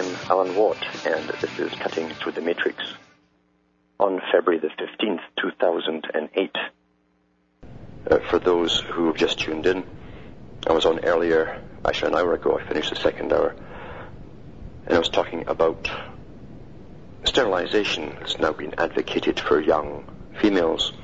I'm 0.00 0.16
Alan 0.30 0.56
Watt, 0.56 0.82
and 1.04 1.28
this 1.28 1.58
is 1.58 1.72
Cutting 1.74 2.08
Through 2.08 2.32
the 2.32 2.40
Matrix. 2.40 2.82
On 3.98 4.18
February 4.32 4.58
the 4.58 4.68
15th, 4.68 5.20
2008, 5.38 6.56
uh, 8.10 8.18
for 8.30 8.38
those 8.38 8.80
who 8.80 9.08
have 9.08 9.16
just 9.16 9.40
tuned 9.40 9.66
in, 9.66 9.84
I 10.66 10.72
was 10.72 10.86
on 10.86 11.04
earlier, 11.04 11.60
actually 11.84 12.12
an 12.12 12.18
hour 12.18 12.32
ago, 12.32 12.58
I 12.58 12.66
finished 12.66 12.88
the 12.88 12.96
second 12.96 13.30
hour, 13.30 13.54
and 14.86 14.94
I 14.94 14.98
was 14.98 15.10
talking 15.10 15.46
about 15.46 15.90
sterilization 17.24 18.16
that's 18.20 18.38
now 18.38 18.52
been 18.52 18.72
advocated 18.78 19.38
for 19.38 19.60
young 19.60 20.06
females. 20.40 20.94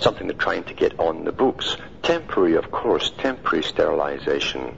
Something 0.00 0.26
they're 0.26 0.36
trying 0.36 0.64
to 0.64 0.74
get 0.74 0.98
on 0.98 1.22
the 1.24 1.30
books. 1.30 1.76
Temporary, 2.02 2.56
of 2.56 2.72
course, 2.72 3.12
temporary 3.16 3.62
sterilization 3.62 4.76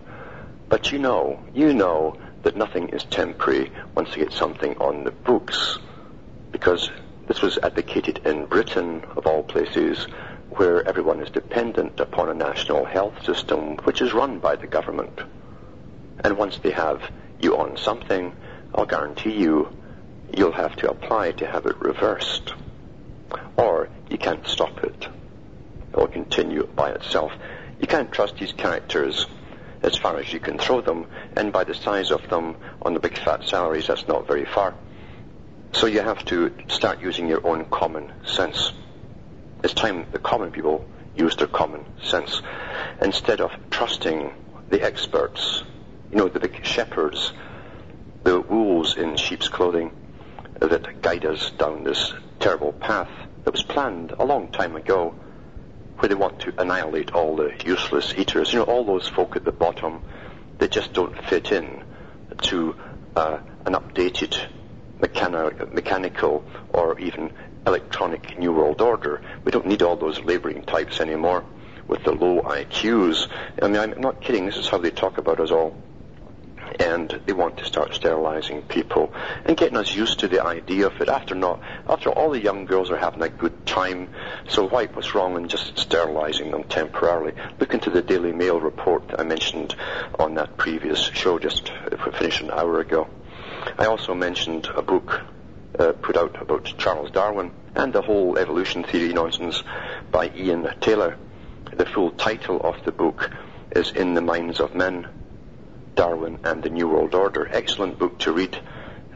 but 0.69 0.91
you 0.91 0.99
know, 0.99 1.41
you 1.55 1.73
know 1.73 2.17
that 2.47 2.57
nothing 2.57 2.91
is 2.91 3.03
temporary 3.03 3.73
once 3.97 4.15
you 4.15 4.23
get 4.23 4.33
something 4.33 4.77
on 4.79 5.03
the 5.03 5.11
books. 5.11 5.81
Because 6.53 6.93
this 7.27 7.43
was 7.43 7.59
advocated 7.59 8.21
in 8.25 8.47
Britain, 8.47 9.03
of 9.17 9.27
all 9.27 9.43
places, 9.43 10.05
where 10.51 10.87
everyone 10.87 11.21
is 11.21 11.29
dependent 11.29 11.99
upon 11.99 12.29
a 12.29 12.35
national 12.35 12.85
health 12.85 13.25
system 13.25 13.79
which 13.79 14.01
is 14.01 14.15
run 14.15 14.39
by 14.39 14.55
the 14.55 14.69
government. 14.69 15.19
And 16.23 16.39
once 16.39 16.57
they 16.59 16.71
have 16.71 17.03
you 17.41 17.57
on 17.57 17.77
something, 17.77 18.33
I'll 18.73 18.87
guarantee 18.87 19.33
you, 19.33 19.77
you'll 20.33 20.53
have 20.53 20.77
to 20.77 20.89
apply 20.89 21.33
to 21.33 21.49
have 21.49 21.67
it 21.67 21.81
reversed. 21.81 22.55
Or 23.57 23.89
you 24.09 24.19
can't 24.19 24.47
stop 24.47 24.85
it. 24.85 25.09
It 25.93 25.97
will 25.97 26.07
continue 26.07 26.69
by 26.77 26.93
itself. 26.93 27.33
You 27.81 27.89
can't 27.89 28.13
trust 28.13 28.37
these 28.37 28.53
characters 28.53 29.27
as 29.83 29.97
far 29.97 30.19
as 30.19 30.33
you 30.33 30.41
can 30.41 30.59
throw 30.59 30.81
them, 30.81 31.07
and 31.37 31.53
by 31.53 31.65
the 31.65 31.75
size 31.75 32.11
of 32.11 32.29
them 32.29 32.57
on 32.83 32.95
the 32.95 33.01
big 33.01 33.19
fat 33.19 33.45
salaries, 33.45 33.87
that's 33.87 34.09
not 34.09 34.27
very 34.27 34.45
far. 34.45 34.75
So 35.73 35.87
you 35.87 36.01
have 36.01 36.25
to 36.27 36.53
start 36.69 37.01
using 37.01 37.29
your 37.29 37.47
own 37.47 37.67
common 37.67 38.11
sense. 38.25 38.73
It's 39.63 39.75
time 39.75 40.07
the 40.13 40.19
common 40.19 40.51
people 40.51 40.87
use 41.17 41.37
their 41.37 41.47
common 41.47 41.85
sense 42.03 42.43
instead 43.03 43.41
of 43.41 43.51
trusting 43.71 44.33
the 44.69 44.83
experts, 44.83 45.65
you 46.11 46.19
know, 46.19 46.29
the 46.29 46.41
big 46.41 46.65
shepherds, 46.65 47.33
the 48.25 48.41
wolves 48.41 48.97
in 48.97 49.17
sheep's 49.17 49.49
clothing 49.49 49.93
that 50.61 51.03
guide 51.03 51.25
us 51.27 51.51
down 51.53 51.85
this 51.85 52.13
terrible 52.41 52.73
path 52.73 53.11
that 53.45 53.53
was 53.53 53.63
planned 53.63 54.13
a 54.19 54.25
long 54.25 54.49
time 54.49 54.77
ago 54.77 55.15
where 55.99 56.09
they 56.09 56.15
want 56.15 56.41
to 56.41 56.53
annihilate 56.61 57.13
all 57.13 57.37
the 57.37 57.53
useless 57.65 58.15
eaters. 58.17 58.53
You 58.53 58.61
know, 58.61 58.65
all 58.65 58.85
those 58.85 59.09
folk 59.09 59.37
at 59.37 59.45
the 59.45 59.53
bottom 59.53 60.01
they 60.59 60.69
just 60.69 60.93
don't 60.93 61.17
fit 61.25 61.53
in 61.53 61.83
to 62.43 62.75
uh, 63.15 63.39
an 63.65 63.75
updated 63.75 64.39
mechani- 65.01 65.73
mechanical 65.73 66.45
or 66.71 66.99
even 66.99 67.31
electronic 67.67 68.39
New 68.39 68.53
World 68.53 68.81
Order. 68.81 69.21
We 69.45 69.53
don't 69.53 69.67
need 69.67 69.83
all 69.83 69.97
those 69.97 70.21
laboring 70.21 70.63
types 70.63 71.01
anymore 71.01 71.45
with 71.89 72.05
the 72.05 72.13
low 72.13 72.43
IQs. 72.43 73.29
I 73.63 73.69
mean, 73.69 73.77
I'm 73.77 74.01
not 74.01 74.21
kidding. 74.21 74.47
This 74.47 74.57
is 74.57 74.69
how 74.69 74.79
they 74.79 74.91
talk 74.91 75.19
about 75.19 75.41
us 75.41 75.51
all 75.51 75.77
and 76.81 77.21
they 77.27 77.33
want 77.33 77.59
to 77.59 77.65
start 77.65 77.95
sterilizing 77.95 78.63
people 78.63 79.13
and 79.45 79.57
getting 79.57 79.77
us 79.77 79.95
used 79.95 80.21
to 80.21 80.29
the 80.29 80.45
idea 80.45 80.87
of 80.87 81.01
it. 81.01 81.09
After 81.09 81.35
not, 81.35 81.61
after 81.89 82.11
all 82.11 82.31
the 82.31 82.41
young 82.41 82.67
girls 82.67 82.91
are 82.91 82.97
having 82.97 83.23
a 83.23 83.29
good 83.29 83.67
time, 83.67 84.11
so 84.49 84.69
why 84.69 84.87
what's 84.87 85.15
wrong 85.15 85.37
in 85.37 85.49
just 85.49 85.79
sterilizing 85.79 86.51
them 86.51 86.65
temporarily? 86.65 87.33
Look 87.59 87.75
into 87.75 87.91
the 87.91 88.03
Daily 88.03 88.33
Mail 88.33 88.61
report 88.61 89.09
that 89.09 89.21
I 89.21 89.25
mentioned 89.25 89.75
on 90.19 90.35
that 90.35 90.57
previous 90.57 91.01
show, 91.01 91.39
just 91.39 91.73
finished 92.19 92.43
an 92.43 92.51
hour 92.51 92.81
ago. 92.81 93.09
I 93.79 93.87
also 93.87 94.15
mentioned 94.15 94.69
a 94.75 94.83
book 94.83 95.21
uh, 95.79 95.93
put 95.93 96.17
out 96.17 96.41
about 96.41 96.65
Charles 96.79 97.11
Darwin 97.11 97.51
and 97.75 97.93
the 97.93 98.03
whole 98.03 98.39
evolution 98.39 98.83
theory 98.85 99.13
nonsense 99.13 99.63
by 100.11 100.31
Ian 100.35 100.69
Taylor. 100.81 101.19
The 101.73 101.87
full 101.87 102.13
title 102.13 102.61
of 102.61 102.83
the 102.85 102.93
book 102.93 103.31
is 103.73 103.91
In 103.91 104.15
the 104.15 104.23
Minds 104.23 104.61
of 104.61 104.75
Men 104.75 105.09
Darwin 105.97 106.39
and 106.45 106.63
the 106.63 106.69
New 106.69 106.89
World 106.89 107.15
Order. 107.15 107.49
Excellent 107.51 107.99
book 107.99 108.19
to 108.21 108.31
read. 108.31 108.57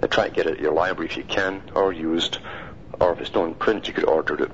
Uh, 0.03 0.07
try 0.07 0.29
to 0.29 0.35
get 0.35 0.47
it 0.47 0.55
at 0.55 0.61
your 0.61 0.73
library 0.73 1.11
if 1.11 1.17
you 1.19 1.25
can, 1.25 1.63
or 1.75 1.93
used, 1.93 2.39
or 2.99 3.13
if 3.13 3.21
it's 3.21 3.35
not 3.35 3.45
in 3.45 3.55
print, 3.55 3.87
you 3.87 3.93
could 3.93 4.07
order 4.07 4.43
it. 4.45 4.51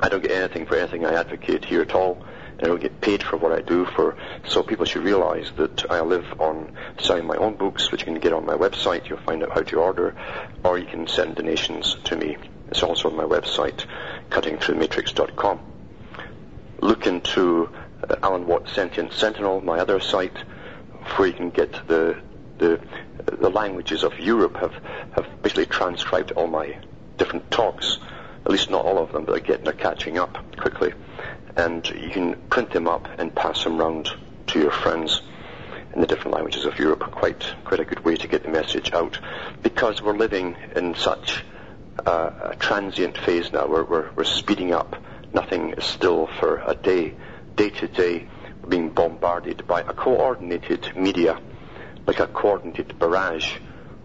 I 0.00 0.08
don't 0.08 0.22
get 0.22 0.30
anything 0.30 0.64
for 0.66 0.76
anything 0.76 1.04
I 1.04 1.14
advocate 1.14 1.64
here 1.64 1.82
at 1.82 1.94
all. 1.94 2.24
and 2.52 2.62
I 2.62 2.66
don't 2.66 2.80
get 2.80 3.00
paid 3.00 3.22
for 3.24 3.36
what 3.36 3.50
I 3.50 3.62
do 3.62 3.84
for, 3.84 4.16
so 4.46 4.62
people 4.62 4.84
should 4.84 5.02
realize 5.02 5.50
that 5.56 5.90
I 5.90 6.00
live 6.02 6.40
on 6.40 6.76
selling 7.00 7.26
my 7.26 7.36
own 7.36 7.56
books, 7.56 7.90
which 7.90 8.02
you 8.02 8.06
can 8.06 8.20
get 8.20 8.32
on 8.32 8.46
my 8.46 8.54
website. 8.54 9.08
You'll 9.08 9.18
find 9.18 9.42
out 9.42 9.50
how 9.50 9.62
to 9.62 9.80
order, 9.80 10.14
or 10.62 10.78
you 10.78 10.86
can 10.86 11.08
send 11.08 11.34
donations 11.34 11.96
to 12.04 12.16
me. 12.16 12.36
It's 12.68 12.84
also 12.84 13.10
on 13.10 13.16
my 13.16 13.24
website, 13.24 13.84
cuttingthroughmatrix.com. 14.30 15.58
Look 16.80 17.06
into 17.08 17.70
uh, 18.08 18.14
Alan 18.22 18.46
Watt 18.46 18.68
Sentient 18.68 19.12
Sentinel, 19.12 19.60
my 19.62 19.80
other 19.80 19.98
site 19.98 20.36
where 21.16 21.28
you 21.28 21.34
can 21.34 21.50
get 21.50 21.72
the 21.86 22.16
the 22.58 22.80
the 23.40 23.50
languages 23.50 24.02
of 24.02 24.18
Europe 24.18 24.56
have 24.56 24.74
have 25.12 25.42
basically 25.42 25.66
transcribed 25.66 26.32
all 26.32 26.46
my 26.46 26.78
different 27.18 27.50
talks. 27.50 27.98
At 28.44 28.50
least 28.50 28.70
not 28.70 28.84
all 28.84 28.98
of 28.98 29.12
them, 29.12 29.24
but 29.24 29.32
they're 29.32 29.40
getting 29.40 29.64
they're 29.64 29.72
catching 29.72 30.18
up 30.18 30.36
quickly, 30.56 30.92
and 31.56 31.86
you 31.88 32.10
can 32.10 32.34
print 32.50 32.70
them 32.72 32.86
up 32.86 33.08
and 33.18 33.34
pass 33.34 33.64
them 33.64 33.78
round 33.78 34.10
to 34.48 34.60
your 34.60 34.70
friends 34.70 35.22
in 35.94 36.00
the 36.00 36.06
different 36.06 36.34
languages 36.34 36.64
of 36.64 36.78
Europe. 36.78 37.00
Quite 37.10 37.44
quite 37.64 37.80
a 37.80 37.84
good 37.84 38.04
way 38.04 38.16
to 38.16 38.28
get 38.28 38.42
the 38.42 38.50
message 38.50 38.92
out, 38.92 39.18
because 39.62 40.02
we're 40.02 40.16
living 40.16 40.56
in 40.76 40.94
such 40.94 41.44
a 42.04 42.54
transient 42.58 43.16
phase 43.16 43.52
now. 43.52 43.66
We're, 43.66 43.84
we're 43.84 44.10
we're 44.14 44.24
speeding 44.24 44.72
up. 44.72 44.96
Nothing 45.32 45.70
is 45.70 45.84
still 45.84 46.28
for 46.38 46.62
a 46.66 46.74
day, 46.74 47.14
day 47.56 47.70
to 47.70 47.88
day 47.88 48.28
being 48.64 48.90
bombarded 48.90 49.66
by 49.66 49.80
a 49.80 49.92
coordinated 49.92 50.96
media, 50.96 51.40
like 52.06 52.20
a 52.20 52.26
coordinated 52.26 52.98
barrage 52.98 53.58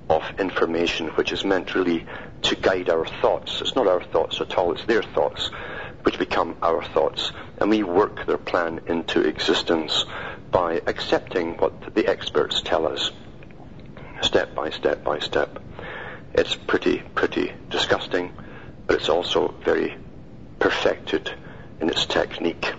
of 0.10 0.24
information, 0.40 1.08
which 1.10 1.32
is 1.32 1.46
meant 1.46 1.76
really 1.76 2.06
to 2.42 2.56
guide 2.56 2.90
our 2.90 3.06
thoughts. 3.06 3.62
It's 3.62 3.76
not 3.76 3.88
our 3.88 4.04
thoughts 4.04 4.42
at 4.42 4.58
all, 4.58 4.72
it's 4.72 4.86
their 4.86 5.04
thoughts, 5.04 5.50
which 6.04 6.18
become 6.18 6.58
our 6.62 6.84
thoughts. 6.84 7.32
And 7.60 7.70
we 7.70 7.84
work 7.84 8.26
their 8.26 8.38
plan 8.38 8.82
into 8.88 9.22
existence 9.22 10.06
by 10.52 10.82
accepting 10.88 11.58
what 11.58 11.94
the 11.94 12.08
experts 12.08 12.62
tell 12.62 12.88
us, 12.88 13.12
step 14.22 14.56
by 14.56 14.72
step 14.72 15.04
by 15.04 15.20
step. 15.20 15.60
It's 16.34 16.56
pretty, 16.56 17.00
pretty 17.16 17.54
disgusting, 17.70 18.32
but 18.88 18.96
it's 18.96 19.10
also 19.10 19.54
very 19.64 19.96
perfected 20.60 21.32
in 21.80 21.90
its 21.90 22.06
technique 22.06 22.74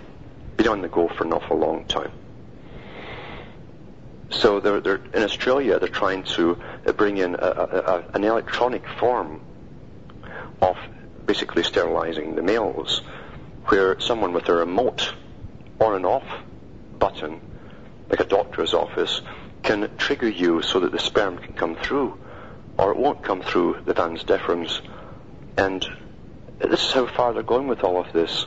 been 0.63 0.69
on 0.69 0.83
the 0.83 0.89
go 0.89 1.09
for 1.09 1.25
an 1.25 1.33
awful 1.33 1.57
long 1.57 1.87
time. 1.87 2.13
So 4.29 4.61
they're, 4.61 4.81
they're, 4.81 5.01
in 5.15 5.23
Australia, 5.23 5.79
they're 5.79 5.89
trying 5.89 6.23
to 6.35 6.61
uh, 6.87 6.93
bring 6.93 7.17
in 7.17 7.35
a, 7.35 7.39
a, 7.39 8.05
an 8.13 8.25
electronic 8.25 8.87
form 8.99 9.41
of 10.61 10.77
basically 11.25 11.63
sterilizing 11.63 12.35
the 12.35 12.43
males, 12.43 13.01
where 13.67 13.99
someone 14.01 14.35
with 14.35 14.51
a 14.51 14.55
remote 14.55 15.15
on 15.81 15.95
and 15.95 16.05
off 16.05 16.27
button, 16.99 17.41
like 18.11 18.21
a 18.21 18.25
doctor's 18.25 18.75
office, 18.75 19.23
can 19.63 19.91
trigger 19.97 20.29
you 20.29 20.61
so 20.61 20.81
that 20.81 20.93
the 20.93 20.99
sperm 20.99 21.39
can 21.39 21.55
come 21.55 21.75
through, 21.77 22.19
or 22.77 22.91
it 22.91 22.99
won't 22.99 23.23
come 23.23 23.41
through 23.41 23.83
the 23.87 23.95
vas 23.95 24.25
deferens. 24.25 24.83
And 25.57 25.87
this 26.59 26.85
is 26.85 26.93
how 26.93 27.07
far 27.07 27.33
they're 27.33 27.43
going 27.43 27.67
with 27.67 27.83
all 27.83 27.99
of 27.99 28.13
this. 28.13 28.45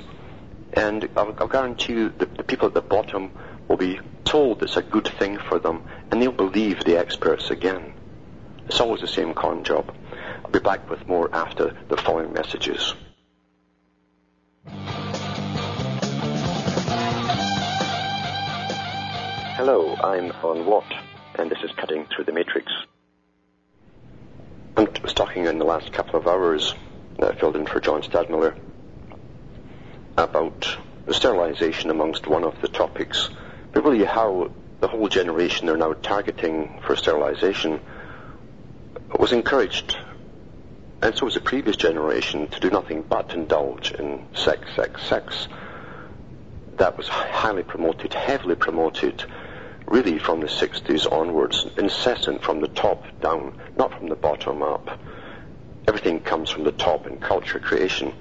And 0.75 1.07
I'll, 1.15 1.35
I'll 1.37 1.47
guarantee 1.47 1.93
you 1.93 2.09
that 2.17 2.35
the 2.35 2.43
people 2.43 2.67
at 2.67 2.73
the 2.73 2.81
bottom 2.81 3.31
will 3.67 3.77
be 3.77 3.99
told 4.23 4.63
it's 4.63 4.77
a 4.77 4.81
good 4.81 5.07
thing 5.07 5.37
for 5.37 5.59
them, 5.59 5.83
and 6.09 6.21
they'll 6.21 6.31
believe 6.31 6.83
the 6.83 6.97
experts 6.97 7.51
again. 7.51 7.93
It's 8.65 8.79
always 8.79 9.01
the 9.01 9.07
same 9.07 9.33
con 9.33 9.63
job. 9.63 9.93
I'll 10.43 10.51
be 10.51 10.59
back 10.59 10.89
with 10.89 11.07
more 11.07 11.29
after 11.33 11.77
the 11.89 11.97
following 11.97 12.33
messages. 12.33 12.95
Hello, 19.55 19.95
I'm 19.95 20.31
Alan 20.31 20.65
Watt, 20.65 20.91
and 21.35 21.51
this 21.51 21.59
is 21.63 21.71
Cutting 21.77 22.07
Through 22.07 22.25
the 22.25 22.31
Matrix. 22.31 22.71
I 24.75 24.87
was 25.03 25.13
talking 25.13 25.45
in 25.45 25.59
the 25.59 25.65
last 25.65 25.93
couple 25.93 26.19
of 26.19 26.27
hours 26.27 26.73
I 27.21 27.33
filled 27.33 27.55
in 27.55 27.67
for 27.67 27.79
John 27.79 28.01
Stadtmiller 28.01 28.57
about 30.17 30.77
sterilization 31.11 31.89
amongst 31.89 32.27
one 32.27 32.43
of 32.43 32.59
the 32.61 32.67
topics, 32.67 33.29
but 33.71 33.83
really 33.83 34.05
how 34.05 34.51
the 34.79 34.87
whole 34.87 35.07
generation 35.07 35.67
they're 35.67 35.77
now 35.77 35.93
targeting 35.93 36.79
for 36.85 36.95
sterilization 36.95 37.79
was 39.17 39.31
encouraged, 39.31 39.97
and 41.01 41.15
so 41.15 41.25
was 41.25 41.35
the 41.35 41.41
previous 41.41 41.75
generation, 41.75 42.47
to 42.47 42.59
do 42.59 42.69
nothing 42.69 43.01
but 43.01 43.33
indulge 43.33 43.91
in 43.91 44.25
sex, 44.33 44.67
sex, 44.75 45.03
sex. 45.03 45.47
That 46.77 46.97
was 46.97 47.07
highly 47.07 47.63
promoted, 47.63 48.13
heavily 48.13 48.55
promoted, 48.55 49.23
really 49.87 50.17
from 50.17 50.39
the 50.39 50.47
60s 50.47 51.11
onwards, 51.11 51.65
incessant 51.77 52.43
from 52.43 52.61
the 52.61 52.67
top 52.67 53.03
down, 53.21 53.53
not 53.77 53.97
from 53.97 54.09
the 54.09 54.15
bottom 54.15 54.63
up. 54.63 54.99
Everything 55.87 56.19
comes 56.19 56.49
from 56.49 56.63
the 56.63 56.71
top 56.71 57.07
in 57.07 57.17
culture 57.17 57.59
creation. 57.59 58.13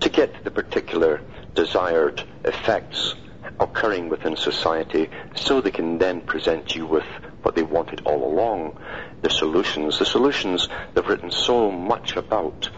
To 0.00 0.08
get 0.08 0.44
the 0.44 0.50
particular 0.50 1.20
desired 1.54 2.22
effects 2.44 3.14
occurring 3.60 4.08
within 4.08 4.36
society 4.36 5.08
so 5.36 5.60
they 5.60 5.70
can 5.70 5.98
then 5.98 6.20
present 6.20 6.74
you 6.74 6.86
with 6.86 7.04
what 7.42 7.54
they 7.54 7.62
wanted 7.62 8.02
all 8.04 8.24
along, 8.24 8.76
the 9.22 9.30
solutions. 9.30 9.98
The 9.98 10.06
solutions 10.06 10.68
they've 10.94 11.06
written 11.06 11.30
so 11.30 11.70
much 11.70 12.16
about 12.16 12.70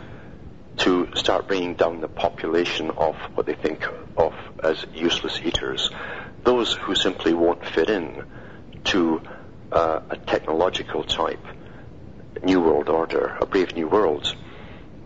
to 0.78 1.08
start 1.14 1.48
bringing 1.48 1.74
down 1.74 2.00
the 2.00 2.08
population 2.08 2.90
of 2.90 3.16
what 3.34 3.46
they 3.46 3.54
think 3.54 3.86
of 4.16 4.34
as 4.62 4.84
useless 4.92 5.40
eaters. 5.42 5.90
Those 6.44 6.74
who 6.74 6.94
simply 6.94 7.32
won't 7.32 7.64
fit 7.64 7.88
in 7.88 8.24
to 8.84 9.22
uh, 9.72 10.00
a 10.10 10.16
technological 10.16 11.02
type 11.02 11.44
New 12.42 12.60
World 12.60 12.88
Order, 12.88 13.36
a 13.40 13.46
brave 13.46 13.74
new 13.74 13.88
world. 13.88 14.34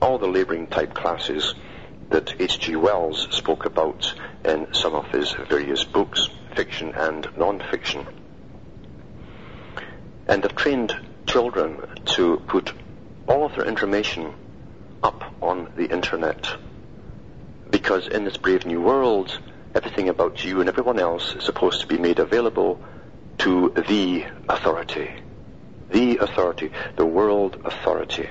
All 0.03 0.19
the 0.19 0.27
labouring 0.27 0.67
type 0.67 0.94
classes 0.94 1.55
that 2.09 2.41
H.G. 2.41 2.77
Wells 2.77 3.29
spoke 3.31 3.65
about 3.65 4.12
in 4.44 4.73
some 4.73 4.94
of 4.94 5.06
his 5.06 5.32
various 5.32 5.85
books, 5.85 6.29
fiction 6.55 6.93
and 6.94 7.29
non-fiction. 7.37 8.06
And 10.27 10.43
have 10.43 10.56
trained 10.56 10.94
children 11.27 11.81
to 12.17 12.38
put 12.49 12.73
all 13.29 13.47
of 13.47 13.55
their 13.55 13.67
information 13.67 14.35
up 15.03 15.23
on 15.41 15.73
the 15.76 15.87
internet. 15.87 16.49
Because 17.71 18.09
in 18.09 18.25
this 18.25 18.37
brave 18.37 18.67
new 18.67 18.81
world, 18.81 19.38
everything 19.75 20.09
about 20.09 20.44
you 20.44 20.61
and 20.61 20.69
everyone 20.69 20.99
else 20.99 21.35
is 21.35 21.44
supposed 21.44 21.81
to 21.81 21.87
be 21.87 21.99
made 21.99 22.19
available 22.19 22.81
to 23.38 23.73
the 23.88 24.25
authority. 24.49 25.11
The 25.91 26.19
authority, 26.19 26.71
the 26.97 27.07
world 27.07 27.59
authority 27.65 28.29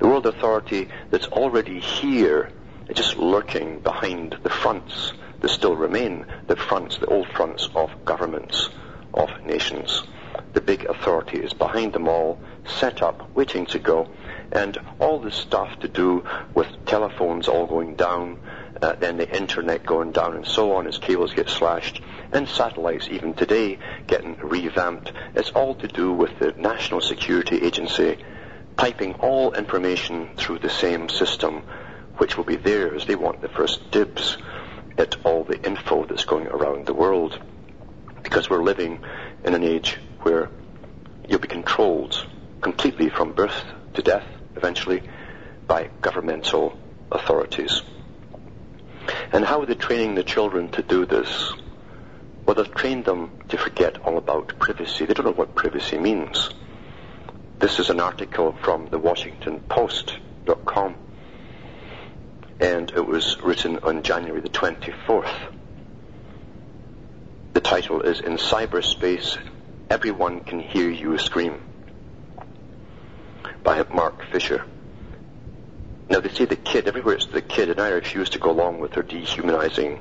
the 0.00 0.08
world 0.08 0.26
authority 0.26 0.88
that's 1.10 1.26
already 1.26 1.78
here, 1.78 2.50
just 2.94 3.18
lurking 3.18 3.80
behind 3.80 4.36
the 4.42 4.48
fronts 4.48 5.12
that 5.40 5.50
still 5.50 5.76
remain, 5.76 6.24
the 6.46 6.56
fronts, 6.56 6.96
the 6.96 7.06
old 7.06 7.28
fronts 7.28 7.68
of 7.74 7.90
governments, 8.06 8.70
of 9.12 9.28
nations. 9.44 10.02
The 10.54 10.62
big 10.62 10.86
authority 10.86 11.38
is 11.38 11.52
behind 11.52 11.92
them 11.92 12.08
all, 12.08 12.40
set 12.64 13.02
up, 13.02 13.28
waiting 13.36 13.66
to 13.66 13.78
go, 13.78 14.08
and 14.52 14.78
all 14.98 15.18
the 15.18 15.30
stuff 15.30 15.78
to 15.80 15.88
do 15.88 16.24
with 16.54 16.68
telephones 16.86 17.46
all 17.46 17.66
going 17.66 17.94
down, 17.94 18.38
uh, 18.80 18.94
then 18.94 19.18
the 19.18 19.36
internet 19.36 19.84
going 19.84 20.12
down 20.12 20.34
and 20.34 20.46
so 20.46 20.72
on 20.72 20.86
as 20.86 20.96
cables 20.96 21.34
get 21.34 21.50
slashed, 21.50 22.00
and 22.32 22.48
satellites 22.48 23.08
even 23.10 23.34
today 23.34 23.78
getting 24.06 24.36
revamped. 24.42 25.12
It's 25.34 25.50
all 25.50 25.74
to 25.76 25.88
do 25.88 26.12
with 26.12 26.38
the 26.38 26.52
National 26.52 27.00
Security 27.00 27.62
Agency 27.62 28.18
piping 28.76 29.14
all 29.14 29.52
information 29.52 30.30
through 30.36 30.58
the 30.58 30.70
same 30.70 31.08
system, 31.08 31.62
which 32.16 32.36
will 32.36 32.44
be 32.44 32.56
theirs. 32.56 33.04
They 33.06 33.14
want 33.14 33.42
the 33.42 33.48
first 33.48 33.90
dibs 33.90 34.38
at 34.96 35.16
all 35.24 35.44
the 35.44 35.62
info 35.62 36.06
that's 36.06 36.24
going 36.24 36.46
around 36.46 36.86
the 36.86 36.94
world. 36.94 37.38
Because 38.22 38.48
we're 38.48 38.62
living 38.62 39.00
in 39.44 39.54
an 39.54 39.64
age 39.64 39.98
where 40.20 40.50
you'll 41.28 41.40
be 41.40 41.48
controlled 41.48 42.26
completely 42.60 43.08
from 43.08 43.32
birth 43.32 43.64
to 43.94 44.02
death, 44.02 44.26
eventually, 44.56 45.02
by 45.66 45.90
governmental 46.00 46.78
authorities. 47.10 47.82
And 49.32 49.44
how 49.44 49.60
are 49.60 49.66
they 49.66 49.74
training 49.74 50.14
the 50.14 50.24
children 50.24 50.70
to 50.72 50.82
do 50.82 51.06
this? 51.06 51.52
Well, 52.46 52.54
they've 52.54 52.74
trained 52.74 53.04
them 53.04 53.30
to 53.48 53.56
forget 53.56 53.98
all 53.98 54.18
about 54.18 54.58
privacy. 54.58 55.06
They 55.06 55.14
don't 55.14 55.26
know 55.26 55.32
what 55.32 55.54
privacy 55.54 55.98
means. 55.98 56.50
This 57.58 57.78
is 57.78 57.90
an 57.90 58.00
article 58.00 58.56
from 58.62 58.88
the 58.88 58.98
Washington 58.98 59.60
Post.com, 59.68 60.96
and 62.58 62.90
it 62.90 63.06
was 63.06 63.36
written 63.42 63.78
on 63.78 64.02
January 64.02 64.40
the 64.40 64.48
24th. 64.48 65.52
The 67.52 67.60
title 67.60 68.00
is 68.00 68.20
In 68.20 68.38
Cyberspace, 68.38 69.36
Everyone 69.90 70.40
Can 70.40 70.60
Hear 70.60 70.88
You 70.88 71.18
Scream 71.18 71.60
by 73.62 73.84
Marc 73.92 74.24
Fisher. 74.32 74.64
Now 76.08 76.20
they 76.20 76.28
say 76.28 76.44
the 76.44 76.56
kid, 76.56 76.88
everywhere 76.88 77.14
it's 77.14 77.26
the 77.26 77.42
kid, 77.42 77.70
and 77.70 77.80
I 77.80 77.88
refuse 77.90 78.30
to 78.30 78.38
go 78.38 78.50
along 78.50 78.80
with 78.80 78.92
their 78.92 79.02
dehumanizing 79.02 80.00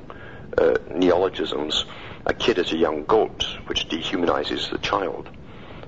uh, 0.57 0.77
neologisms. 0.89 1.85
A 2.25 2.33
kid 2.33 2.57
is 2.59 2.71
a 2.73 2.77
young 2.77 3.05
goat, 3.05 3.45
which 3.67 3.87
dehumanizes 3.87 4.69
the 4.69 4.77
child. 4.77 5.29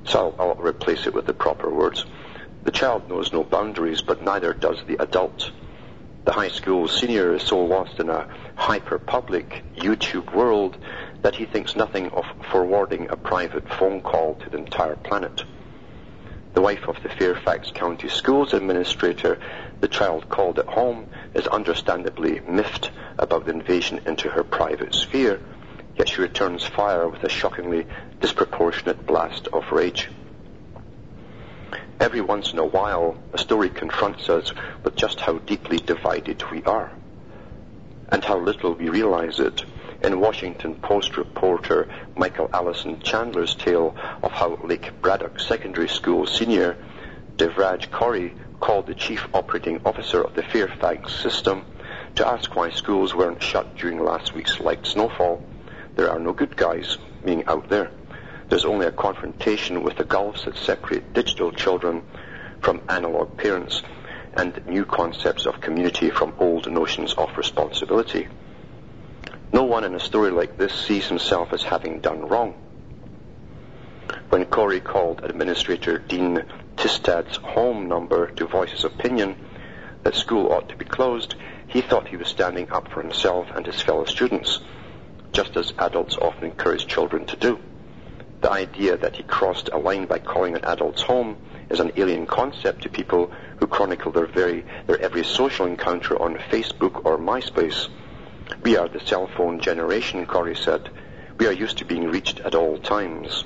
So 0.06 0.34
I'll, 0.40 0.50
I'll 0.50 0.56
replace 0.56 1.06
it 1.06 1.14
with 1.14 1.26
the 1.26 1.34
proper 1.34 1.70
words. 1.70 2.06
The 2.64 2.72
child 2.72 3.10
knows 3.10 3.34
no 3.34 3.44
boundaries, 3.44 4.02
but 4.02 4.24
neither 4.24 4.54
does 4.54 4.82
the 4.88 5.02
adult. 5.02 5.52
The 6.24 6.32
high 6.32 6.50
school 6.50 6.88
senior 6.88 7.34
is 7.34 7.44
so 7.44 7.60
lost 7.66 8.00
in 8.00 8.10
a 8.10 8.28
hyper-public 8.56 9.64
YouTube 9.76 10.34
world 10.34 10.78
that 11.22 11.36
he 11.36 11.46
thinks 11.46 11.76
nothing 11.76 12.10
of 12.10 12.26
forwarding 12.52 13.10
a 13.10 13.18
private 13.18 13.68
phone 13.68 14.02
call 14.02 14.36
to 14.36 14.50
the 14.50 14.58
entire 14.58 14.96
planet. 14.96 15.44
The 16.54 16.62
wife 16.62 16.88
of 16.88 17.02
the 17.04 17.10
Fairfax 17.10 17.72
County 17.72 18.08
Schools 18.08 18.54
administrator 18.54 19.40
the 19.80 19.88
child 19.88 20.30
called 20.30 20.60
at 20.60 20.68
home 20.68 21.08
is 21.34 21.48
understandably 21.48 22.40
miffed 22.48 22.92
about 23.18 23.46
the 23.46 23.52
invasion 23.52 24.00
into 24.06 24.30
her 24.30 24.44
private 24.44 24.94
sphere 24.94 25.40
yet 25.98 26.10
she 26.10 26.22
returns 26.22 26.66
fire 26.66 27.08
with 27.08 27.24
a 27.24 27.30
shockingly 27.30 27.86
disproportionate 28.20 29.06
blast 29.06 29.48
of 29.54 29.72
rage. 29.72 30.10
Every 32.00 32.22
once 32.22 32.52
in 32.52 32.60
a 32.60 32.66
while, 32.66 33.16
a 33.34 33.38
story 33.38 33.70
confronts 33.70 34.28
us 34.30 34.52
with 34.84 34.96
just 34.96 35.20
how 35.20 35.38
deeply 35.38 35.78
divided 35.78 36.44
we 36.52 36.64
are, 36.64 36.92
and 38.10 38.26
how 38.26 38.40
little 38.40 38.74
we 38.74 38.90
realize 38.90 39.40
it. 39.40 39.64
In 40.04 40.20
Washington 40.20 40.74
Post 40.76 41.16
reporter 41.16 41.88
Michael 42.16 42.50
Alison 42.52 43.00
Chandler's 43.02 43.54
tale 43.54 43.96
of 44.24 44.32
how 44.32 44.58
Lake 44.64 44.92
Braddock 45.00 45.40
Secondary 45.40 45.88
School 45.88 46.26
senior 46.26 46.76
Devraj 47.38 47.92
Kori 47.92 48.34
called 48.60 48.88
the 48.88 48.96
chief 48.96 49.28
operating 49.34 49.80
officer 49.86 50.24
of 50.24 50.34
the 50.34 50.42
Fairfax 50.42 51.14
system 51.14 51.64
to 52.16 52.28
ask 52.28 52.56
why 52.56 52.72
schools 52.72 53.14
weren't 53.14 53.44
shut 53.44 53.78
during 53.78 54.04
last 54.04 54.34
week's 54.34 54.60
light 54.60 54.86
snowfall. 54.88 55.44
There 55.96 56.10
are 56.10 56.20
no 56.20 56.34
good 56.34 56.56
guys 56.56 56.98
being 57.24 57.46
out 57.48 57.70
there. 57.70 57.92
There's 58.50 58.66
only 58.66 58.86
a 58.86 58.92
confrontation 58.92 59.84
with 59.84 59.98
the 59.98 60.04
gulfs 60.04 60.46
that 60.46 60.58
separate 60.58 61.14
digital 61.14 61.52
children 61.52 62.04
from 62.62 62.82
analog 62.90 63.38
parents 63.38 63.82
and 64.34 64.66
new 64.68 64.86
concepts 64.86 65.46
of 65.46 65.62
community 65.62 66.10
from 66.10 66.34
old 66.38 66.72
notions 66.72 67.14
of 67.14 67.38
responsibility. 67.38 68.28
No 69.54 69.64
one 69.64 69.84
in 69.84 69.96
a 69.96 70.00
story 70.00 70.32
like 70.32 70.58
this 70.58 70.74
sees 70.74 71.08
himself 71.08 71.52
as 71.52 71.64
having 71.64 72.00
done 72.00 72.28
wrong. 72.28 72.56
When 74.30 74.46
Kori 74.46 74.80
called 74.80 75.22
Administrator 75.24 75.98
Dean 75.98 76.44
Tistadt's 76.78 77.38
home 77.38 77.90
number 77.90 78.28
to 78.32 78.48
voice 78.48 78.72
his 78.72 78.86
opinion 78.86 79.36
that 80.04 80.16
school 80.16 80.52
ought 80.54 80.70
to 80.70 80.78
be 80.78 80.86
closed, 80.86 81.36
he 81.68 81.82
thought 81.82 82.08
he 82.08 82.18
was 82.18 82.30
standing 82.30 82.72
up 82.72 82.88
for 82.90 83.02
himself 83.02 83.48
and 83.54 83.66
his 83.66 83.82
fellow 83.82 84.06
students 84.06 84.62
just 85.32 85.56
as 85.58 85.74
adults 85.80 86.18
often 86.18 86.46
encourage 86.46 86.88
children 86.88 87.26
to 87.26 87.38
do. 87.38 87.60
The 88.42 88.52
idea 88.52 88.98
that 88.98 89.16
he 89.16 89.24
crossed 89.24 89.70
a 89.72 89.78
line 89.78 90.06
by 90.06 90.20
calling 90.20 90.56
an 90.56 90.66
adult's 90.66 91.04
home 91.04 91.38
is 91.70 91.80
an 91.80 91.92
alien 91.96 92.26
concept 92.26 92.84
to 92.84 92.90
people 92.90 93.32
who 93.60 93.68
chronicle 93.68 94.12
their 94.12 94.26
very 94.26 94.66
their 94.88 95.00
every 95.00 95.24
social 95.24 95.68
encounter 95.68 96.22
on 96.22 96.36
Facebook 96.36 97.06
or 97.06 97.18
MySpace. 97.18 97.88
We 98.64 98.78
are 98.78 98.90
the 98.90 99.00
cell 99.00 99.28
phone 99.28 99.60
generation, 99.60 100.26
Kori 100.26 100.56
said. 100.56 100.90
We 101.38 101.48
are 101.48 101.54
used 101.54 101.78
to 101.78 101.86
being 101.86 102.10
reached 102.10 102.40
at 102.42 102.56
all 102.56 102.78
times. 102.78 103.46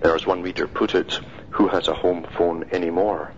There, 0.00 0.14
as 0.14 0.26
one 0.26 0.42
reader 0.42 0.66
put 0.66 0.94
it, 0.94 1.20
who 1.50 1.68
has 1.68 1.86
a 1.86 1.94
home 1.94 2.26
phone 2.36 2.64
anymore? 2.72 3.32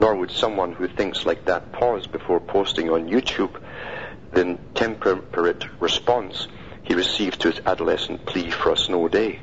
Nor 0.00 0.16
would 0.16 0.32
someone 0.32 0.72
who 0.72 0.88
thinks 0.88 1.24
like 1.24 1.44
that 1.44 1.70
pause 1.72 2.06
before 2.08 2.40
posting 2.40 2.90
on 2.90 3.08
YouTube 3.08 3.62
the 4.32 4.58
temperate 4.74 5.64
response 5.80 6.48
he 6.82 6.94
received 6.94 7.40
to 7.40 7.50
his 7.50 7.60
adolescent 7.64 8.24
plea 8.26 8.50
for 8.50 8.72
a 8.72 8.76
snow 8.76 9.08
day. 9.08 9.40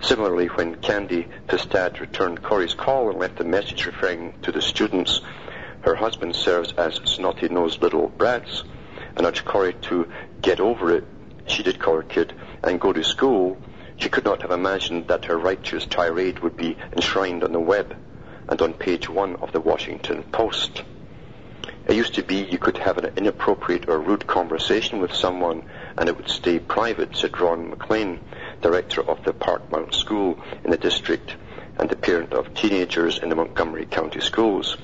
Similarly, 0.00 0.46
when 0.46 0.76
Candy 0.76 1.26
Tistadt 1.48 2.00
returned 2.00 2.42
Kori's 2.42 2.74
call 2.74 3.10
and 3.10 3.18
left 3.18 3.40
a 3.40 3.44
message 3.44 3.84
referring 3.86 4.34
to 4.42 4.52
the 4.52 4.62
students 4.62 5.20
her 5.80 5.94
husband 5.94 6.34
serves 6.34 6.72
as 6.72 7.00
snotty-nosed 7.04 7.82
little 7.82 8.08
brats 8.08 8.64
and 9.16 9.26
urged 9.26 9.44
Kori 9.44 9.74
to 9.82 10.06
get 10.42 10.60
over 10.60 10.94
it, 10.94 11.04
she 11.46 11.62
did 11.62 11.78
call 11.78 11.96
her 11.96 12.02
kid, 12.02 12.34
and 12.62 12.80
go 12.80 12.92
to 12.92 13.02
school, 13.02 13.56
she 13.96 14.08
could 14.08 14.24
not 14.24 14.42
have 14.42 14.50
imagined 14.50 15.08
that 15.08 15.24
her 15.24 15.38
righteous 15.38 15.86
tirade 15.86 16.40
would 16.40 16.56
be 16.56 16.76
enshrined 16.92 17.42
on 17.42 17.52
the 17.52 17.60
web 17.60 17.96
and 18.48 18.60
on 18.62 18.72
page 18.72 19.08
one 19.08 19.36
of 19.36 19.52
the 19.52 19.60
Washington 19.60 20.22
Post. 20.24 20.82
It 21.88 21.96
used 21.96 22.14
to 22.16 22.22
be 22.22 22.42
you 22.42 22.58
could 22.58 22.76
have 22.76 22.98
an 22.98 23.10
inappropriate 23.16 23.88
or 23.88 23.98
rude 23.98 24.26
conversation 24.26 25.00
with 25.00 25.14
someone 25.14 25.62
and 25.96 26.06
it 26.06 26.16
would 26.18 26.28
stay 26.28 26.58
private, 26.58 27.16
said 27.16 27.40
Ron 27.40 27.70
McLean, 27.70 28.20
director 28.60 29.00
of 29.00 29.24
the 29.24 29.32
Parkmont 29.32 29.94
School 29.94 30.38
in 30.64 30.70
the 30.70 30.76
district 30.76 31.36
and 31.78 31.88
the 31.88 31.96
parent 31.96 32.34
of 32.34 32.52
teenagers 32.52 33.18
in 33.18 33.30
the 33.30 33.36
Montgomery 33.36 33.86
County 33.86 34.20
schools. 34.20 34.76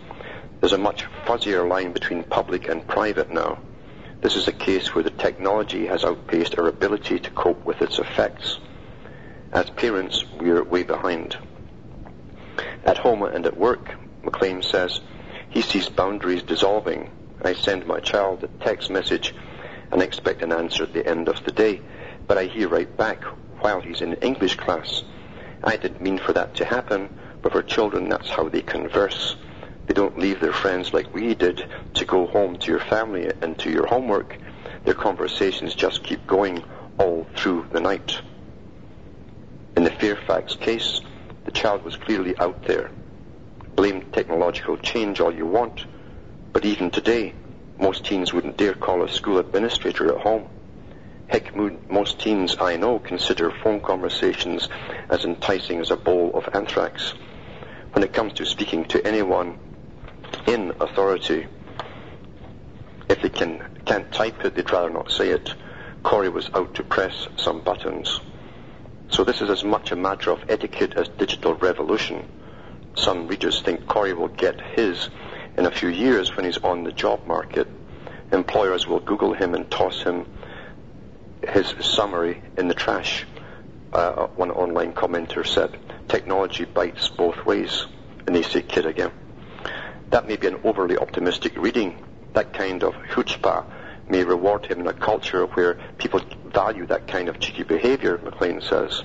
There's 0.61 0.73
a 0.73 0.79
much 0.79 1.05
fuzzier 1.27 1.69
line 1.69 1.93
between 1.93 2.25
public 2.25 2.69
and 2.69 2.87
private 2.87 3.31
now. 3.31 3.59
This 4.23 4.37
is 4.37 4.49
a 4.49 4.53
case 4.53 4.95
where 4.95 5.05
the 5.05 5.11
technology 5.11 5.87
has 5.87 6.05
outpaced 6.05 6.59
our 6.59 6.69
ability 6.69 7.19
to 7.19 7.31
cope 7.33 7.63
with 7.67 7.83
its 7.83 7.99
effects. 7.99 8.59
As 9.53 9.69
parents, 9.69 10.25
we're 10.41 10.65
way 10.65 10.85
behind. 10.85 11.37
At 12.87 12.97
home 12.97 13.25
and 13.25 13.45
at 13.45 13.59
work, 13.59 13.95
McLean 14.23 14.63
says, 14.63 15.03
he 15.55 15.63
sees 15.63 15.89
boundaries 15.89 16.43
dissolving. 16.43 17.09
I 17.41 17.55
send 17.55 17.87
my 17.87 18.01
child 18.01 18.43
a 18.43 18.49
text 18.65 18.91
message 18.91 19.33
and 19.93 20.03
expect 20.03 20.43
an 20.43 20.53
answer 20.53 20.83
at 20.83 20.93
the 20.93 21.07
end 21.07 21.29
of 21.29 21.45
the 21.45 21.53
day, 21.53 21.81
but 22.27 22.37
I 22.37 22.47
hear 22.47 22.69
right 22.69 22.95
back 22.97 23.23
while 23.61 23.81
he's 23.81 24.01
in 24.01 24.15
English 24.15 24.57
class. 24.57 25.05
I 25.63 25.77
didn't 25.77 26.03
mean 26.03 26.19
for 26.19 26.33
that 26.33 26.57
to 26.57 26.65
happen, 26.65 27.09
but 27.41 27.53
for 27.53 27.63
children 27.63 28.09
that's 28.09 28.29
how 28.29 28.49
they 28.49 28.63
converse. 28.63 29.37
They 29.87 29.95
don't 29.95 30.19
leave 30.19 30.41
their 30.41 30.53
friends 30.53 30.93
like 30.93 31.15
we 31.15 31.37
did 31.37 31.65
to 31.95 32.05
go 32.05 32.27
home 32.27 32.57
to 32.57 32.71
your 32.73 32.81
family 32.81 33.31
and 33.41 33.57
to 33.61 33.71
your 33.71 33.87
homework. 33.87 34.37
Their 34.85 34.95
conversations 34.95 35.77
just 35.77 36.03
keep 36.03 36.27
going 36.27 36.65
all 36.99 37.29
through 37.37 37.69
the 37.71 37.81
night. 37.81 38.21
In 39.77 39.85
the 39.85 39.91
Fairfax 39.91 40.57
case, 40.57 41.01
the 41.45 41.53
child 41.53 41.85
was 41.85 41.97
clearly 41.97 42.37
out 42.39 42.65
there. 42.65 42.91
Blame 43.77 44.03
technological 44.13 44.77
change 44.77 45.21
all 45.21 45.35
you 45.35 45.47
want, 45.47 45.87
but 46.53 46.65
even 46.65 46.91
today, 46.91 47.35
most 47.79 48.05
teens 48.05 48.33
wouldn't 48.33 48.57
dare 48.57 48.75
call 48.75 49.03
a 49.03 49.09
school 49.09 49.39
administrator 49.39 50.15
at 50.15 50.21
home. 50.21 50.47
Heck, 51.27 51.57
most 51.91 52.21
teens 52.21 52.57
I 52.61 52.77
know 52.77 52.99
consider 52.99 53.51
phone 53.51 53.81
conversations 53.81 54.69
as 55.11 55.25
enticing 55.25 55.81
as 55.81 55.91
a 55.91 55.97
bowl 55.97 56.31
of 56.35 56.49
anthrax. 56.55 57.15
When 57.93 58.05
it 58.05 58.13
comes 58.13 58.35
to 58.35 58.47
speaking 58.47 58.85
to 58.87 59.05
anyone 59.07 59.59
in 60.47 60.73
authority, 60.81 61.47
if 63.09 63.23
they 63.23 63.29
can, 63.29 63.63
can't 63.85 64.11
type 64.13 64.45
it, 64.45 64.55
they'd 64.55 64.71
rather 64.71 64.91
not 64.91 65.11
say 65.11 65.31
it. 65.31 65.53
Kori 66.03 66.29
was 66.29 66.51
out 66.55 66.75
to 66.75 66.85
press 66.85 67.27
some 67.37 67.61
buttons. 67.61 68.21
So 69.09 69.25
this 69.25 69.41
is 69.41 69.51
as 69.51 69.65
much 69.65 69.91
a 69.91 69.97
matter 69.97 70.31
of 70.31 70.45
etiquette 70.49 70.95
as 70.97 71.09
digital 71.09 71.55
revolution. 71.55 72.29
Some 72.97 73.27
readers 73.27 73.61
think 73.61 73.87
Kori 73.87 74.13
will 74.13 74.29
get 74.29 74.61
his 74.61 75.09
in 75.57 75.67
a 75.67 75.71
few 75.71 75.89
years 75.89 76.35
when 76.37 76.45
he's 76.45 76.59
on 76.59 76.85
the 76.85 76.93
job 76.93 77.27
market. 77.27 77.69
Employers 78.33 78.87
will 78.87 79.01
Google 79.01 79.35
him 79.35 79.55
and 79.55 79.71
toss 79.71 80.03
him 80.03 80.27
his 81.43 81.75
summary 81.81 82.43
in 82.57 82.69
the 82.69 82.75
trash. 82.75 83.27
Uh, 83.93 84.27
one 84.29 84.51
online 84.51 84.93
commenter 84.93 85.47
said, 85.47 85.79
technology 86.09 86.65
bites 86.65 87.09
both 87.09 87.45
ways. 87.45 87.87
And 88.27 88.35
they 88.35 88.43
say 88.43 88.63
kid 88.63 88.87
again. 88.87 89.13
That 90.11 90.27
may 90.27 90.37
be 90.37 90.47
an 90.47 90.61
overly 90.65 90.97
optimistic 90.97 91.57
reading. 91.57 92.03
That 92.33 92.53
kind 92.53 92.83
of 92.83 92.95
chutzpah 92.95 93.65
may 94.09 94.25
reward 94.25 94.67
him 94.67 94.81
in 94.81 94.87
a 94.87 94.93
culture 94.93 95.47
where 95.47 95.75
people 95.99 96.21
value 96.47 96.87
that 96.87 97.07
kind 97.09 97.29
of 97.29 97.41
cheeky 97.41 97.63
behavior, 97.63 98.19
McLean 98.23 98.61
says. 98.61 99.03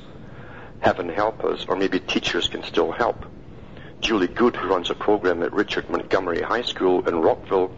Heaven 0.80 1.10
help 1.10 1.44
us, 1.44 1.66
or 1.68 1.76
maybe 1.76 2.00
teachers 2.00 2.48
can 2.48 2.64
still 2.64 2.92
help. 2.92 3.26
Julie 4.02 4.28
Good, 4.28 4.56
who 4.56 4.70
runs 4.70 4.90
a 4.90 4.96
program 4.96 5.44
at 5.44 5.54
Richard 5.54 5.90
Montgomery 5.90 6.42
High 6.42 6.62
School 6.62 7.08
in 7.08 7.22
Rockville 7.22 7.72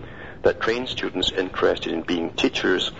that 0.44 0.62
trains 0.62 0.92
students 0.92 1.32
interested 1.32 1.94
in 1.94 2.04
being 2.04 2.30
teachers, 2.32 2.92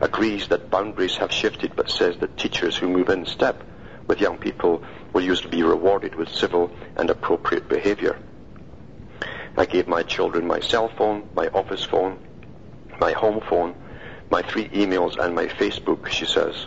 agrees 0.00 0.48
that 0.48 0.70
boundaries 0.70 1.16
have 1.16 1.30
shifted 1.30 1.76
but 1.76 1.90
says 1.90 2.16
that 2.18 2.38
teachers 2.38 2.76
who 2.76 2.88
move 2.88 3.10
in 3.10 3.26
step 3.26 3.62
with 4.06 4.20
young 4.20 4.38
people 4.38 4.82
will 5.12 5.22
usually 5.22 5.50
be 5.50 5.62
rewarded 5.62 6.14
with 6.14 6.28
civil 6.28 6.70
and 6.96 7.10
appropriate 7.10 7.68
behavior. 7.68 8.18
I 9.56 9.66
gave 9.66 9.86
my 9.86 10.02
children 10.02 10.46
my 10.46 10.60
cell 10.60 10.88
phone, 10.88 11.28
my 11.34 11.48
office 11.48 11.84
phone, 11.84 12.18
my 12.98 13.12
home 13.12 13.40
phone, 13.48 13.74
my 14.30 14.42
three 14.42 14.68
emails 14.70 15.18
and 15.18 15.34
my 15.34 15.46
Facebook, 15.46 16.08
she 16.08 16.24
says. 16.24 16.66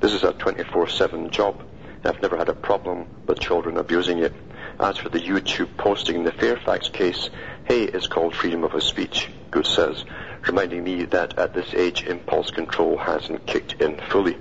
This 0.00 0.12
is 0.12 0.24
a 0.24 0.32
24-7 0.32 1.30
job. 1.30 1.62
I've 2.04 2.22
never 2.22 2.36
had 2.36 2.48
a 2.48 2.54
problem 2.54 3.06
with 3.26 3.40
children 3.40 3.76
abusing 3.76 4.18
it. 4.18 4.32
As 4.78 4.98
for 4.98 5.08
the 5.08 5.20
YouTube 5.20 5.74
posting 5.78 6.16
in 6.16 6.24
the 6.24 6.32
Fairfax 6.32 6.90
case, 6.90 7.30
hey, 7.64 7.84
it's 7.84 8.06
called 8.06 8.34
freedom 8.34 8.62
of 8.62 8.82
speech, 8.82 9.30
Good 9.50 9.66
says, 9.66 10.04
reminding 10.46 10.84
me 10.84 11.04
that 11.06 11.38
at 11.38 11.54
this 11.54 11.72
age 11.72 12.02
impulse 12.04 12.50
control 12.50 12.98
hasn't 12.98 13.46
kicked 13.46 13.80
in 13.80 13.98
fully. 14.10 14.36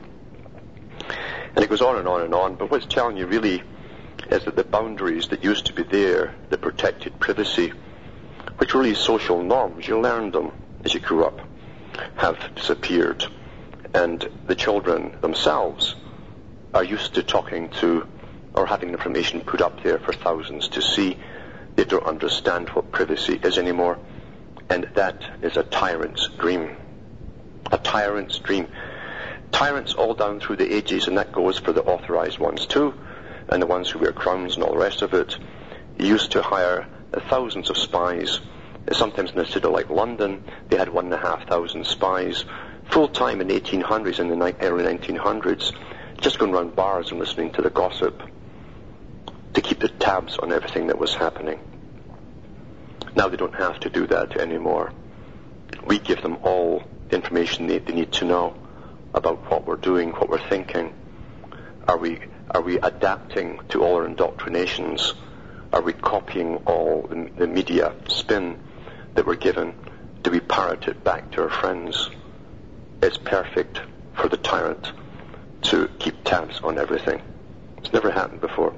And 1.55 1.63
it 1.63 1.69
goes 1.69 1.81
on 1.81 1.95
and 1.97 2.07
on 2.07 2.21
and 2.21 2.33
on, 2.33 2.55
but 2.55 2.69
what's 2.69 2.85
telling 2.85 3.15
you 3.15 3.27
really 3.27 3.63
is 4.29 4.43
that 4.43 4.57
the 4.57 4.65
boundaries 4.65 5.29
that 5.29 5.41
used 5.41 5.67
to 5.67 5.73
be 5.73 5.83
there, 5.83 6.35
the 6.49 6.57
protected 6.57 7.17
privacy, 7.17 7.71
which 8.57 8.73
were 8.73 8.81
really 8.81 8.95
social 8.95 9.41
norms, 9.41 9.87
you 9.87 10.01
learned 10.01 10.33
them 10.33 10.51
as 10.83 10.93
you 10.93 10.99
grew 10.99 11.23
up, 11.23 11.39
have 12.17 12.37
disappeared. 12.55 13.25
And 13.93 14.27
the 14.47 14.55
children 14.55 15.15
themselves 15.21 15.95
are 16.73 16.83
used 16.83 17.13
to 17.15 17.23
talking 17.23 17.69
to 17.79 18.05
or 18.55 18.65
having 18.65 18.89
information 18.89 19.41
put 19.41 19.61
up 19.61 19.83
there 19.83 19.99
for 19.99 20.13
thousands 20.13 20.67
to 20.69 20.81
see. 20.81 21.17
They 21.75 21.83
don't 21.83 22.05
understand 22.05 22.69
what 22.69 22.91
privacy 22.91 23.39
is 23.43 23.57
anymore. 23.57 23.99
And 24.69 24.89
that 24.95 25.23
is 25.41 25.57
a 25.57 25.63
tyrant's 25.63 26.27
dream. 26.39 26.75
A 27.71 27.77
tyrant's 27.77 28.39
dream. 28.39 28.67
Tyrants 29.51 29.93
all 29.93 30.13
down 30.13 30.39
through 30.39 30.55
the 30.57 30.73
ages, 30.73 31.07
and 31.07 31.17
that 31.17 31.31
goes 31.31 31.59
for 31.59 31.73
the 31.73 31.83
authorized 31.83 32.39
ones 32.39 32.65
too, 32.65 32.93
and 33.49 33.61
the 33.61 33.67
ones 33.67 33.89
who 33.89 33.99
wear 33.99 34.11
crowns 34.11 34.55
and 34.55 34.63
all 34.63 34.73
the 34.73 34.79
rest 34.79 35.01
of 35.01 35.13
it, 35.13 35.37
used 35.97 36.31
to 36.31 36.41
hire 36.41 36.87
thousands 37.29 37.69
of 37.69 37.77
spies 37.77 38.39
sometimes 38.93 39.31
in 39.31 39.39
a 39.39 39.45
city 39.45 39.67
like 39.67 39.89
London, 39.89 40.43
they 40.69 40.77
had 40.77 40.89
one 40.89 41.05
and 41.05 41.13
a 41.13 41.17
half 41.17 41.47
thousand 41.47 41.85
spies, 41.85 42.45
full 42.91 43.07
time 43.07 43.41
in 43.41 43.47
the 43.47 43.59
1800s 43.59 44.19
and 44.19 44.29
the 44.29 44.55
early 44.61 44.83
1900s, 44.83 45.73
just 46.19 46.37
going 46.37 46.53
around 46.53 46.75
bars 46.75 47.11
and 47.11 47.19
listening 47.19 47.51
to 47.51 47.61
the 47.61 47.69
gossip 47.69 48.21
to 49.55 49.61
keep 49.61 49.79
the 49.79 49.89
tabs 49.89 50.37
on 50.37 50.51
everything 50.51 50.87
that 50.87 50.97
was 50.97 51.13
happening. 51.15 51.59
Now 53.15 53.27
they 53.29 53.37
don't 53.37 53.55
have 53.55 53.79
to 53.81 53.89
do 53.89 54.07
that 54.07 54.37
anymore. 54.37 54.91
We 55.85 55.99
give 55.99 56.21
them 56.21 56.37
all 56.43 56.83
the 57.09 57.15
information 57.15 57.67
they, 57.67 57.79
they 57.79 57.93
need 57.93 58.11
to 58.13 58.25
know 58.25 58.55
about 59.13 59.49
what 59.49 59.65
we're 59.65 59.77
doing, 59.77 60.11
what 60.11 60.29
we're 60.29 60.49
thinking. 60.49 60.93
Are 61.87 61.97
we 61.97 62.19
are 62.51 62.61
we 62.61 62.77
adapting 62.77 63.59
to 63.69 63.83
all 63.83 63.95
our 63.95 64.05
indoctrinations? 64.05 65.13
Are 65.73 65.81
we 65.81 65.93
copying 65.93 66.57
all 66.67 67.07
the, 67.09 67.29
the 67.35 67.47
media 67.47 67.93
spin? 68.07 68.59
that 69.15 69.25
we're 69.25 69.35
given, 69.35 69.73
do 70.21 70.29
we 70.29 70.39
parrot 70.39 70.87
it 70.87 71.03
back 71.03 71.31
to 71.31 71.41
our 71.41 71.49
friends? 71.49 72.09
It's 73.01 73.17
perfect 73.17 73.81
for 74.13 74.29
the 74.29 74.37
tyrant 74.37 74.91
to 75.63 75.89
keep 75.99 76.23
tabs 76.23 76.59
on 76.61 76.77
everything. 76.77 77.21
It's 77.77 77.91
never 77.91 78.11
happened 78.11 78.41
before. 78.41 78.73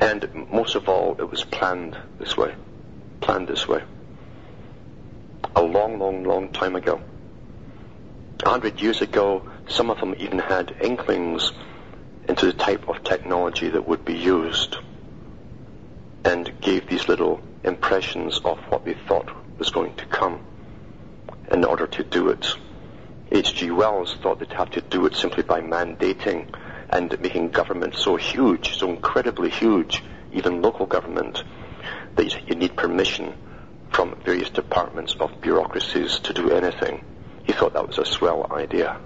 And 0.00 0.46
most 0.52 0.74
of 0.74 0.88
all, 0.88 1.16
it 1.18 1.28
was 1.28 1.44
planned 1.44 1.96
this 2.18 2.36
way. 2.36 2.54
Planned 3.20 3.48
this 3.48 3.66
way. 3.66 3.82
A 5.56 5.62
long, 5.62 5.98
long, 5.98 6.24
long 6.24 6.50
time 6.52 6.76
ago. 6.76 7.00
A 8.44 8.48
hundred 8.48 8.80
years 8.80 9.02
ago, 9.02 9.42
some 9.66 9.90
of 9.90 9.98
them 9.98 10.14
even 10.18 10.38
had 10.38 10.76
inklings 10.80 11.52
into 12.28 12.46
the 12.46 12.52
type 12.52 12.88
of 12.88 13.02
technology 13.02 13.68
that 13.70 13.88
would 13.88 14.04
be 14.04 14.14
used 14.14 14.76
and 16.24 16.60
gave 16.60 16.86
these 16.88 17.08
little 17.08 17.40
impressions 17.64 18.40
of 18.44 18.58
what 18.68 18.84
they 18.84 18.94
thought 18.94 19.30
was 19.58 19.70
going 19.70 19.94
to 19.96 20.06
come 20.06 20.40
in 21.50 21.64
order 21.64 21.86
to 21.86 22.04
do 22.04 22.28
it. 22.28 22.46
H.G. 23.30 23.70
Wells 23.70 24.16
thought 24.22 24.38
they'd 24.38 24.52
have 24.52 24.70
to 24.70 24.80
do 24.80 25.06
it 25.06 25.16
simply 25.16 25.42
by 25.42 25.60
mandating 25.60 26.54
and 26.90 27.20
making 27.20 27.50
government 27.50 27.94
so 27.94 28.16
huge, 28.16 28.78
so 28.78 28.88
incredibly 28.88 29.50
huge, 29.50 30.02
even 30.32 30.62
local 30.62 30.86
government, 30.86 31.42
that 32.16 32.48
you 32.48 32.54
need 32.54 32.76
permission 32.76 33.34
from 33.90 34.16
various 34.24 34.50
departments 34.50 35.16
of 35.20 35.40
bureaucracies 35.40 36.18
to 36.20 36.32
do 36.32 36.50
anything. 36.50 37.04
He 37.44 37.52
thought 37.52 37.74
that 37.74 37.86
was 37.86 37.98
a 37.98 38.04
swell 38.04 38.46
idea. 38.52 38.98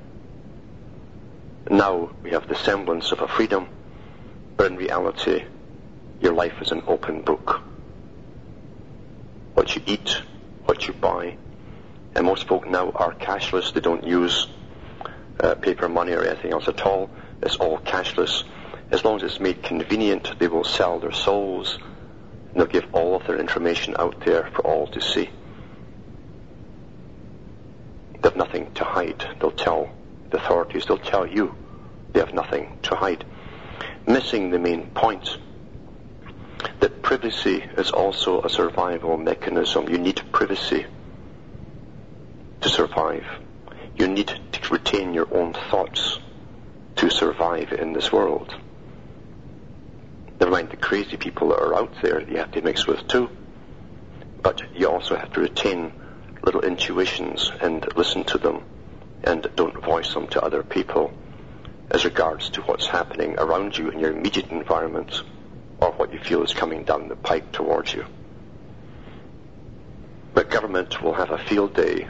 Now 1.70 2.10
we 2.22 2.30
have 2.30 2.48
the 2.48 2.56
semblance 2.56 3.12
of 3.12 3.20
a 3.20 3.28
freedom, 3.28 3.68
but 4.56 4.70
in 4.70 4.76
reality, 4.76 5.44
your 6.20 6.32
life 6.32 6.60
is 6.60 6.72
an 6.72 6.82
open 6.86 7.22
book. 7.22 7.62
What 9.54 9.74
you 9.74 9.82
eat, 9.86 10.22
what 10.64 10.86
you 10.86 10.94
buy, 10.94 11.36
and 12.14 12.26
most 12.26 12.46
folk 12.46 12.68
now 12.68 12.90
are 12.90 13.14
cashless. 13.14 13.72
They 13.72 13.80
don't 13.80 14.04
use 14.04 14.48
uh, 15.40 15.54
paper 15.56 15.88
money 15.88 16.12
or 16.12 16.22
anything 16.24 16.52
else 16.52 16.68
at 16.68 16.80
all. 16.82 17.10
It's 17.42 17.56
all 17.56 17.78
cashless. 17.78 18.44
As 18.90 19.04
long 19.04 19.16
as 19.16 19.22
it's 19.24 19.40
made 19.40 19.62
convenient, 19.62 20.38
they 20.38 20.48
will 20.48 20.64
sell 20.64 21.00
their 21.00 21.12
souls 21.12 21.78
and 22.52 22.60
they'll 22.60 22.66
give 22.66 22.94
all 22.94 23.16
of 23.16 23.26
their 23.26 23.38
information 23.38 23.96
out 23.98 24.24
there 24.24 24.50
for 24.54 24.66
all 24.66 24.86
to 24.88 25.00
see. 25.00 25.30
They 28.12 28.28
have 28.28 28.36
nothing 28.36 28.72
to 28.74 28.84
hide. 28.84 29.24
They'll 29.40 29.50
tell 29.50 29.90
the 30.30 30.36
authorities, 30.36 30.84
they'll 30.86 30.98
tell 30.98 31.26
you 31.26 31.54
they 32.12 32.20
have 32.20 32.34
nothing 32.34 32.78
to 32.82 32.94
hide. 32.94 33.24
Missing 34.06 34.50
the 34.50 34.58
main 34.58 34.90
point 34.90 35.38
that 36.80 37.02
privacy 37.02 37.64
is 37.76 37.90
also 37.90 38.42
a 38.42 38.50
survival 38.50 39.16
mechanism. 39.16 39.88
You 39.88 39.98
need 39.98 40.22
privacy 40.30 40.86
to 42.60 42.68
survive. 42.68 43.24
You 43.96 44.06
need 44.06 44.28
to 44.52 44.72
retain 44.72 45.14
your 45.14 45.32
own 45.34 45.54
thoughts 45.54 46.18
to 47.02 47.10
survive 47.10 47.72
in 47.72 47.92
this 47.92 48.12
world. 48.12 48.54
Never 50.38 50.52
mind 50.52 50.70
the 50.70 50.76
crazy 50.76 51.16
people 51.16 51.48
that 51.48 51.58
are 51.58 51.74
out 51.74 51.92
there 52.00 52.20
that 52.20 52.28
you 52.28 52.36
have 52.36 52.52
to 52.52 52.62
mix 52.62 52.86
with 52.86 53.08
too. 53.08 53.28
But 54.40 54.62
you 54.72 54.88
also 54.88 55.16
have 55.16 55.32
to 55.32 55.40
retain 55.40 55.92
little 56.44 56.60
intuitions 56.60 57.50
and 57.60 57.84
listen 57.96 58.22
to 58.26 58.38
them 58.38 58.62
and 59.24 59.50
don't 59.56 59.82
voice 59.82 60.14
them 60.14 60.28
to 60.28 60.44
other 60.44 60.62
people 60.62 61.12
as 61.90 62.04
regards 62.04 62.50
to 62.50 62.60
what's 62.62 62.86
happening 62.86 63.34
around 63.36 63.76
you 63.76 63.90
in 63.90 63.98
your 63.98 64.12
immediate 64.12 64.52
environment 64.52 65.22
or 65.80 65.90
what 65.90 66.12
you 66.12 66.20
feel 66.20 66.44
is 66.44 66.54
coming 66.54 66.84
down 66.84 67.08
the 67.08 67.16
pipe 67.16 67.50
towards 67.50 67.92
you. 67.92 68.06
But 70.34 70.50
government 70.50 71.02
will 71.02 71.14
have 71.14 71.32
a 71.32 71.38
field 71.38 71.74
day 71.74 72.06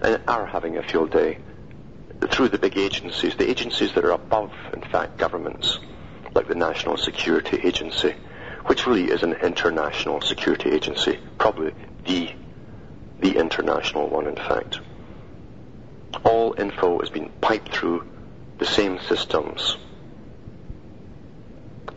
and 0.00 0.20
are 0.26 0.46
having 0.46 0.78
a 0.78 0.82
field 0.82 1.12
day 1.12 1.38
through 2.30 2.48
the 2.48 2.58
big 2.58 2.76
agencies, 2.76 3.34
the 3.36 3.48
agencies 3.48 3.92
that 3.94 4.04
are 4.04 4.12
above, 4.12 4.52
in 4.72 4.80
fact, 4.82 5.18
governments, 5.18 5.78
like 6.34 6.48
the 6.48 6.54
National 6.54 6.96
Security 6.96 7.58
Agency, 7.62 8.14
which 8.66 8.86
really 8.86 9.10
is 9.10 9.22
an 9.22 9.34
international 9.34 10.20
security 10.20 10.70
agency, 10.70 11.18
probably 11.38 11.72
the, 12.04 12.30
the 13.20 13.36
international 13.36 14.08
one, 14.08 14.26
in 14.26 14.36
fact. 14.36 14.80
All 16.24 16.54
info 16.58 17.00
is 17.00 17.10
being 17.10 17.30
piped 17.40 17.72
through 17.72 18.06
the 18.58 18.66
same 18.66 18.98
systems 19.00 19.76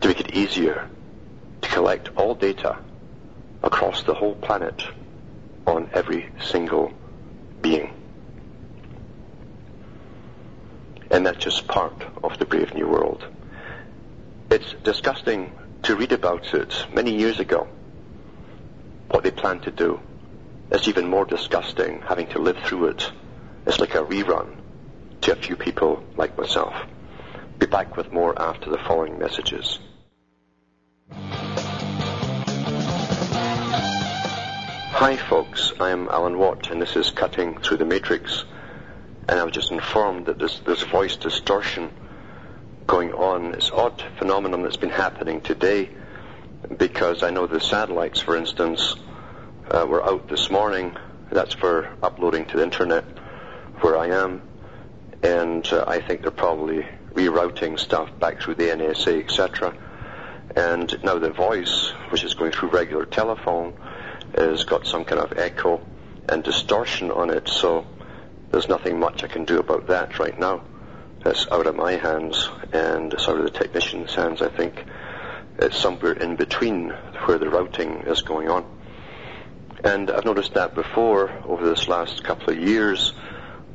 to 0.00 0.08
make 0.08 0.20
it 0.20 0.34
easier 0.34 0.88
to 1.62 1.68
collect 1.68 2.10
all 2.16 2.34
data 2.34 2.78
across 3.62 4.02
the 4.02 4.14
whole 4.14 4.34
planet 4.34 4.82
on 5.66 5.88
every 5.92 6.30
single 6.40 6.92
being. 7.60 7.92
And 11.10 11.26
that's 11.26 11.44
just 11.44 11.66
part 11.66 12.04
of 12.22 12.38
the 12.38 12.44
Brave 12.44 12.72
New 12.74 12.86
World. 12.86 13.26
It's 14.50 14.74
disgusting 14.84 15.52
to 15.82 15.96
read 15.96 16.12
about 16.12 16.54
it 16.54 16.86
many 16.92 17.16
years 17.18 17.40
ago, 17.40 17.66
what 19.10 19.24
they 19.24 19.30
plan 19.30 19.60
to 19.60 19.70
do. 19.70 20.00
It's 20.70 20.86
even 20.86 21.08
more 21.08 21.24
disgusting 21.24 22.00
having 22.02 22.28
to 22.28 22.38
live 22.38 22.58
through 22.64 22.86
it. 22.86 23.10
It's 23.66 23.80
like 23.80 23.96
a 23.96 24.04
rerun 24.04 24.56
to 25.22 25.32
a 25.32 25.36
few 25.36 25.56
people 25.56 26.04
like 26.16 26.38
myself. 26.38 26.74
Be 27.58 27.66
back 27.66 27.96
with 27.96 28.12
more 28.12 28.40
after 28.40 28.70
the 28.70 28.78
following 28.78 29.18
messages. 29.18 29.80
Hi 34.92 35.16
folks, 35.16 35.72
I'm 35.80 36.08
Alan 36.08 36.38
Watt 36.38 36.70
and 36.70 36.80
this 36.80 36.94
is 36.94 37.10
Cutting 37.10 37.58
Through 37.58 37.78
the 37.78 37.84
Matrix. 37.84 38.44
And 39.30 39.38
I 39.38 39.44
was 39.44 39.52
just 39.52 39.70
informed 39.70 40.26
that 40.26 40.40
there's, 40.40 40.58
this 40.66 40.82
voice 40.82 41.14
distortion 41.14 41.92
going 42.88 43.12
on. 43.12 43.54
It's 43.54 43.70
odd 43.70 44.02
phenomenon 44.18 44.62
that's 44.62 44.76
been 44.76 44.90
happening 44.90 45.40
today 45.40 45.88
because 46.76 47.22
I 47.22 47.30
know 47.30 47.46
the 47.46 47.60
satellites, 47.60 48.18
for 48.18 48.36
instance, 48.36 48.96
uh, 49.70 49.86
were 49.88 50.04
out 50.04 50.28
this 50.28 50.50
morning. 50.50 50.96
That's 51.30 51.54
for 51.54 51.88
uploading 52.02 52.46
to 52.46 52.56
the 52.56 52.64
internet 52.64 53.04
where 53.82 53.96
I 53.96 54.08
am 54.08 54.42
and 55.22 55.64
uh, 55.72 55.84
I 55.86 56.00
think 56.00 56.22
they're 56.22 56.32
probably 56.32 56.84
rerouting 57.12 57.78
stuff 57.78 58.10
back 58.18 58.42
through 58.42 58.56
the 58.56 58.64
NSA, 58.64 59.22
etc. 59.22 59.76
And 60.56 60.92
now 61.04 61.20
the 61.20 61.30
voice, 61.30 61.92
which 62.10 62.24
is 62.24 62.34
going 62.34 62.50
through 62.50 62.70
regular 62.70 63.04
telephone, 63.04 63.74
has 64.34 64.64
got 64.64 64.88
some 64.88 65.04
kind 65.04 65.20
of 65.20 65.38
echo 65.38 65.80
and 66.28 66.42
distortion 66.42 67.12
on 67.12 67.30
it. 67.30 67.48
So 67.48 67.86
there's 68.50 68.68
nothing 68.68 68.98
much 68.98 69.22
I 69.24 69.28
can 69.28 69.44
do 69.44 69.58
about 69.58 69.86
that 69.88 70.18
right 70.18 70.38
now. 70.38 70.62
It's 71.24 71.46
out 71.50 71.66
of 71.66 71.76
my 71.76 71.92
hands 71.92 72.48
and 72.72 73.12
it's 73.12 73.28
out 73.28 73.38
of 73.38 73.44
the 73.44 73.50
technician's 73.50 74.14
hands, 74.14 74.42
I 74.42 74.48
think. 74.48 74.84
It's 75.58 75.78
somewhere 75.78 76.12
in 76.12 76.36
between 76.36 76.90
where 77.26 77.38
the 77.38 77.50
routing 77.50 78.02
is 78.06 78.22
going 78.22 78.48
on. 78.48 78.64
And 79.84 80.10
I've 80.10 80.24
noticed 80.24 80.54
that 80.54 80.74
before 80.74 81.30
over 81.44 81.68
this 81.68 81.88
last 81.88 82.24
couple 82.24 82.50
of 82.50 82.58
years 82.58 83.12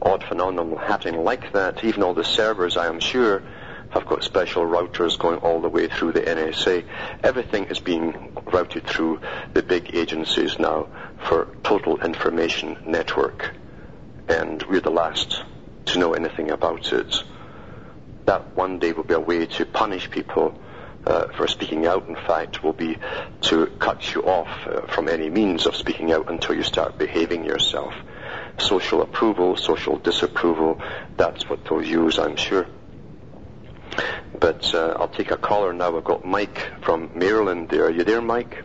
odd 0.02 0.24
phenomenon 0.24 0.78
happening 0.78 1.24
like 1.24 1.54
that. 1.54 1.84
Even 1.84 2.04
all 2.04 2.14
the 2.14 2.24
servers, 2.24 2.78
I 2.78 2.88
am 2.88 3.00
sure, 3.00 3.44
have 3.90 4.06
got 4.06 4.24
special 4.24 4.64
routers 4.64 5.18
going 5.18 5.40
all 5.40 5.62
the 5.62 5.70
way 5.70 5.88
through 5.88 6.12
the 6.12 6.22
NSA. 6.22 6.86
Everything 7.24 7.66
is 7.66 7.80
being 7.80 8.34
routed 8.46 8.86
through 8.86 9.20
the 9.54 9.64
big 9.64 9.96
agencies 9.96 10.60
now 10.60 10.88
for 11.28 11.48
total 11.64 11.98
information 12.04 12.78
network. 12.86 13.56
And 14.28 14.64
we're 14.64 14.82
the 14.82 14.90
last 14.90 15.44
to 15.86 16.00
know 16.00 16.14
anything 16.14 16.52
about 16.52 16.92
it. 16.94 17.24
That 18.26 18.56
one 18.56 18.80
day 18.80 18.92
will 18.92 19.04
be 19.04 19.14
a 19.14 19.20
way 19.20 19.46
to 19.46 19.66
punish 19.66 20.10
people 20.10 20.60
uh, 21.06 21.28
for 21.38 21.48
speaking 21.48 21.86
out, 21.86 22.08
in 22.08 22.16
fact, 22.16 22.64
will 22.64 22.74
be 22.74 22.98
to 23.42 23.68
cut 23.80 24.14
you 24.16 24.24
off 24.24 24.50
uh, 24.68 24.88
from 24.88 25.08
any 25.08 25.30
means 25.30 25.68
of 25.68 25.76
speaking 25.76 26.12
out 26.12 26.32
until 26.32 26.56
you 26.56 26.64
start 26.64 26.98
behaving 26.98 27.46
yourself 27.46 27.94
social 28.58 29.02
approval, 29.02 29.58
social 29.58 29.98
disapproval. 29.98 30.82
That's 31.18 31.50
what 31.50 31.66
they'll 31.66 31.84
use, 31.84 32.20
I'm 32.20 32.36
sure. 32.36 32.66
But 34.40 34.74
uh, 34.74 34.96
I'll 35.00 35.08
take 35.08 35.32
a 35.32 35.38
caller 35.38 35.74
now. 35.74 35.98
I've 35.98 36.04
got 36.04 36.26
Mike 36.26 36.72
from 36.82 37.12
Maryland 37.16 37.70
there. 37.70 37.86
Are 37.86 37.92
you 37.92 38.04
there, 38.04 38.22
Mike? 38.22 38.64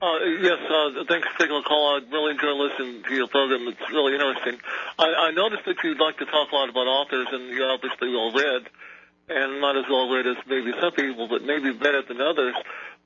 Uh, 0.00 0.18
yes, 0.40 0.58
uh, 0.70 1.04
thanks 1.08 1.26
for 1.26 1.38
taking 1.38 1.56
the 1.56 1.66
call. 1.66 1.96
I 1.96 2.00
really 2.12 2.32
enjoy 2.32 2.52
listening 2.52 3.02
to 3.02 3.14
your 3.14 3.26
program. 3.26 3.66
It's 3.66 3.90
really 3.90 4.14
interesting. 4.14 4.60
I, 4.98 5.28
I 5.28 5.30
noticed 5.32 5.64
that 5.66 5.82
you'd 5.82 5.98
like 5.98 6.18
to 6.18 6.26
talk 6.26 6.52
a 6.52 6.54
lot 6.54 6.68
about 6.68 6.86
authors, 6.86 7.26
and 7.32 7.50
you're 7.50 7.70
obviously 7.70 8.10
well 8.10 8.30
read, 8.30 8.62
and 9.28 9.60
not 9.60 9.76
as 9.76 9.84
well 9.90 10.08
read 10.08 10.26
as 10.26 10.36
maybe 10.46 10.72
some 10.80 10.92
people, 10.92 11.26
but 11.26 11.42
maybe 11.42 11.72
better 11.72 12.02
than 12.02 12.20
others. 12.20 12.54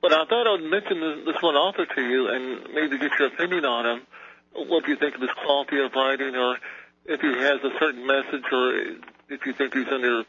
But 0.03 0.13
I 0.13 0.27
thought 0.27 0.47
I'd 0.47 0.69
mention 0.69 1.01
this, 1.01 1.33
this 1.33 1.43
one 1.43 1.55
author 1.55 1.87
to 1.87 2.03
you 2.03 2.29
and 2.29 2.75
maybe 2.75 2.99
get 2.99 3.13
your 3.19 3.29
opinion 3.29 3.65
on 3.65 3.87
him 3.87 4.07
what 4.55 4.85
do 4.85 4.91
you 4.91 4.97
think 4.97 5.15
of 5.15 5.21
his 5.21 5.31
quality 5.45 5.81
of 5.81 5.93
writing, 5.95 6.37
or 6.37 6.59
if 7.07 7.21
he 7.21 7.29
has 7.29 7.61
a 7.65 7.71
certain 7.79 8.07
message, 8.07 8.45
or 8.53 8.75
if 9.29 9.47
you 9.47 9.53
think 9.53 9.75
he's 9.75 9.89
under 9.91 10.25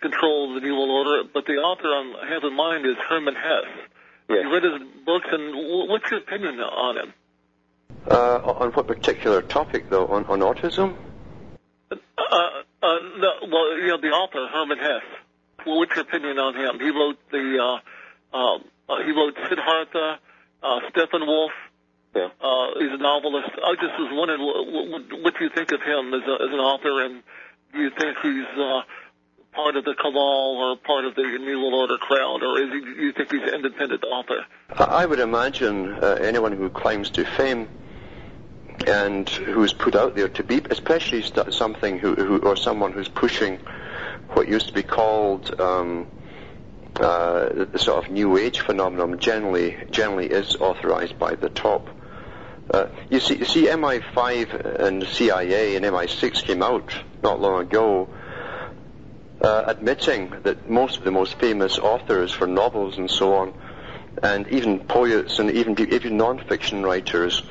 control 0.00 0.48
of 0.48 0.60
the 0.60 0.66
New 0.66 0.74
World 0.74 1.06
Order. 1.06 1.28
But 1.32 1.46
the 1.46 1.54
author 1.54 1.88
I 1.88 2.28
have 2.32 2.44
in 2.44 2.54
mind 2.54 2.86
is 2.86 2.96
Hermann 3.08 3.36
Hesse. 3.36 3.89
Yes. 4.30 4.44
You 4.44 4.52
read 4.52 4.62
his 4.62 5.04
books, 5.04 5.26
and 5.30 5.54
what's 5.88 6.10
your 6.10 6.20
opinion 6.20 6.60
on 6.60 6.96
him? 6.98 7.14
Uh, 8.08 8.36
on 8.36 8.70
what 8.70 8.86
particular 8.86 9.42
topic, 9.42 9.90
though? 9.90 10.06
On, 10.06 10.24
on 10.26 10.40
autism? 10.40 10.94
Uh, 11.90 11.94
uh, 11.96 12.98
no, 13.18 13.32
well, 13.50 13.76
you 13.78 13.88
know, 13.88 14.00
the 14.00 14.08
author, 14.08 14.46
Hermann 14.52 14.78
Hesse. 14.78 15.02
Well, 15.66 15.78
what's 15.78 15.94
your 15.96 16.04
opinion 16.04 16.38
on 16.38 16.54
him? 16.54 16.78
He 16.78 16.90
wrote 16.90 17.18
the, 17.30 17.58
uh, 17.60 18.36
uh, 18.36 18.58
uh 18.88 19.04
he 19.04 19.10
wrote 19.10 19.34
Siddhartha, 19.48 20.18
uh, 20.62 20.80
Steppenwolf, 20.90 21.50
yeah. 22.14 22.28
Uh, 22.40 22.66
he's 22.78 22.90
a 22.90 22.98
novelist. 22.98 23.50
I 23.54 23.74
just 23.78 23.94
was 23.94 24.10
wondering 24.10 24.42
what, 24.42 25.22
what 25.22 25.34
do 25.38 25.44
you 25.44 25.50
think 25.54 25.70
of 25.70 25.80
him 25.80 26.12
as, 26.12 26.22
a, 26.26 26.34
as 26.42 26.50
an 26.50 26.58
author, 26.58 27.04
and 27.06 27.22
do 27.72 27.78
you 27.78 27.90
think 27.90 28.18
he's 28.22 28.50
uh, 28.58 28.82
part 29.52 29.76
of 29.76 29.84
the 29.84 29.94
cabal 29.94 30.56
or 30.58 30.76
part 30.76 31.04
of 31.04 31.14
the 31.14 31.22
New 31.22 31.60
World 31.60 31.74
Order 31.74 31.98
crowd, 31.98 32.42
or 32.42 32.60
is 32.62 32.72
he, 32.72 32.80
do 32.80 33.02
you 33.02 33.12
think 33.12 33.32
he's 33.32 33.42
an 33.42 33.54
independent 33.54 34.04
author? 34.04 34.44
I 34.70 35.06
would 35.06 35.20
imagine 35.20 35.94
uh, 35.94 36.18
anyone 36.20 36.52
who 36.52 36.70
claims 36.70 37.10
to 37.10 37.24
fame 37.24 37.68
and 38.86 39.28
who's 39.28 39.72
put 39.72 39.94
out 39.94 40.14
there 40.14 40.28
to 40.28 40.42
be, 40.42 40.62
especially 40.70 41.22
something 41.50 41.98
who, 41.98 42.14
who 42.14 42.38
or 42.38 42.56
someone 42.56 42.92
who's 42.92 43.08
pushing 43.08 43.58
what 44.30 44.48
used 44.48 44.68
to 44.68 44.72
be 44.72 44.82
called 44.82 45.60
um, 45.60 46.06
uh, 46.96 47.66
the 47.70 47.78
sort 47.78 48.04
of 48.04 48.10
new 48.10 48.36
age 48.38 48.60
phenomenon, 48.60 49.18
generally 49.18 49.76
generally 49.90 50.26
is 50.26 50.56
authorized 50.56 51.18
by 51.18 51.34
the 51.34 51.48
top 51.48 51.88
Uh, 52.72 52.86
you 53.08 53.18
see, 53.18 53.34
you 53.34 53.44
see, 53.44 53.66
MI5 53.66 54.54
and 54.80 55.02
CIA 55.02 55.74
and 55.74 55.84
MI6 55.84 56.44
came 56.44 56.62
out 56.62 56.94
not 57.20 57.40
long 57.40 57.62
ago, 57.62 58.08
uh, 59.40 59.64
admitting 59.66 60.32
that 60.42 60.68
most 60.68 60.98
of 60.98 61.04
the 61.04 61.10
most 61.10 61.38
famous 61.38 61.78
authors 61.78 62.32
for 62.32 62.46
novels 62.46 62.98
and 62.98 63.10
so 63.10 63.34
on, 63.34 63.54
and 64.22 64.46
even 64.48 64.80
poets 64.80 65.38
and 65.38 65.50
even 65.50 65.78
even 65.92 66.16
non-fiction 66.16 66.82
writers 66.82 67.42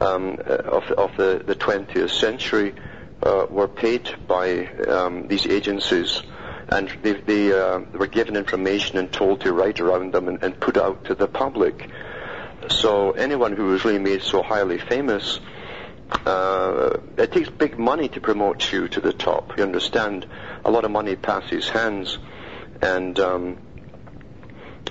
um, 0.00 0.38
uh, 0.46 0.54
of, 0.54 0.84
of 0.92 1.10
the, 1.16 1.42
the 1.46 1.54
20th 1.54 2.10
century 2.10 2.74
uh, 3.22 3.46
were 3.48 3.68
paid 3.68 4.10
by 4.26 4.66
um, 4.88 5.28
these 5.28 5.46
agencies 5.46 6.22
and 6.70 6.88
they, 7.02 7.12
they 7.12 7.52
uh, 7.52 7.80
were 7.94 8.06
given 8.06 8.36
information 8.36 8.98
and 8.98 9.12
told 9.12 9.40
to 9.40 9.52
write 9.52 9.80
around 9.80 10.12
them 10.12 10.28
and, 10.28 10.42
and 10.42 10.58
put 10.60 10.76
out 10.76 11.04
to 11.04 11.14
the 11.14 11.26
public. 11.26 11.90
So 12.68 13.12
anyone 13.12 13.56
who 13.56 13.66
was 13.66 13.84
really 13.84 13.98
made 13.98 14.22
so 14.22 14.42
highly 14.42 14.78
famous, 14.78 15.40
uh, 16.26 16.98
it 17.16 17.32
takes 17.32 17.48
big 17.48 17.78
money 17.78 18.08
to 18.08 18.20
promote 18.20 18.72
you 18.72 18.88
to 18.88 19.00
the 19.00 19.12
top. 19.12 19.56
You 19.56 19.64
understand? 19.64 20.26
A 20.64 20.70
lot 20.70 20.84
of 20.84 20.90
money 20.90 21.16
passes 21.16 21.68
hands, 21.68 22.18
and 22.82 23.18
um, 23.18 23.58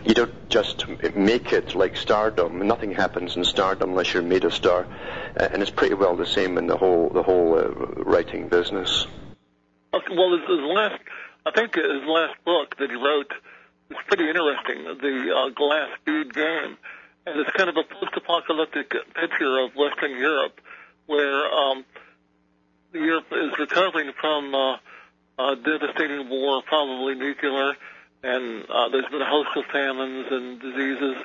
you 0.05 0.13
don't 0.13 0.49
just 0.49 0.85
make 1.15 1.51
it 1.53 1.75
like 1.75 1.97
stardom. 1.97 2.65
Nothing 2.67 2.91
happens 2.93 3.35
in 3.35 3.43
stardom 3.43 3.91
unless 3.91 4.13
you're 4.13 4.23
made 4.23 4.45
a 4.45 4.51
star, 4.51 4.87
and 5.35 5.61
it's 5.61 5.71
pretty 5.71 5.95
well 5.95 6.15
the 6.15 6.25
same 6.25 6.57
in 6.57 6.67
the 6.67 6.77
whole 6.77 7.09
the 7.09 7.23
whole 7.23 7.57
uh, 7.57 7.69
writing 8.03 8.47
business. 8.47 9.05
Okay, 9.93 10.15
well, 10.15 10.37
his, 10.37 10.47
his 10.47 10.59
last, 10.59 11.01
I 11.45 11.51
think 11.51 11.75
his 11.75 12.03
last 12.05 12.35
book 12.45 12.77
that 12.77 12.89
he 12.89 12.95
wrote 12.95 13.33
is 13.89 13.97
pretty 14.07 14.27
interesting. 14.27 14.83
The 14.83 15.35
uh, 15.35 15.49
Glass 15.49 15.89
Bead 16.05 16.33
Game, 16.33 16.77
and 17.25 17.39
it's 17.39 17.49
kind 17.57 17.69
of 17.69 17.75
a 17.77 17.83
post-apocalyptic 17.83 18.93
picture 19.15 19.59
of 19.59 19.75
Western 19.75 20.11
Europe, 20.11 20.61
where 21.09 21.53
um, 21.53 21.85
Europe 22.93 23.25
is 23.31 23.51
recovering 23.57 24.11
from 24.19 24.53
uh, 24.53 24.77
a 25.39 25.55
devastating 25.55 26.29
war, 26.29 26.61
probably 26.67 27.15
nuclear 27.15 27.75
and 28.23 28.65
uh, 28.69 28.89
there's 28.89 29.07
been 29.11 29.21
a 29.21 29.29
host 29.29 29.49
of 29.55 29.63
famines 29.71 30.27
and 30.29 30.59
diseases, 30.59 31.15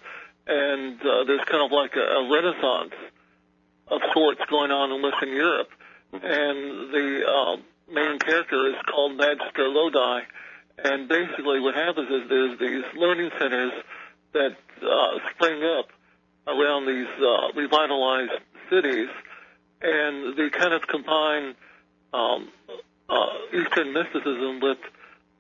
and 0.47 1.01
uh, 1.01 1.25
there's 1.25 1.45
kind 1.47 1.65
of 1.65 1.73
like 1.73 1.97
a, 1.97 2.01
a 2.01 2.31
renaissance 2.31 2.95
of 3.89 4.01
sorts 4.13 4.41
going 4.49 4.71
on 4.71 4.93
in 4.93 5.03
Western 5.03 5.31
Europe. 5.31 5.69
And 6.13 6.95
the 6.95 7.23
uh, 7.27 7.57
main 7.93 8.19
character 8.21 8.69
is 8.69 8.77
called 8.89 9.17
Magister 9.17 9.67
Ludi, 9.69 10.25
and 10.79 11.09
basically 11.09 11.59
what 11.61 11.75
happens 11.75 12.09
is 12.09 12.29
there's 12.29 12.59
these 12.61 12.85
learning 12.97 13.31
centers 13.41 13.73
that 14.33 14.57
uh, 14.83 15.19
spring 15.35 15.63
up 15.65 15.89
around 16.47 16.87
these 16.87 17.11
uh, 17.19 17.49
revitalized 17.57 18.39
cities, 18.71 19.09
and 19.83 20.37
they 20.37 20.51
kind 20.51 20.73
of 20.75 20.87
combine 20.87 21.55
um, 22.13 22.49
uh, 23.09 23.27
Eastern 23.53 23.93
mysticism 23.93 24.61
with 24.61 24.79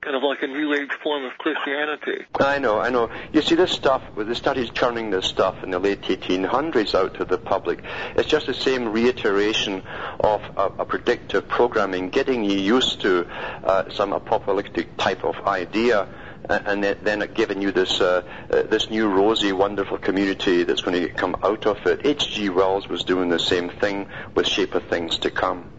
kind 0.05 0.16
of 0.16 0.23
like 0.23 0.42
a 0.42 0.47
new 0.47 0.75
age 0.75 0.92
form 1.03 1.25
of 1.25 1.33
Christianity. 1.38 2.27
I 2.38 2.59
know, 2.59 2.79
I 2.79 2.90
know. 2.90 3.11
You 3.33 3.40
see, 3.40 3.55
this 3.55 3.73
stuff, 3.73 4.03
they 4.16 4.35
started 4.35 4.75
churning 4.75 5.11
this 5.11 5.25
stuff 5.25 5.62
in 5.62 5.70
the 5.70 5.79
late 5.79 6.03
1800s 6.03 6.94
out 6.94 7.14
to 7.14 7.25
the 7.25 7.38
public. 7.38 7.83
It's 8.14 8.29
just 8.29 8.47
the 8.47 8.55
same 8.55 8.92
reiteration 8.92 9.83
of 10.20 10.42
a, 10.57 10.66
a 10.81 10.85
predictive 10.85 11.49
programming, 11.49 12.11
getting 12.11 12.44
you 12.44 12.59
used 12.59 13.01
to 13.01 13.27
uh, 13.64 13.90
some 13.90 14.12
apocalyptic 14.12 14.99
type 14.99 15.25
of 15.25 15.37
idea 15.47 16.07
and 16.48 16.85
then 16.85 17.28
giving 17.35 17.62
you 17.62 17.72
this 17.72 18.00
uh, 18.00 18.22
uh, 18.50 18.62
this 18.62 18.90
new 18.90 19.09
rosy, 19.09 19.52
wonderful 19.52 19.98
community 19.98 20.64
that's 20.64 20.83
going 20.83 21.00
to 21.00 21.09
come 21.09 21.37
out 21.42 21.66
of 21.66 21.78
it. 21.87 22.04
H.G. 22.04 22.50
Wells 22.50 22.88
was 22.88 23.04
doing 23.04 23.28
the 23.28 23.38
same 23.38 23.70
thing 23.70 24.09
with 24.35 24.46
Shape 24.46 24.74
of 24.74 24.85
Things 24.85 25.18
to 25.18 25.30
Come. 25.30 25.70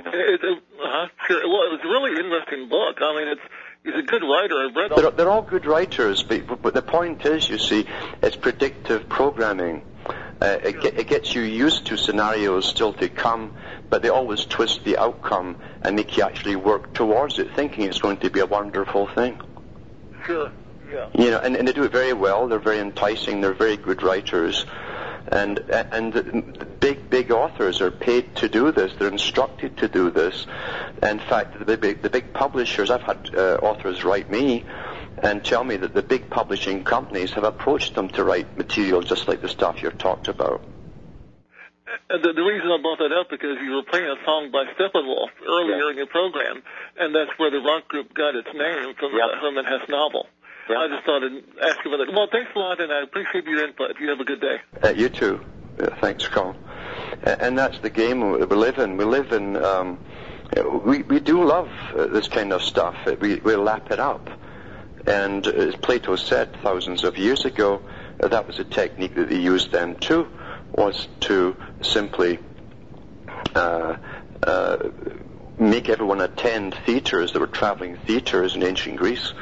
It, 0.00 0.40
it, 0.42 0.62
uh, 0.84 1.06
sure. 1.26 1.40
Well, 1.48 1.62
it 1.66 1.72
was 1.72 1.80
a 1.84 1.88
really 1.88 2.18
interesting 2.18 2.68
book. 2.68 2.98
I 3.00 3.16
mean, 3.16 3.28
it's 3.28 3.40
he's 3.84 3.94
a 3.94 4.02
good 4.02 4.22
writer. 4.22 4.54
I've 4.58 4.76
read. 4.76 4.92
They're, 4.96 5.10
they're 5.10 5.30
all 5.30 5.42
good 5.42 5.66
writers, 5.66 6.22
but, 6.22 6.62
but 6.62 6.74
the 6.74 6.82
point 6.82 7.24
is, 7.24 7.48
you 7.48 7.58
see, 7.58 7.86
it's 8.22 8.36
predictive 8.36 9.08
programming. 9.08 9.82
Uh, 10.40 10.58
it, 10.64 10.84
it, 10.84 11.06
gets 11.06 11.36
you 11.36 11.42
used 11.42 11.86
to 11.86 11.96
scenarios 11.96 12.66
still 12.66 12.92
to 12.92 13.08
come, 13.08 13.54
but 13.90 14.02
they 14.02 14.08
always 14.08 14.44
twist 14.44 14.84
the 14.84 14.98
outcome 14.98 15.56
and 15.82 15.94
make 15.94 16.16
you 16.16 16.24
actually 16.24 16.56
work 16.56 16.92
towards 16.94 17.38
it, 17.38 17.54
thinking 17.54 17.84
it's 17.84 18.00
going 18.00 18.16
to 18.16 18.28
be 18.28 18.40
a 18.40 18.46
wonderful 18.46 19.06
thing. 19.06 19.40
Sure. 20.26 20.50
Yeah. 20.90 21.08
You 21.14 21.30
know, 21.30 21.38
and, 21.38 21.56
and 21.56 21.66
they 21.66 21.72
do 21.72 21.84
it 21.84 21.92
very 21.92 22.12
well. 22.12 22.48
They're 22.48 22.58
very 22.58 22.78
enticing. 22.78 23.40
They're 23.40 23.54
very 23.54 23.76
good 23.76 24.02
writers 24.02 24.66
and 25.28 25.58
and 25.70 26.12
the 26.12 26.66
big 26.80 27.08
big 27.08 27.30
authors 27.30 27.80
are 27.80 27.90
paid 27.90 28.34
to 28.36 28.48
do 28.48 28.72
this. 28.72 28.92
They're 28.98 29.08
instructed 29.08 29.76
to 29.78 29.88
do 29.88 30.10
this. 30.10 30.46
In 31.02 31.18
fact, 31.18 31.64
the 31.64 31.76
big 31.76 32.02
the 32.02 32.10
big 32.10 32.32
publishers. 32.32 32.90
I've 32.90 33.02
had 33.02 33.34
uh, 33.34 33.58
authors 33.62 34.04
write 34.04 34.30
me 34.30 34.64
and 35.22 35.44
tell 35.44 35.64
me 35.64 35.76
that 35.76 35.94
the 35.94 36.02
big 36.02 36.28
publishing 36.28 36.84
companies 36.84 37.30
have 37.32 37.44
approached 37.44 37.94
them 37.94 38.08
to 38.08 38.24
write 38.24 38.58
material 38.58 39.02
just 39.02 39.28
like 39.28 39.40
the 39.40 39.48
stuff 39.48 39.82
you've 39.82 39.98
talked 39.98 40.28
about. 40.28 40.62
Uh, 42.10 42.18
the, 42.22 42.32
the 42.32 42.42
reason 42.42 42.70
I 42.70 42.80
brought 42.80 42.98
that 42.98 43.12
up 43.12 43.28
because 43.30 43.58
you 43.62 43.72
were 43.72 43.82
playing 43.82 44.06
a 44.06 44.16
song 44.24 44.50
by 44.50 44.64
Steppenwolf 44.76 45.30
earlier 45.46 45.76
yeah. 45.76 45.90
in 45.90 45.96
your 45.96 46.06
program, 46.06 46.62
and 46.98 47.14
that's 47.14 47.30
where 47.38 47.50
the 47.50 47.60
rock 47.60 47.88
group 47.88 48.14
got 48.14 48.34
its 48.34 48.48
name 48.52 48.94
from 48.98 49.12
yep. 49.12 49.30
the 49.30 49.36
Hermann 49.40 49.64
Hesse 49.64 49.88
novel. 49.88 50.26
Yeah. 50.68 50.78
I 50.78 50.88
just 50.88 51.04
thought 51.04 51.22
I'd 51.24 51.68
ask 51.68 51.84
you 51.84 51.92
about 51.92 52.08
it. 52.08 52.14
Well, 52.14 52.28
thanks 52.30 52.50
a 52.54 52.58
lot, 52.58 52.80
and 52.80 52.92
I 52.92 53.02
appreciate 53.02 53.44
your 53.44 53.64
input. 53.64 53.98
You 54.00 54.10
have 54.10 54.20
a 54.20 54.24
good 54.24 54.40
day. 54.40 54.56
Uh, 54.82 54.90
you 54.90 55.08
too. 55.08 55.40
Uh, 55.78 55.88
thanks, 56.00 56.26
Colin. 56.28 56.56
And 57.22 57.58
that's 57.58 57.78
the 57.80 57.90
game 57.90 58.20
we 58.20 58.44
live 58.44 58.78
in. 58.78 58.96
We 58.96 59.04
live 59.04 59.32
in. 59.32 59.56
Um, 59.56 59.98
we 60.84 61.02
we 61.02 61.20
do 61.20 61.44
love 61.44 61.70
uh, 61.96 62.06
this 62.06 62.28
kind 62.28 62.52
of 62.52 62.62
stuff. 62.62 62.94
We 63.20 63.36
we 63.36 63.56
lap 63.56 63.90
it 63.90 63.98
up, 63.98 64.28
and 65.06 65.46
as 65.46 65.74
Plato 65.76 66.16
said 66.16 66.56
thousands 66.62 67.04
of 67.04 67.16
years 67.16 67.44
ago, 67.44 67.82
uh, 68.22 68.28
that 68.28 68.46
was 68.46 68.58
a 68.58 68.64
technique 68.64 69.14
that 69.14 69.28
they 69.28 69.38
used 69.38 69.72
then 69.72 69.96
too, 69.96 70.28
was 70.72 71.08
to 71.20 71.56
simply. 71.80 72.38
Uh, 73.54 73.96
uh, 74.42 74.76
make 75.58 75.88
everyone 75.88 76.20
attend 76.20 76.74
theatres. 76.86 77.32
There 77.32 77.40
were 77.40 77.46
traveling 77.46 77.96
theatres 77.96 78.56
in 78.56 78.62
ancient 78.62 78.96
Greece, 78.96 79.32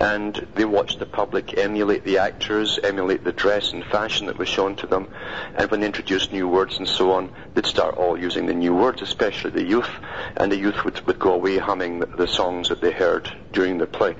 and 0.00 0.46
they 0.54 0.64
watched 0.64 0.98
the 0.98 1.06
public 1.06 1.58
emulate 1.58 2.04
the 2.04 2.18
actors, 2.18 2.78
emulate 2.82 3.24
the 3.24 3.32
dress 3.32 3.72
and 3.72 3.84
fashion 3.84 4.26
that 4.26 4.38
was 4.38 4.48
shown 4.48 4.76
to 4.76 4.86
them. 4.86 5.08
And 5.56 5.70
when 5.70 5.80
they 5.80 5.86
introduced 5.86 6.32
new 6.32 6.46
words 6.46 6.78
and 6.78 6.88
so 6.88 7.12
on, 7.12 7.30
they'd 7.54 7.66
start 7.66 7.96
all 7.96 8.18
using 8.18 8.46
the 8.46 8.54
new 8.54 8.74
words, 8.74 9.02
especially 9.02 9.50
the 9.50 9.64
youth. 9.64 9.90
And 10.36 10.52
the 10.52 10.56
youth 10.56 10.84
would, 10.84 11.04
would 11.06 11.18
go 11.18 11.34
away 11.34 11.58
humming 11.58 11.98
the, 11.98 12.06
the 12.06 12.28
songs 12.28 12.68
that 12.68 12.80
they 12.80 12.92
heard 12.92 13.30
during 13.52 13.78
the 13.78 13.86
play. 13.86 14.14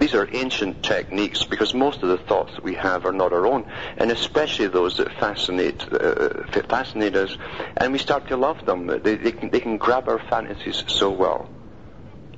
These 0.00 0.14
are 0.14 0.28
ancient 0.32 0.82
techniques 0.82 1.44
because 1.44 1.74
most 1.74 2.02
of 2.02 2.08
the 2.08 2.18
thoughts 2.18 2.54
that 2.54 2.64
we 2.64 2.74
have 2.74 3.04
are 3.04 3.12
not 3.12 3.32
our 3.32 3.46
own, 3.46 3.66
and 3.98 4.10
especially 4.10 4.68
those 4.68 4.96
that 4.96 5.12
fascinate 5.12 5.86
uh, 5.92 6.44
fascinate 6.68 7.14
us, 7.14 7.36
and 7.76 7.92
we 7.92 7.98
start 7.98 8.28
to 8.28 8.36
love 8.36 8.64
them. 8.64 8.86
They, 8.86 9.16
they, 9.16 9.32
can, 9.32 9.50
they 9.50 9.60
can 9.60 9.76
grab 9.76 10.08
our 10.08 10.18
fantasies 10.18 10.82
so 10.88 11.10
well, 11.10 11.50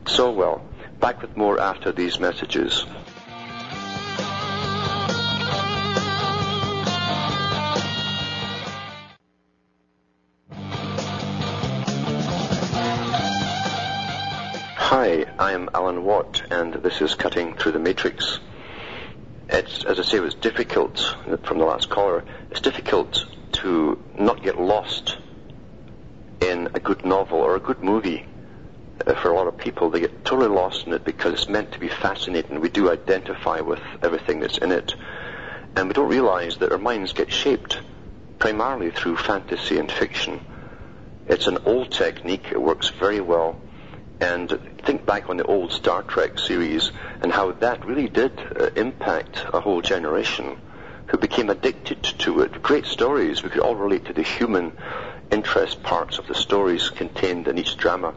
so 0.07 0.33
well. 0.33 0.63
Back 1.01 1.23
with 1.23 1.37
more 1.37 1.61
after 1.61 1.93
these 1.93 2.19
messages. 2.19 2.85
Hi, 14.77 15.25
I 15.39 15.53
am 15.53 15.71
Alan 15.73 16.03
Watt, 16.03 16.43
and 16.51 16.75
this 16.75 17.01
is 17.01 17.15
Cutting 17.15 17.55
Through 17.55 17.73
the 17.73 17.79
Matrix. 17.79 18.41
It's, 19.49 19.85
as 19.85 20.01
I 20.01 20.03
say, 20.03 20.17
it 20.17 20.21
was 20.21 20.35
difficult 20.35 21.15
from 21.45 21.59
the 21.59 21.65
last 21.65 21.89
caller. 21.89 22.25
It's 22.51 22.61
difficult 22.61 23.25
to 23.53 24.03
not 24.19 24.43
get 24.43 24.61
lost 24.61 25.19
in 26.41 26.69
a 26.75 26.81
good 26.81 27.05
novel 27.05 27.39
or 27.39 27.55
a 27.55 27.61
good 27.61 27.85
movie 27.85 28.27
for 29.07 29.31
a 29.31 29.35
lot 29.35 29.47
of 29.47 29.57
people, 29.57 29.91
they 29.91 30.01
get 30.01 30.25
totally 30.25 30.49
lost 30.49 30.87
in 30.87 30.93
it 30.93 31.05
because 31.05 31.33
it's 31.33 31.49
meant 31.49 31.73
to 31.73 31.79
be 31.79 31.89
fascinating. 31.89 32.61
We 32.61 32.69
do 32.69 32.91
identify 32.91 33.61
with 33.61 33.81
everything 34.03 34.41
that's 34.41 34.59
in 34.59 34.73
it. 34.73 34.95
And 35.77 35.89
we 35.89 35.95
don't 35.95 36.09
realize 36.09 36.57
that 36.59 36.73
our 36.73 36.79
minds 36.79 37.13
get 37.13 37.33
shaped 37.33 37.81
primarily 38.39 38.91
through 38.91 39.17
fantasy 39.17 39.79
and 39.79 39.91
fiction. 39.91 40.41
It's 41.27 41.47
an 41.47 41.59
old 41.65 41.91
technique. 41.91 42.49
It 42.51 42.61
works 42.61 42.91
very 42.99 43.21
well. 43.21 43.57
And 44.21 44.59
think 44.85 45.07
back 45.07 45.31
on 45.31 45.37
the 45.37 45.45
old 45.45 45.73
Star 45.73 46.03
Trek 46.03 46.39
series 46.39 46.91
and 47.23 47.31
how 47.31 47.53
that 47.53 47.87
really 47.87 48.09
did 48.09 48.33
uh, 48.59 48.71
impact 48.75 49.45
a 49.53 49.61
whole 49.61 49.81
generation 49.81 50.57
who 51.07 51.19
became 51.19 51.51
addicted 51.51 52.03
to 52.03 52.41
it. 52.41 52.63
Great 52.63 52.87
stories. 52.87 53.43
We 53.43 53.51
could 53.51 53.63
all 53.63 53.77
relate 53.77 54.07
to 54.07 54.13
the 54.13 54.23
human 54.23 54.73
interest 55.31 55.83
parts 55.83 56.19
of 56.19 56.27
the 56.27 56.35
stories 56.35 56.91
contained 56.91 57.47
in 57.47 57.59
each 57.59 57.77
drama 57.77 58.15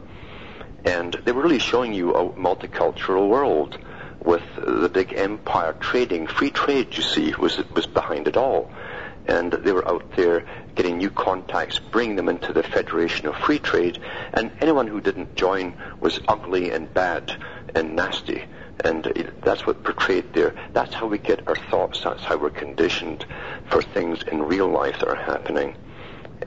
and 0.84 1.12
they 1.24 1.32
were 1.32 1.42
really 1.42 1.58
showing 1.58 1.92
you 1.92 2.14
a 2.14 2.30
multicultural 2.32 3.28
world 3.28 3.78
with 4.24 4.42
the 4.56 4.88
big 4.88 5.12
empire 5.14 5.74
trading, 5.80 6.26
free 6.26 6.50
trade, 6.50 6.96
you 6.96 7.02
see, 7.02 7.34
was 7.38 7.58
was 7.74 7.86
behind 7.86 8.28
it 8.28 8.36
all. 8.36 8.70
and 9.26 9.52
they 9.52 9.72
were 9.72 9.86
out 9.88 10.04
there 10.16 10.44
getting 10.74 10.98
new 10.98 11.10
contacts, 11.10 11.78
bringing 11.78 12.16
them 12.16 12.28
into 12.28 12.52
the 12.52 12.62
Federation 12.62 13.28
of 13.28 13.36
Free 13.36 13.58
Trade, 13.58 13.98
and 14.32 14.50
anyone 14.60 14.86
who 14.88 15.00
didn't 15.00 15.36
join 15.36 15.74
was 16.00 16.18
ugly 16.26 16.70
and 16.70 16.92
bad 16.92 17.32
and 17.74 17.94
nasty. 17.94 18.42
And 18.84 19.04
that's 19.44 19.64
what 19.66 19.84
portrayed 19.84 20.32
there. 20.32 20.54
That's 20.72 20.94
how 20.94 21.06
we 21.06 21.18
get 21.18 21.46
our 21.46 21.54
thoughts. 21.54 22.00
That's 22.02 22.24
how 22.24 22.36
we're 22.36 22.50
conditioned 22.50 23.24
for 23.66 23.80
things 23.82 24.22
in 24.24 24.42
real 24.42 24.68
life 24.68 24.98
that 24.98 25.08
are 25.08 25.14
happening. 25.14 25.76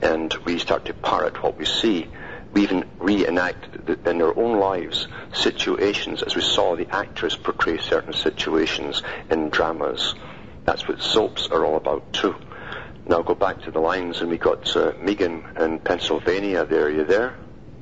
And 0.02 0.34
we 0.44 0.58
start 0.58 0.84
to 0.86 0.92
parrot 0.92 1.42
what 1.42 1.56
we 1.56 1.64
see. 1.64 2.08
We 2.56 2.62
even 2.62 2.86
reenact 2.98 3.84
the, 3.84 3.98
in 4.08 4.22
our 4.22 4.34
own 4.34 4.58
lives 4.58 5.08
situations 5.34 6.22
as 6.22 6.34
we 6.34 6.40
saw 6.40 6.74
the 6.74 6.88
actors 6.88 7.36
portray 7.36 7.76
certain 7.76 8.14
situations 8.14 9.02
in 9.30 9.50
dramas. 9.50 10.14
That's 10.64 10.88
what 10.88 11.02
soaps 11.02 11.48
are 11.48 11.66
all 11.66 11.76
about 11.76 12.14
too. 12.14 12.34
Now 13.06 13.20
go 13.20 13.34
back 13.34 13.60
to 13.64 13.70
the 13.70 13.80
lines, 13.80 14.22
and 14.22 14.30
we 14.30 14.38
got 14.38 14.74
uh, 14.74 14.92
Megan 15.02 15.44
in 15.60 15.80
Pennsylvania. 15.80 16.64
There, 16.64 16.86
are 16.86 16.90
you 16.90 17.04
there? 17.04 17.36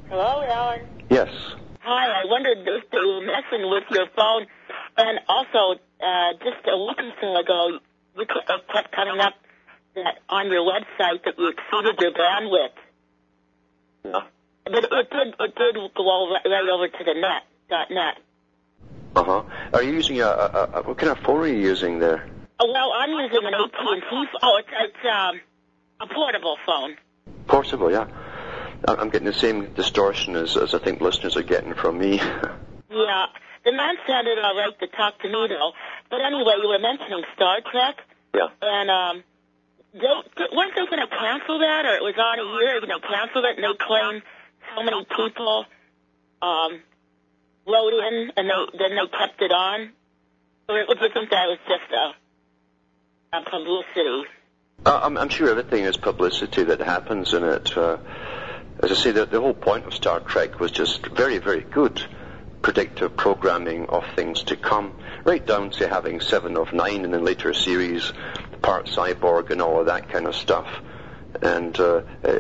Hello, 0.09 0.43
Alan. 0.43 0.81
Yes. 1.09 1.29
Hi, 1.79 2.23
I 2.23 2.25
wondered 2.25 2.67
if 2.67 2.91
they 2.91 2.99
were 2.99 3.21
messing 3.25 3.71
with 3.71 3.85
your 3.93 4.09
phone, 4.17 4.47
and 4.97 5.21
also 5.29 5.81
uh, 6.03 6.33
just 6.43 6.67
a 6.67 6.77
week 6.77 6.99
or 6.99 7.13
so 7.21 7.37
ago, 7.37 7.79
you 8.19 8.27
kept, 8.27 8.51
uh, 8.51 8.59
kept 8.73 8.91
coming 8.91 9.21
up 9.21 9.35
that 9.95 10.19
on 10.29 10.51
your 10.51 10.63
website 10.63 11.23
that 11.27 11.39
you 11.39 11.47
exceeded 11.47 11.95
your 12.01 12.11
bandwidth. 12.11 12.75
Yeah. 14.05 14.34
But 14.65 14.85
it 14.85 15.11
did 15.11 15.35
it 15.39 15.55
did 15.57 15.75
go 15.95 16.25
over, 16.25 16.35
right 16.45 16.69
over 16.73 16.89
to 16.89 17.05
the 17.05 17.15
net 17.21 17.43
dot 17.69 17.91
net. 17.91 18.19
Uh 19.17 19.25
huh. 19.25 19.43
Are 19.73 19.83
you 19.83 19.93
using 19.93 20.21
a, 20.21 20.27
a, 20.27 20.71
a 20.75 20.83
what 20.83 20.99
kind 20.99 21.13
of 21.13 21.19
phone 21.19 21.41
are 21.41 21.47
you 21.47 21.61
using 21.61 21.99
there? 21.99 22.29
Oh, 22.59 22.73
well, 22.73 22.93
I'm 22.95 23.11
using 23.11 23.45
an 23.45 23.55
AT&T. 23.55 24.29
Oh, 24.43 24.57
it's, 24.59 24.69
it's 24.81 25.05
um, 25.13 25.41
a 26.01 26.07
portable 26.07 26.57
phone. 26.65 26.97
Portable, 27.47 27.91
yeah. 27.91 28.07
I'm 28.87 29.11
getting 29.11 29.27
the 29.27 29.33
same 29.33 29.73
distortion 29.75 30.37
as, 30.37 30.57
as 30.57 30.75
I 30.75 30.79
think 30.79 31.01
listeners 31.01 31.37
are 31.37 31.43
getting 31.43 31.75
from 31.75 31.99
me. 31.99 32.21
Yeah, 32.91 33.27
the 33.65 33.73
man 33.73 33.97
sounded 34.07 34.39
all 34.39 34.55
right 34.55 34.79
to 34.79 34.87
talk 34.87 35.19
to 35.23 35.27
me 35.27 35.49
though. 35.49 35.73
But 36.11 36.21
anyway, 36.21 36.63
you 36.63 36.69
were 36.69 36.79
mentioning 36.79 37.25
Star 37.35 37.59
Trek, 37.61 37.97
yeah. 38.33 38.55
and 38.63 38.89
um, 38.89 39.25
they 39.95 39.99
weren't 40.55 40.75
they 40.77 40.87
going 40.87 41.03
to 41.03 41.11
cancel 41.11 41.59
that, 41.59 41.87
or 41.87 41.95
it 41.97 42.03
was 42.07 42.15
on 42.15 42.39
a 42.39 42.47
year, 42.63 42.79
you 42.79 42.87
know, 42.87 43.01
cancel 43.01 43.43
it, 43.47 43.59
and 43.59 43.65
they 43.65 43.75
claimed 43.85 44.23
so 44.75 44.83
many 44.83 45.05
people 45.17 45.65
um, 46.43 46.81
wrote 47.67 47.95
in, 47.95 48.33
and 48.37 48.49
they 48.49 48.79
then 48.79 48.97
they 48.97 49.19
kept 49.19 49.41
it 49.43 49.53
on. 49.53 49.91
Or 50.69 50.85
would 50.89 51.01
you 51.01 51.09
think 51.13 51.31
that 51.31 51.47
was 51.47 51.59
just 51.69 51.93
a, 51.93 53.37
a 53.37 53.43
publicity? 53.43 54.29
Uh, 54.87 55.01
I'm, 55.03 55.17
I'm 55.17 55.29
sure 55.29 55.51
everything 55.51 55.85
is 55.85 55.97
publicity 55.97 56.65
that 56.65 56.81
happens 56.81 57.33
in 57.33 57.45
it. 57.45 57.77
Uh, 57.77 57.99
as 58.83 58.91
I 58.91 58.95
say, 58.95 59.11
the, 59.13 59.27
the 59.27 59.41
whole 59.41 59.55
point 59.55 59.87
of 59.87 59.95
Star 59.95 60.21
Trek 60.21 60.61
was 60.61 60.71
just 60.71 61.07
very, 61.07 61.39
very 61.39 61.61
good 61.63 62.03
predictive 62.65 63.15
programming 63.15 63.87
of 63.91 64.03
things 64.17 64.43
to 64.45 64.57
come, 64.57 64.95
right 65.25 65.47
down 65.47 65.69
to 65.69 65.87
having 65.87 66.21
seven 66.21 66.57
of 66.57 66.73
nine 66.73 67.05
in 67.05 67.11
the 67.11 67.19
later 67.19 67.53
series, 67.53 68.13
part 68.63 68.87
cyborg 68.87 69.51
and 69.51 69.61
all 69.61 69.81
of 69.81 69.87
that 69.87 70.09
kind 70.09 70.27
of 70.27 70.35
stuff. 70.35 70.67
And 71.43 71.79
uh, 71.81 72.03
uh, 72.23 72.39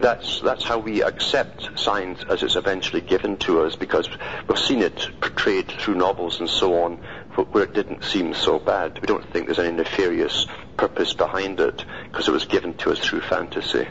that's 0.00 0.40
that's 0.40 0.64
how 0.64 0.78
we 0.78 1.02
accept 1.02 1.78
science 1.78 2.24
as 2.28 2.42
it's 2.42 2.56
eventually 2.56 3.00
given 3.00 3.36
to 3.38 3.62
us 3.62 3.76
because 3.76 4.08
we've 4.48 4.58
seen 4.58 4.80
it 4.80 5.08
portrayed 5.20 5.68
through 5.68 5.96
novels 5.96 6.40
and 6.40 6.48
so 6.48 6.82
on 6.84 6.98
where 7.44 7.64
it 7.64 7.72
didn't 7.72 8.02
seem 8.04 8.34
so 8.34 8.58
bad. 8.58 8.98
We 9.00 9.06
don't 9.06 9.28
think 9.32 9.46
there's 9.46 9.58
any 9.58 9.76
nefarious 9.76 10.46
purpose 10.76 11.14
behind 11.14 11.60
it 11.60 11.84
because 12.04 12.28
it 12.28 12.32
was 12.32 12.46
given 12.46 12.74
to 12.78 12.90
us 12.90 12.98
through 12.98 13.20
fantasy. 13.22 13.86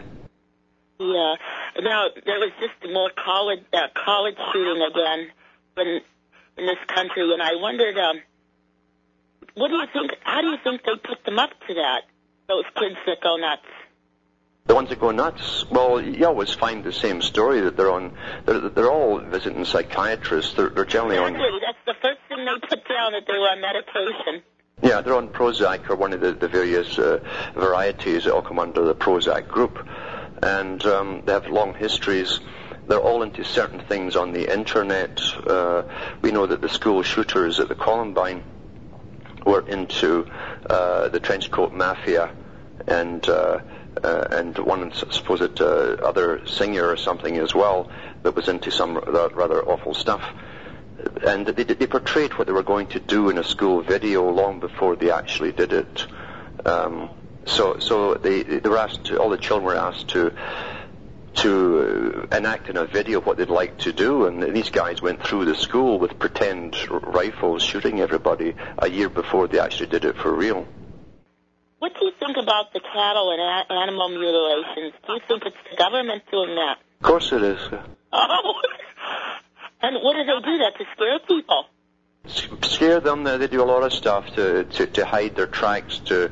Yeah. 1.00 1.36
Now 1.80 2.08
there 2.26 2.40
was 2.40 2.52
just 2.60 2.92
more 2.92 3.12
college 3.24 3.64
uh, 3.72 3.88
college 3.94 4.38
shooting 4.52 4.82
again 4.82 5.28
in 5.78 6.02
in 6.58 6.66
this 6.66 6.80
country, 6.88 7.22
and 7.32 7.42
I 7.42 7.56
wondered, 7.56 7.98
um, 7.98 8.20
what 9.54 9.68
do 9.68 9.76
you 9.76 9.86
think? 9.94 10.12
How 10.24 10.42
do 10.42 10.48
you 10.48 10.58
think 10.64 10.82
they 10.84 10.96
put 10.96 11.24
them 11.24 11.38
up 11.38 11.52
to 11.68 11.74
that? 11.76 12.02
Those 12.48 12.66
kids 12.76 12.96
that 13.06 13.22
go 13.22 13.36
nuts. 13.36 13.62
The 14.68 14.76
ones 14.76 14.90
that 14.90 15.00
go 15.00 15.12
nuts, 15.12 15.66
well, 15.72 16.02
you 16.02 16.26
always 16.26 16.54
find 16.54 16.84
the 16.84 16.92
same 16.92 17.22
story 17.22 17.62
that 17.62 17.78
they're 17.78 17.92
on. 17.92 18.18
They're, 18.46 18.70
they're 18.70 18.92
all 18.92 19.20
visiting 19.20 19.64
psychiatrists. 19.64 20.54
They're, 20.56 20.70
they're 20.70 20.86
generally 20.86 21.18
on. 21.18 21.36
Exactly. 21.36 21.60
That's 21.66 21.86
the 21.86 21.94
first 22.02 22.20
thing 22.28 22.46
they 22.46 22.68
put 22.68 22.88
down 22.88 23.14
that 23.14 23.24
they 23.26 23.38
were 23.38 23.48
on 23.48 23.62
medication. 23.62 24.44
Yeah, 24.82 25.02
they're 25.02 25.16
on 25.16 25.30
Prozac 25.30 25.90
or 25.90 25.96
one 25.96 26.14
of 26.14 26.20
the, 26.20 26.34
the 26.34 26.50
various 26.50 27.00
uh, 27.00 27.20
varieties 27.56 28.26
that 28.26 28.34
all 28.34 28.42
come 28.42 28.60
under 28.60 28.84
the 28.84 28.94
Prozac 28.94 29.48
group, 29.48 29.80
and 30.44 30.86
um, 30.86 31.24
they 31.26 31.32
have 31.32 31.48
long 31.48 31.74
histories. 31.74 32.40
They're 32.88 33.00
all 33.00 33.24
into 33.24 33.44
certain 33.44 33.80
things 33.80 34.16
on 34.16 34.34
the 34.34 34.54
internet. 34.54 35.20
Uh, 35.48 35.84
we 36.22 36.32
know 36.32 36.46
that 36.46 36.62
the 36.62 36.70
school 36.70 37.04
shooters 37.04 37.60
at 37.60 37.70
the 37.70 37.76
Columbine 37.76 38.44
were 39.46 39.68
into 39.68 40.28
uh, 40.70 41.08
the 41.08 41.20
trench 41.20 41.50
coat 41.50 41.74
mafia 41.74 42.32
and 42.86 43.28
uh, 43.28 43.60
and 44.04 44.58
one 44.58 44.92
supposed 44.94 45.62
uh, 45.62 45.98
other 46.04 46.46
singer 46.48 46.88
or 46.88 46.98
something 46.98 47.38
as 47.38 47.54
well 47.54 47.90
that 48.24 48.36
was 48.36 48.48
into 48.48 48.72
some 48.72 48.98
rather 48.98 49.64
awful 49.64 49.94
stuff. 49.94 50.24
And 51.26 51.46
they, 51.46 51.64
they 51.64 51.88
portrayed 51.88 52.38
what 52.38 52.48
they 52.48 52.54
were 52.54 52.64
going 52.64 52.88
to 52.88 53.00
do 53.00 53.30
in 53.30 53.38
a 53.38 53.44
school 53.44 53.82
video 53.82 54.30
long 54.30 54.60
before 54.60 54.96
they 54.96 55.12
actually 55.12 55.52
did 55.52 55.74
it. 55.74 56.08
Um, 56.66 57.10
so, 57.46 57.80
so 57.80 58.16
they, 58.16 58.44
they 58.44 58.70
were 58.70 58.78
asked 58.78 59.06
to, 59.06 59.20
all 59.20 59.30
the 59.30 59.38
children 59.38 59.66
were 59.66 59.76
asked 59.76 60.10
to 60.10 60.34
to 61.38 62.28
enact 62.32 62.68
in 62.68 62.78
a 62.78 62.86
video 62.86 63.22
what 63.22 63.38
they'd 63.38 63.50
like 63.50 63.78
to 63.78 63.94
do, 63.94 64.26
and 64.26 64.42
these 64.56 64.72
guys 64.72 65.04
went 65.04 65.24
through 65.24 65.46
the 65.46 65.54
school 65.54 66.00
with 66.00 66.18
pretend 66.18 66.76
rifles 66.90 67.62
shooting 67.62 68.02
everybody 68.02 68.56
a 68.80 68.90
year 68.90 69.08
before 69.08 69.48
they 69.48 69.60
actually 69.60 69.86
did 69.86 70.04
it 70.04 70.18
for 70.18 70.34
real. 70.34 70.68
What 71.80 71.94
do 72.00 72.06
you 72.06 72.12
think 72.20 72.38
about 72.38 72.74
the 72.74 72.80
cattle 72.80 73.32
and 73.32 73.42
a- 73.42 73.74
animal 73.74 74.10
mutilations? 74.10 74.94
Do 75.06 75.14
you 75.14 75.20
think 75.28 75.44
it's 75.46 75.58
the 75.70 75.78
government 75.78 76.24
doing 76.32 76.56
that? 76.56 76.78
Of 77.00 77.04
course 77.04 77.32
it 77.32 77.44
is. 77.44 77.60
Oh. 78.12 78.62
and 79.82 79.98
what 80.02 80.16
do 80.16 80.24
they 80.24 80.52
do 80.52 80.58
that 80.58 80.78
to 80.78 80.86
scare 80.96 81.20
people? 81.20 81.66
Scare 82.64 83.00
them. 83.00 83.24
They 83.24 83.48
do 83.48 83.62
a 83.62 83.66
lot 83.66 83.84
of 83.84 83.94
stuff 83.94 84.26
to, 84.36 84.64
to, 84.66 84.88
to 84.88 85.06
hide 85.06 85.36
their 85.36 85.48
tracks, 85.48 86.00
to 86.06 86.32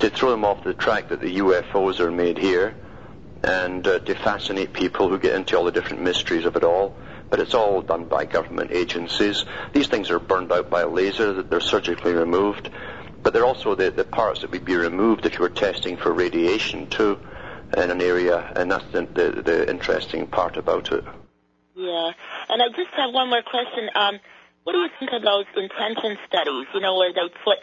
to 0.00 0.08
throw 0.10 0.30
them 0.30 0.44
off 0.44 0.64
the 0.64 0.74
track 0.74 1.10
that 1.10 1.20
the 1.20 1.38
UFOs 1.38 2.00
are 2.00 2.10
made 2.10 2.38
here, 2.38 2.74
and 3.44 3.86
uh, 3.86 3.98
to 4.00 4.14
fascinate 4.14 4.72
people 4.72 5.10
who 5.10 5.18
get 5.18 5.34
into 5.34 5.56
all 5.56 5.64
the 5.64 5.72
different 5.72 6.02
mysteries 6.02 6.46
of 6.46 6.56
it 6.56 6.64
all. 6.64 6.96
But 7.28 7.38
it's 7.38 7.54
all 7.54 7.80
done 7.82 8.06
by 8.06 8.24
government 8.24 8.72
agencies. 8.72 9.44
These 9.72 9.86
things 9.86 10.10
are 10.10 10.18
burned 10.18 10.50
out 10.50 10.68
by 10.68 10.80
a 10.80 10.88
laser. 10.88 11.34
That 11.34 11.48
they're 11.48 11.60
surgically 11.60 12.12
removed 12.12 12.70
but 13.22 13.32
they're 13.32 13.46
also 13.46 13.74
the, 13.74 13.90
the 13.90 14.04
parts 14.04 14.40
that 14.40 14.50
would 14.50 14.64
be 14.64 14.76
removed 14.76 15.26
if 15.26 15.34
you 15.34 15.40
were 15.40 15.48
testing 15.48 15.96
for 15.96 16.12
radiation 16.12 16.86
too 16.86 17.18
in 17.76 17.90
an 17.90 18.02
area, 18.02 18.52
and 18.56 18.70
that's 18.70 18.84
the, 18.92 19.02
the, 19.14 19.42
the 19.42 19.70
interesting 19.70 20.26
part 20.26 20.56
about 20.56 20.90
it. 20.92 21.04
Yeah, 21.76 22.12
and 22.48 22.62
I 22.62 22.68
just 22.68 22.90
have 22.96 23.12
one 23.14 23.30
more 23.30 23.42
question. 23.42 23.88
Um, 23.94 24.18
what 24.64 24.72
do 24.72 24.78
you 24.80 24.88
think 24.98 25.10
those 25.24 25.46
intention 25.56 26.18
studies? 26.26 26.66
You 26.74 26.80
know, 26.80 26.96
where 26.96 27.12
they 27.12 27.28
put 27.44 27.58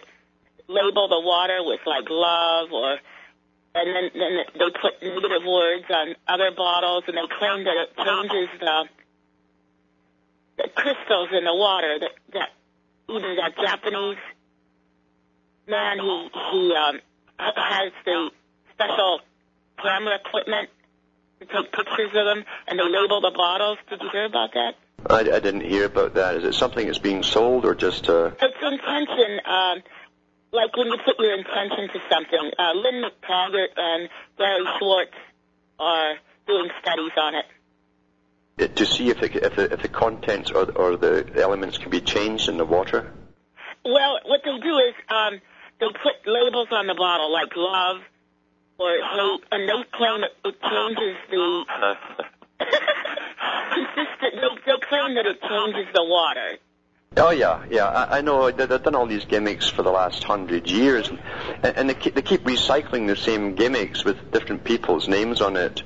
label 0.68 1.08
the 1.08 1.20
water 1.20 1.60
with 1.62 1.82
like 1.86 2.10
love, 2.10 2.72
or 2.72 2.98
and 3.76 3.96
then 3.96 4.10
then 4.14 4.46
they 4.54 4.70
put 4.82 5.02
negative 5.02 5.46
words 5.46 5.86
on 5.90 6.16
other 6.28 6.52
bottles, 6.56 7.04
and 7.08 7.18
they 7.18 7.28
claim 7.38 7.64
that 7.66 7.76
it 7.78 7.98
changes 7.98 8.50
the 8.60 8.86
the 10.58 10.70
crystals 10.74 11.30
in 11.32 11.44
the 11.44 11.54
water. 11.54 12.00
That 12.00 12.12
that 12.34 12.50
even 13.10 13.36
that 13.36 13.56
Japanese 13.56 14.18
man 15.68 16.00
he 16.00 16.30
he 16.52 16.74
um 16.76 17.00
has 17.38 17.92
the 18.06 18.32
special 18.74 19.20
camera 19.82 20.18
equipment 20.26 20.70
to 21.40 21.46
take 21.46 21.72
pictures 21.72 22.10
of 22.16 22.26
them 22.26 22.44
and 22.68 22.80
they 22.80 22.84
label 22.84 23.22
the 23.22 23.32
bottles. 23.36 23.78
Did 23.90 24.02
you 24.02 24.10
hear 24.12 24.26
about 24.26 24.54
that? 24.54 24.74
I, 25.10 25.20
I 25.20 25.40
didn't 25.40 25.62
hear 25.62 25.86
about 25.86 26.16
that. 26.16 26.36
Is 26.36 26.44
it 26.44 26.54
something 26.54 26.86
that's 26.88 26.98
being 26.98 27.22
sold 27.24 27.66
or 27.66 27.76
just 27.76 28.10
uh 28.10 28.32
It's 28.42 28.58
intention, 28.62 29.40
um 29.46 29.84
like 30.52 30.76
when 30.78 30.88
you 30.88 30.98
put 31.06 31.20
your 31.20 31.38
intention 31.38 31.90
to 31.94 32.00
something. 32.12 32.52
Uh 32.58 32.74
Lynne 32.74 33.04
McTaggart 33.04 33.68
and 33.78 34.10
Gary 34.38 34.66
Schwartz 34.80 35.12
are 35.80 36.16
doing 36.48 36.70
studies 36.82 37.12
on 37.18 37.36
it. 37.36 37.46
it- 38.58 38.76
to 38.78 38.86
see 38.86 39.10
if 39.10 39.20
the, 39.20 39.46
if 39.46 39.56
the, 39.56 39.74
if 39.74 39.82
the 39.82 39.88
contents 39.90 40.50
or, 40.52 40.72
or 40.72 40.98
the 40.98 41.30
elements 41.36 41.78
can 41.78 41.92
be 41.92 42.02
changed 42.02 42.50
in 42.50 42.58
the 42.58 42.66
water? 42.66 43.12
Well, 43.86 44.20
what 44.26 44.42
they 44.44 44.58
do 44.60 44.78
is 44.80 44.96
um 45.10 45.40
they 45.80 45.88
put 45.88 46.26
labels 46.26 46.68
on 46.72 46.88
the 46.88 46.96
bottle 46.96 47.32
like 47.32 47.56
love 47.56 47.98
or 48.80 48.90
hate 48.90 49.44
and 49.52 49.70
they 49.70 49.84
claim 49.92 50.24
it, 50.24 50.32
it 50.46 50.62
changes 50.62 51.18
the 51.30 51.66
consistent 52.60 52.60
they, 54.22 54.72
they 54.72 54.78
claim 54.88 55.16
that 55.16 55.26
it 55.26 55.42
changes 55.42 55.88
the 55.94 56.04
water. 56.04 56.58
Oh 57.16 57.32
yeah, 57.32 57.64
yeah. 57.70 57.86
I, 57.88 58.18
I 58.20 58.22
know 58.22 58.52
they- 58.52 58.66
they've 58.66 58.82
done 58.84 58.94
all 58.96 59.08
these 59.08 59.26
gimmicks 59.26 59.68
for 59.68 59.82
the 59.82 59.90
last 59.92 60.24
hundred 60.24 60.70
years, 60.70 61.10
and, 61.10 61.20
and 61.64 61.90
they, 61.90 61.96
keep, 61.96 62.14
they 62.14 62.22
keep 62.22 62.44
recycling 62.44 63.08
the 63.08 63.16
same 63.16 63.56
gimmicks 63.56 64.04
with 64.06 64.32
different 64.32 64.64
people's 64.64 65.08
names 65.08 65.42
on 65.42 65.56
it, 65.56 65.82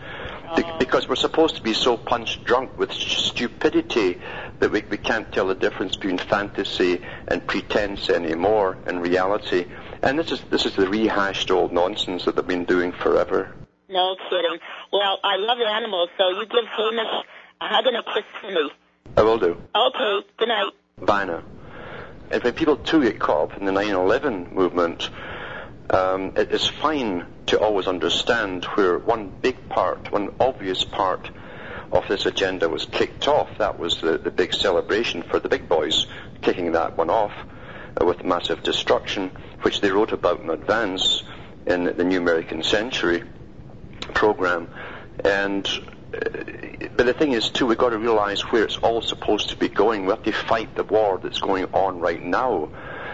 Be- 0.57 0.63
oh. 0.65 0.77
because 0.77 1.07
we're 1.07 1.15
supposed 1.15 1.55
to 1.55 1.61
be 1.61 1.73
so 1.73 1.95
punch 1.95 2.43
drunk 2.43 2.77
with 2.77 2.91
stupidity 2.91 4.19
that 4.59 4.71
we, 4.71 4.83
we 4.89 4.97
can't 4.97 5.31
tell 5.31 5.47
the 5.47 5.55
difference 5.55 5.95
between 5.95 6.17
fantasy 6.17 7.01
and 7.29 7.45
pretense 7.47 8.09
anymore 8.09 8.77
and 8.85 9.01
reality. 9.01 9.65
And 10.03 10.17
this 10.17 10.31
is 10.31 10.41
this 10.49 10.65
is 10.65 10.75
the 10.75 10.89
rehashed 10.89 11.51
old 11.51 11.71
nonsense 11.71 12.25
that 12.25 12.35
they've 12.35 12.47
been 12.47 12.65
doing 12.65 12.91
forever. 12.91 13.53
No 13.87 14.15
kidding. 14.29 14.59
Well, 14.91 15.19
I 15.23 15.35
love 15.37 15.59
animals, 15.59 16.09
so 16.17 16.29
you 16.29 16.45
give 16.45 16.65
Hamish 16.65 17.25
a 17.61 17.67
hug 17.67 17.85
and 17.85 17.97
a 17.97 18.03
kiss 18.03 18.23
for 18.39 18.51
me. 18.51 18.71
I 19.17 19.21
will 19.23 19.37
do. 19.37 19.61
Okay, 19.75 20.27
good 20.37 20.47
night. 20.47 20.71
Bye 20.97 21.25
now. 21.25 21.43
And 22.31 22.43
when 22.43 22.53
people 22.53 22.77
too 22.77 23.03
get 23.03 23.19
caught 23.19 23.51
up 23.51 23.57
in 23.57 23.65
the 23.65 23.71
9/11 23.71 24.53
movement, 24.53 25.09
um, 25.89 26.33
it 26.37 26.51
is 26.51 26.67
fine 26.67 27.25
to 27.47 27.59
always 27.59 27.87
understand 27.87 28.65
where 28.65 28.97
one 28.97 29.29
big 29.41 29.69
part, 29.69 30.11
one 30.11 30.33
obvious 30.39 30.83
part 30.83 31.29
of 31.91 32.07
this 32.07 32.25
agenda 32.25 32.69
was 32.69 32.85
kicked 32.85 33.27
off. 33.27 33.49
That 33.57 33.77
was 33.77 33.99
the, 33.99 34.17
the 34.17 34.31
big 34.31 34.53
celebration 34.53 35.23
for 35.23 35.39
the 35.39 35.49
big 35.49 35.67
boys, 35.67 36.07
kicking 36.41 36.71
that 36.71 36.97
one 36.97 37.09
off 37.09 37.33
uh, 37.99 38.05
with 38.05 38.23
massive 38.23 38.63
destruction, 38.63 39.31
which 39.61 39.81
they 39.81 39.91
wrote 39.91 40.11
about 40.11 40.41
in 40.41 40.49
advance 40.49 41.23
in 41.65 41.83
the 41.83 42.03
New 42.03 42.17
American 42.17 42.63
Century 42.63 43.23
program. 44.13 44.67
And 45.23 45.67
uh, 46.13 46.89
but 46.95 47.05
the 47.05 47.13
thing 47.13 47.31
is, 47.31 47.49
too, 47.49 47.65
we've 47.65 47.77
got 47.77 47.91
to 47.91 47.97
realize 47.97 48.41
where 48.51 48.63
it's 48.63 48.77
all 48.77 49.01
supposed 49.01 49.49
to 49.49 49.55
be 49.55 49.69
going. 49.69 50.05
We 50.05 50.09
have 50.09 50.23
to 50.23 50.31
fight 50.31 50.75
the 50.75 50.83
war 50.83 51.19
that's 51.21 51.39
going 51.39 51.65
on 51.73 51.99
right 51.99 52.21
now, 52.21 52.69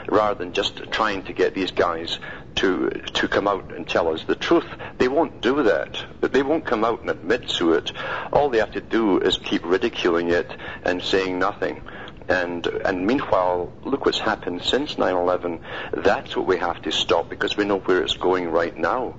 rather 0.07 0.39
than 0.39 0.53
just 0.53 0.77
trying 0.91 1.23
to 1.23 1.33
get 1.33 1.53
these 1.53 1.71
guys 1.71 2.19
to 2.55 2.89
to 2.89 3.27
come 3.27 3.47
out 3.47 3.71
and 3.73 3.88
tell 3.88 4.07
us 4.07 4.23
the 4.23 4.36
truth. 4.36 4.65
They 4.97 5.07
won't 5.07 5.41
do 5.41 5.63
that. 5.63 6.03
But 6.21 6.33
they 6.33 6.41
won't 6.41 6.65
come 6.65 6.83
out 6.83 7.01
and 7.01 7.10
admit 7.10 7.49
to 7.49 7.73
it. 7.73 7.91
All 8.33 8.49
they 8.49 8.57
have 8.57 8.71
to 8.71 8.81
do 8.81 9.19
is 9.19 9.38
keep 9.38 9.63
ridiculing 9.63 10.29
it 10.29 10.51
and 10.83 11.01
saying 11.01 11.38
nothing. 11.38 11.81
And 12.29 12.65
and 12.65 13.05
meanwhile, 13.07 13.71
look 13.83 14.05
what's 14.05 14.19
happened 14.19 14.61
since 14.63 14.95
9/11. 14.95 15.59
That's 15.93 16.35
what 16.35 16.45
we 16.45 16.57
have 16.57 16.81
to 16.81 16.91
stop 16.91 17.29
because 17.29 17.55
we 17.55 17.65
know 17.65 17.79
where 17.79 18.01
it's 18.01 18.17
going 18.17 18.49
right 18.49 18.75
now. 18.77 19.15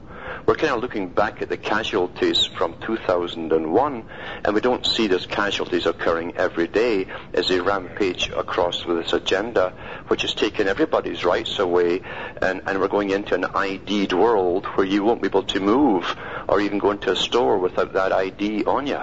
We're 0.46 0.56
kind 0.56 0.74
of 0.74 0.80
looking 0.80 1.08
back 1.08 1.42
at 1.42 1.48
the 1.48 1.56
casualties 1.56 2.44
from 2.44 2.74
2001, 2.80 4.04
and 4.44 4.54
we 4.54 4.60
don't 4.60 4.84
see 4.86 5.06
those 5.06 5.26
casualties 5.26 5.86
occurring 5.86 6.36
every 6.36 6.66
day 6.66 7.06
as 7.34 7.48
they 7.48 7.60
rampage 7.60 8.30
across 8.30 8.84
with 8.84 8.98
this 8.98 9.12
agenda, 9.12 9.72
which 10.08 10.22
has 10.22 10.34
taken 10.34 10.68
everybody's 10.68 11.24
rights 11.24 11.58
away, 11.58 12.02
and, 12.42 12.62
and 12.66 12.80
we're 12.80 12.88
going 12.88 13.10
into 13.10 13.34
an 13.34 13.44
ID'd 13.44 14.12
world 14.12 14.66
where 14.66 14.86
you 14.86 15.02
won't 15.02 15.22
be 15.22 15.28
able 15.28 15.44
to 15.44 15.60
move 15.60 16.16
or 16.48 16.60
even 16.60 16.78
go 16.78 16.90
into 16.90 17.10
a 17.10 17.16
store 17.16 17.58
without 17.58 17.92
that 17.94 18.12
ID 18.12 18.64
on 18.64 18.86
you. 18.86 19.00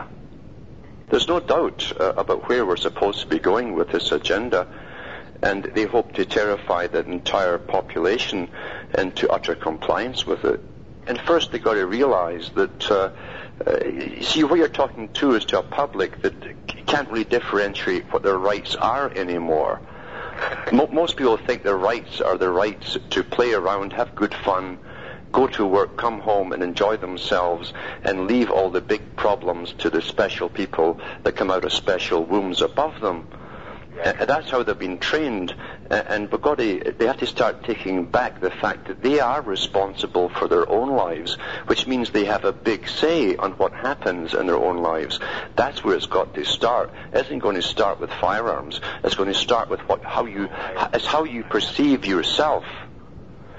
There's 1.10 1.28
no 1.28 1.40
doubt 1.40 1.92
uh, 2.00 2.14
about 2.18 2.50
where 2.50 2.66
we're 2.66 2.78
supposed 2.78 3.22
to 3.22 3.28
be 3.28 3.40
going 3.40 3.74
with 3.74 3.90
this 3.90 4.12
agenda, 4.12 4.68
and 5.44 5.64
they 5.64 5.84
hope 5.84 6.14
to 6.14 6.26
terrify 6.26 6.88
the 6.88 7.06
entire 7.06 7.58
population 7.58 8.50
into 8.98 9.30
utter 9.30 9.56
compliance 9.56 10.26
with 10.26 10.44
it. 10.46 10.62
And 11.08 11.20
first, 11.22 11.52
they've 11.52 11.64
got 11.64 11.76
to 11.76 11.86
realize 11.86 12.50
that, 12.56 12.92
uh, 12.92 13.12
uh, 13.66 13.80
see, 14.22 14.44
what 14.44 14.58
you're 14.58 14.68
talking 14.68 15.10
to 15.10 15.36
is 15.36 15.46
to 15.46 15.60
a 15.60 15.64
public 15.64 16.22
that 16.24 16.34
can't 16.88 17.10
really 17.10 17.24
differentiate 17.24 18.12
what 18.12 18.24
their 18.24 18.38
rights 18.40 18.76
are 18.76 19.12
anymore. 19.16 19.82
Mo- 20.72 20.90
most 20.92 21.16
people 21.18 21.38
think 21.38 21.62
their 21.62 21.78
rights 21.78 22.22
are 22.22 22.38
their 22.38 22.52
rights 22.52 22.98
to 23.12 23.24
play 23.24 23.54
around, 23.54 23.94
have 23.94 24.16
good 24.16 24.34
fun, 24.34 24.80
go 25.32 25.48
to 25.48 25.66
work, 25.66 25.98
come 25.98 26.20
home 26.20 26.54
and 26.54 26.64
enjoy 26.64 26.98
themselves 26.98 27.74
and 28.04 28.28
leave 28.28 28.50
all 28.50 28.70
the 28.70 28.82
big 28.82 29.16
problems 29.16 29.74
to 29.80 29.90
the 29.90 30.02
special 30.02 30.50
people 30.50 31.00
that 31.24 31.36
come 31.36 31.52
out 31.52 31.66
of 31.66 31.74
special 31.74 32.24
wombs 32.24 32.62
above 32.62 33.00
them. 33.02 33.28
Uh, 34.04 34.26
that's 34.26 34.50
how 34.50 34.62
they've 34.62 34.78
been 34.78 34.98
trained, 34.98 35.56
uh, 35.90 36.04
and 36.08 36.30
we've 36.30 36.98
they 36.98 37.06
have 37.06 37.18
to 37.18 37.26
start 37.26 37.64
taking 37.64 38.04
back 38.06 38.42
the 38.42 38.52
fact 38.52 38.88
that 38.88 39.02
they 39.02 39.22
are 39.22 39.42
responsible 39.42 40.28
for 40.28 40.50
their 40.50 40.70
own 40.70 40.90
lives, 40.90 41.36
which 41.68 41.88
means 41.88 42.10
they 42.10 42.26
have 42.26 42.44
a 42.44 42.52
big 42.52 42.90
say 42.90 43.38
on 43.38 43.54
what 43.54 43.72
happens 43.72 44.34
in 44.34 44.48
their 44.48 44.58
own 44.58 44.80
lives. 44.80 45.20
That's 45.56 45.82
where 45.82 45.96
it's 45.96 46.08
got 46.08 46.34
to 46.36 46.44
start. 46.44 46.92
It 47.14 47.26
isn't 47.26 47.40
going 47.40 47.56
to 47.56 47.62
start 47.62 48.02
with 48.02 48.12
firearms. 48.12 48.82
It's 49.04 49.16
going 49.16 49.32
to 49.32 49.40
start 49.40 49.70
with 49.70 49.80
what, 49.88 50.04
how 50.04 50.26
you, 50.26 50.50
it's 50.94 51.06
how 51.06 51.24
you 51.24 51.44
perceive 51.44 52.06
yourself. 52.06 52.66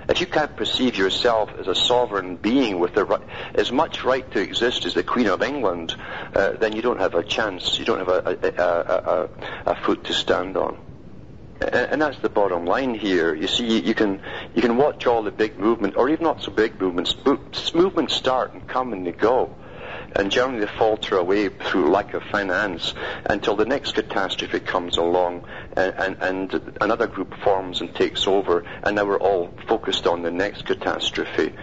If 0.09 0.21
you 0.21 0.27
can't 0.27 0.57
perceive 0.57 0.97
yourself 0.97 1.51
as 1.59 1.67
a 1.67 1.75
sovereign 1.75 2.37
being 2.37 2.79
with 2.79 2.95
the 2.95 3.21
as 3.55 3.73
much 3.73 4.05
right 4.05 4.31
to 4.33 4.41
exist 4.41 4.87
as 4.87 4.95
the 4.95 5.03
Queen 5.03 5.27
of 5.27 5.43
England, 5.43 5.97
uh, 6.35 6.53
then 6.53 6.75
you 6.75 6.83
don't 6.83 7.01
have 7.01 7.15
a 7.15 7.25
chance. 7.25 7.79
You 7.79 7.85
don't 7.85 7.99
have 7.99 8.09
a, 8.09 8.39
a, 8.43 8.63
a, 8.63 9.29
a, 9.73 9.75
foot 9.75 10.05
to 10.05 10.15
stand 10.15 10.57
on. 10.57 10.77
And, 11.61 12.01
that's 12.01 12.19
the 12.19 12.29
bottom 12.29 12.67
line 12.67 12.95
here. 12.95 13.35
You 13.35 13.49
see, 13.49 13.81
you, 13.81 13.95
can 13.95 14.21
you 14.55 14.63
can 14.63 14.77
watch 14.77 15.07
all 15.07 15.23
the 15.23 15.33
big 15.33 15.59
movement, 15.59 15.97
or 15.97 16.09
even 16.09 16.23
not 16.23 16.43
so 16.43 16.53
big 16.53 16.81
movements. 16.81 17.17
Mo- 17.25 17.41
Movements 17.75 18.15
start 18.15 18.53
and 18.53 18.67
come 18.67 18.93
and 18.93 19.07
they 19.07 19.13
go 19.13 19.57
and 20.17 20.31
generally 20.31 20.65
they 20.65 20.73
falter 20.79 21.17
away 21.17 21.49
through 21.49 21.91
lack 21.91 22.15
of 22.15 22.23
finance 22.25 22.95
until 23.27 23.55
the 23.55 23.67
next 23.67 23.95
catastrophe 23.95 24.61
comes 24.61 24.97
along 24.97 25.45
and, 25.77 25.95
and, 25.99 26.53
and 26.53 26.75
another 26.81 27.07
group 27.07 27.35
forms 27.45 27.81
and 27.81 27.95
takes 27.95 28.27
over 28.27 28.65
and 28.83 28.97
now 28.97 29.05
we're 29.05 29.19
all 29.19 29.53
focused 29.69 30.07
on 30.07 30.23
the 30.23 30.31
next 30.31 30.65
catastrophe. 30.65 31.55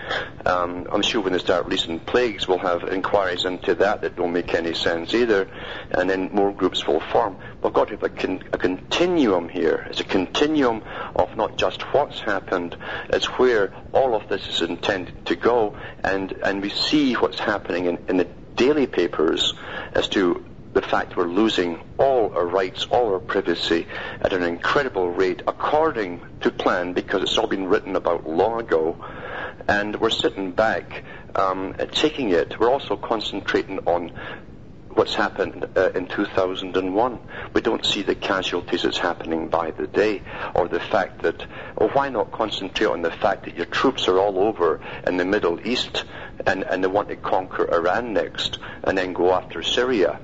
Um, 0.46 0.88
I'm 0.92 1.02
sure 1.02 1.22
when 1.22 1.34
they 1.34 1.40
start 1.40 1.66
releasing 1.66 2.00
plagues 2.00 2.48
we'll 2.48 2.60
have 2.60 2.84
inquiries 2.84 3.46
into 3.46 3.76
that 3.76 4.02
that 4.02 4.16
don't 4.16 4.34
make 4.34 4.54
any 4.54 4.74
sense 4.74 5.14
either 5.14 5.50
and 5.92 6.10
then 6.10 6.30
more 6.32 6.54
groups 6.54 6.86
will 6.86 7.00
form. 7.00 7.38
We've 7.64 7.74
got 7.74 7.88
to 7.88 7.96
have 7.96 8.04
a, 8.04 8.10
con- 8.10 8.44
a 8.54 8.58
continuum 8.58 9.50
here. 9.50 9.88
It's 9.90 10.00
a 10.00 10.06
continuum 10.06 10.84
of 11.16 11.36
not 11.36 11.58
just 11.58 11.82
what's 11.94 12.20
happened, 12.20 12.78
it's 13.10 13.26
where 13.26 13.74
all 13.94 14.16
of 14.16 14.28
this 14.30 14.48
is 14.48 14.62
intended 14.62 15.26
to 15.26 15.36
go 15.36 15.76
and, 16.04 16.32
and 16.44 16.62
we 16.62 16.70
see 16.70 17.14
what's 17.14 17.40
happening 17.40 17.86
in, 17.86 17.98
in 18.08 18.18
the 18.18 18.28
daily 18.56 18.88
papers 18.88 19.54
as 19.94 20.08
to 20.10 20.44
the 20.74 20.82
fact 20.82 21.16
we're 21.16 21.28
losing 21.28 21.80
all 21.98 22.32
our 22.36 22.46
rights, 22.46 22.86
all 22.90 23.14
our 23.14 23.20
privacy 23.20 23.88
at 24.22 24.34
an 24.34 24.44
incredible 24.44 25.10
rate 25.10 25.42
according 25.48 26.20
to 26.42 26.50
plan 26.50 26.94
because 26.94 27.22
it's 27.22 27.38
all 27.38 27.48
been 27.48 27.68
written 27.68 27.96
about 27.96 28.28
long 28.28 28.60
ago. 28.60 28.98
And 29.68 30.00
we're 30.02 30.10
sitting 30.10 30.52
back 30.52 31.04
um, 31.36 31.76
taking 31.92 32.32
it. 32.32 32.60
We're 32.60 32.72
also 32.72 32.96
concentrating 32.96 33.80
on 33.86 34.12
what's 34.96 35.16
happened 35.16 35.68
uh, 35.76 35.92
in 35.92 36.08
2001. 36.08 37.20
We 37.54 37.62
don't 37.62 37.86
see 37.86 38.02
the 38.02 38.16
casualties 38.16 38.84
that's 38.84 38.98
happening 38.98 39.50
by 39.50 39.72
the 39.72 39.88
day, 39.88 40.22
or 40.56 40.68
the 40.68 40.80
fact 40.80 41.22
that, 41.24 41.46
or 41.76 41.90
why 41.90 42.10
not 42.10 42.32
concentrate 42.32 42.88
on 42.88 43.02
the 43.02 43.12
fact 43.12 43.46
that 43.46 43.56
your 43.56 43.66
troops 43.66 44.08
are 44.08 44.20
all 44.20 44.40
over 44.40 44.82
in 45.08 45.18
the 45.18 45.26
Middle 45.26 45.66
East 45.66 46.06
and, 46.46 46.64
and 46.64 46.84
they 46.84 46.88
want 46.88 47.10
to 47.10 47.16
conquer 47.16 47.74
Iran 47.74 48.14
next 48.14 48.60
and 48.84 48.98
then 48.98 49.14
go 49.14 49.34
after 49.34 49.62
Syria 49.64 50.20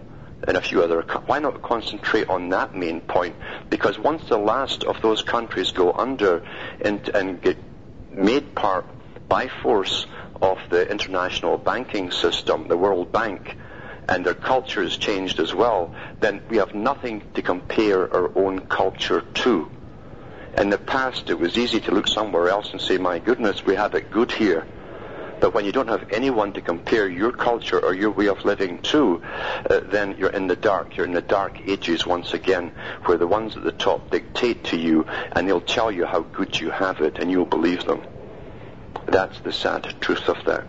and 0.47 0.58
a 0.58 0.62
few 0.62 0.84
other. 0.84 1.01
Why 1.25 1.39
not 1.39 1.62
concentrate 1.62 2.29
on 2.29 2.49
that 2.49 2.75
main 2.75 3.01
point? 3.01 3.36
Because 3.69 3.99
once 3.99 4.27
the 4.29 4.38
last 4.38 4.84
of 4.84 5.01
those 5.01 5.21
countries 5.21 5.71
go 5.71 5.91
under 5.91 6.43
and, 6.82 7.08
and 7.10 7.41
get 7.41 7.58
made 8.12 8.55
part 8.55 8.86
by 9.27 9.47
force 9.47 10.05
of 10.41 10.58
the 10.69 10.89
international 10.89 11.58
banking 11.58 12.12
system, 12.12 12.67
the 12.67 12.77
World 12.77 13.12
Bank, 13.12 13.58
and 14.09 14.25
their 14.25 14.33
culture 14.33 14.81
has 14.81 14.97
changed 14.97 15.39
as 15.39 15.53
well, 15.53 15.93
then 16.19 16.41
we 16.49 16.57
have 16.57 16.73
nothing 16.73 17.21
to 17.35 17.41
compare 17.41 18.12
our 18.13 18.31
own 18.35 18.60
culture 18.60 19.21
to. 19.21 19.69
In 20.57 20.71
the 20.71 20.79
past, 20.79 21.29
it 21.29 21.39
was 21.39 21.57
easy 21.57 21.79
to 21.81 21.91
look 21.91 22.07
somewhere 22.07 22.49
else 22.49 22.71
and 22.71 22.81
say, 22.81 22.97
my 22.97 23.19
goodness, 23.19 23.65
we 23.65 23.75
have 23.75 23.93
it 23.93 24.10
good 24.10 24.31
here. 24.31 24.65
But 25.39 25.53
when 25.53 25.63
you 25.63 25.71
don't 25.71 25.87
have 25.87 26.05
anyone 26.12 26.53
to 26.53 26.62
compare 26.62 27.07
your 27.07 27.31
culture 27.31 27.79
or 27.79 27.93
your 27.93 28.12
way 28.12 28.27
of 28.27 28.43
living 28.43 28.79
to, 28.91 29.21
uh, 29.69 29.81
then 29.85 30.15
you're 30.17 30.31
in 30.31 30.47
the 30.47 30.55
dark. 30.55 30.97
You're 30.97 31.05
in 31.05 31.13
the 31.13 31.21
dark 31.21 31.62
ages 31.65 32.05
once 32.05 32.33
again, 32.33 32.71
where 33.05 33.17
the 33.17 33.27
ones 33.27 33.55
at 33.55 33.63
the 33.63 33.71
top 33.71 34.10
dictate 34.10 34.65
to 34.65 34.77
you 34.77 35.05
and 35.33 35.47
they'll 35.47 35.62
tell 35.62 35.91
you 35.91 36.05
how 36.05 36.21
good 36.21 36.60
you 36.60 36.71
have 36.71 36.99
it 36.99 37.19
and 37.19 37.31
you'll 37.31 37.45
believe 37.45 37.85
them. 37.85 38.01
That's 39.05 39.39
the 39.41 39.53
sad 39.53 39.83
truth 40.01 40.27
of 40.27 40.43
that. 40.45 40.65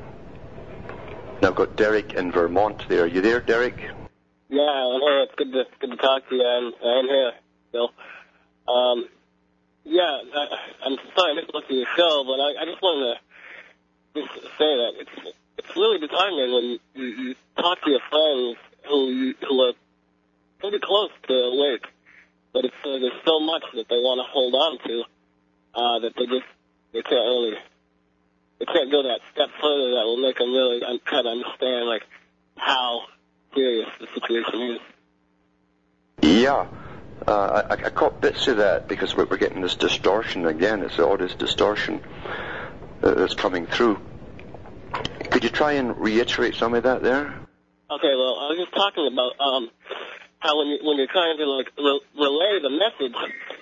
Now 1.43 1.49
I've 1.49 1.55
got 1.55 1.77
Derek 1.77 2.13
in 2.13 2.31
Vermont 2.33 2.85
there. 2.89 3.05
Are 3.05 3.07
you 3.07 3.23
there, 3.23 3.41
Derek? 3.41 3.79
Yeah, 4.51 4.61
I'm 4.61 5.01
here. 5.01 5.23
It's 5.23 5.35
good 5.37 5.53
to 5.53 5.65
good 5.81 5.91
to 5.91 5.97
talk 5.97 6.29
to 6.29 6.35
you. 6.35 6.45
I'm 6.45 6.73
I'm 6.85 7.07
here, 7.07 7.33
Bill. 7.73 7.91
Um, 8.69 9.09
yeah, 9.85 10.21
I, 10.35 10.47
I'm 10.85 10.97
sorry 11.17 11.33
I 11.33 11.35
missed 11.37 11.55
listen 11.55 11.69
to 11.69 11.75
your 11.75 11.87
show, 11.97 12.25
but 12.25 12.41
I, 12.41 12.63
I 12.63 12.65
just 12.67 12.83
wanted 12.83 13.17
to 14.15 14.21
just 14.21 14.35
say 14.59 14.69
that 14.77 14.93
it's 15.01 15.37
it's 15.57 15.77
really 15.77 15.99
disheartening 15.99 16.53
when 16.53 16.79
you, 16.95 17.07
you 17.07 17.35
talk 17.57 17.81
to 17.85 17.91
your 17.91 18.01
friends 18.11 18.59
who 18.87 19.33
who 19.49 19.61
are 19.63 19.73
pretty 20.59 20.79
close 20.83 21.11
to 21.29 21.33
awake, 21.33 21.87
but 22.53 22.67
it's 22.67 22.75
uh, 22.85 22.99
there's 22.99 23.25
so 23.25 23.41
much 23.41 23.65
that 23.75 23.89
they 23.89 23.97
want 23.97 24.21
to 24.21 24.31
hold 24.31 24.55
on 24.55 24.79
to 24.87 25.05
uh, 25.75 25.99
that 26.01 26.13
they 26.17 26.27
just 26.27 26.47
they 26.93 27.01
can't 27.01 27.25
really 27.25 27.57
they 28.61 28.67
can't 28.67 28.91
go 28.91 29.03
that 29.03 29.21
step 29.33 29.49
further 29.61 29.91
that 29.97 30.05
will 30.05 30.19
make 30.19 30.37
them 30.37 30.53
really 30.53 30.85
un- 30.85 31.01
kind 31.05 31.27
of 31.27 31.33
understand 31.33 31.87
like 31.87 32.03
how 32.57 33.01
serious 33.55 33.89
the 33.99 34.07
situation 34.15 34.61
is. 34.63 34.81
Yeah. 36.23 36.67
Uh, 37.27 37.63
I, 37.71 37.73
I 37.73 37.91
caught 37.91 38.21
bits 38.21 38.49
of 38.49 38.59
that 38.59 38.87
because 38.87 39.17
we're, 39.17 39.25
we're 39.25 39.39
getting 39.39 39.63
this 39.63 39.77
distortion 39.77 40.47
again. 40.47 40.83
It's 40.83 40.97
the 40.97 41.07
oddest 41.07 41.39
distortion 41.39 42.01
uh, 43.03 43.15
that's 43.15 43.35
coming 43.35 43.67
through. 43.67 43.99
Could 45.31 45.45
you 45.45 45.51
try 45.51 45.73
and 45.73 45.97
reiterate 45.97 46.55
some 46.55 46.75
of 46.75 46.83
that 46.85 47.03
there? 47.03 47.27
Okay, 47.91 48.15
well, 48.15 48.37
I 48.39 48.53
was 48.53 48.59
just 48.59 48.73
talking 48.73 49.09
about 49.11 49.33
um, 49.41 49.71
how 50.39 50.59
when 50.59 50.69
you, 50.69 50.79
when 50.83 50.97
you're 50.97 51.13
trying 51.13 51.37
to 51.39 51.47
like 51.47 51.73
re- 51.77 52.01
relay 52.17 52.61
the 52.63 52.71
message 52.71 53.17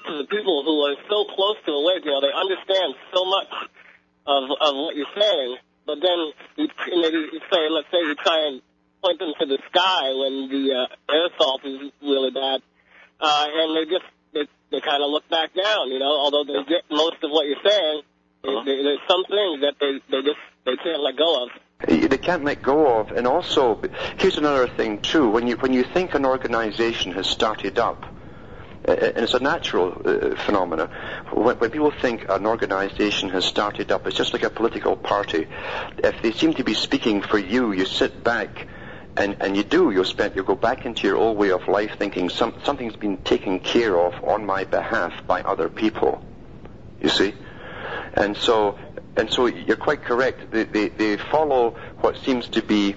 to 0.06 0.18
the 0.18 0.24
people 0.24 0.62
who 0.64 0.82
are 0.82 0.96
so 1.08 1.24
close 1.34 1.56
to 1.66 1.72
the 1.72 1.80
wave, 1.80 2.04
you 2.04 2.10
know, 2.10 2.20
they 2.20 2.32
understand 2.32 2.94
so 3.14 3.24
much 3.24 3.48
of 4.28 4.44
of 4.60 4.72
what 4.76 4.94
you're 4.94 5.14
saying, 5.16 5.56
but 5.86 5.98
then 6.04 6.18
you 6.56 6.68
maybe 7.00 7.16
you 7.32 7.40
say, 7.50 7.68
let's 7.70 7.88
say 7.90 7.98
you 8.04 8.14
try 8.14 8.46
and 8.46 8.60
point 9.02 9.18
them 9.18 9.32
to 9.40 9.46
the 9.46 9.58
sky 9.70 10.12
when 10.12 10.48
the 10.52 10.74
uh, 10.76 11.12
air 11.12 11.26
assault 11.32 11.64
is 11.64 11.90
really 12.02 12.30
bad, 12.30 12.60
uh, 13.20 13.46
and 13.48 13.76
they 13.76 13.90
just 13.90 14.04
they 14.34 14.44
they 14.70 14.80
kind 14.80 15.02
of 15.02 15.10
look 15.10 15.28
back 15.30 15.54
down, 15.54 15.88
you 15.90 15.98
know, 15.98 16.12
although 16.12 16.44
they 16.44 16.62
get 16.68 16.84
most 16.90 17.16
of 17.22 17.30
what 17.30 17.46
you're 17.46 17.64
saying. 17.64 18.02
Uh-huh. 18.44 18.62
There, 18.64 18.82
there's 18.84 19.00
some 19.08 19.24
things 19.24 19.62
that 19.62 19.74
they 19.80 19.98
they 20.10 20.22
just 20.22 20.38
they 20.64 20.76
can't 20.76 21.00
let 21.00 21.16
go 21.16 21.44
of. 21.44 21.48
they 21.88 22.18
can't 22.18 22.44
let 22.44 22.62
go 22.62 23.00
of. 23.00 23.10
And 23.12 23.26
also, 23.26 23.80
here's 24.18 24.36
another 24.36 24.68
thing 24.68 25.00
too. 25.00 25.30
When 25.30 25.46
you 25.46 25.56
when 25.56 25.72
you 25.72 25.84
think 25.84 26.14
an 26.14 26.26
organisation 26.26 27.12
has 27.12 27.26
started 27.26 27.78
up, 27.78 28.04
and 28.84 29.18
it's 29.18 29.34
a 29.34 29.40
natural 29.40 30.00
uh, 30.04 30.36
phenomenon. 30.44 30.88
When, 31.32 31.56
when 31.56 31.70
people 31.70 31.90
think 31.90 32.26
an 32.28 32.46
organisation 32.46 33.28
has 33.30 33.44
started 33.44 33.92
up, 33.92 34.06
it's 34.06 34.16
just 34.16 34.32
like 34.32 34.44
a 34.44 34.50
political 34.50 34.96
party. 34.96 35.46
If 35.98 36.22
they 36.22 36.32
seem 36.32 36.54
to 36.54 36.64
be 36.64 36.74
speaking 36.74 37.22
for 37.22 37.38
you, 37.38 37.72
you 37.72 37.84
sit 37.84 38.24
back. 38.24 38.68
And, 39.16 39.36
and 39.40 39.56
you 39.56 39.64
do, 39.64 39.90
you 39.90 40.04
spend, 40.04 40.36
you 40.36 40.44
go 40.44 40.54
back 40.54 40.86
into 40.86 41.08
your 41.08 41.16
old 41.16 41.36
way 41.36 41.50
of 41.50 41.66
life 41.66 41.90
thinking 41.98 42.28
some, 42.28 42.54
something's 42.62 42.94
been 42.94 43.16
taken 43.16 43.58
care 43.58 43.98
of 43.98 44.14
on 44.22 44.46
my 44.46 44.62
behalf 44.62 45.26
by 45.26 45.42
other 45.42 45.68
people. 45.68 46.24
You 47.00 47.08
see? 47.08 47.34
And 48.14 48.36
so, 48.36 48.78
and 49.16 49.28
so 49.28 49.46
you're 49.46 49.76
quite 49.76 50.04
correct. 50.04 50.52
They, 50.52 50.64
they, 50.64 50.88
they 50.88 51.16
follow 51.16 51.76
what 51.98 52.16
seems 52.18 52.48
to 52.50 52.62
be 52.62 52.94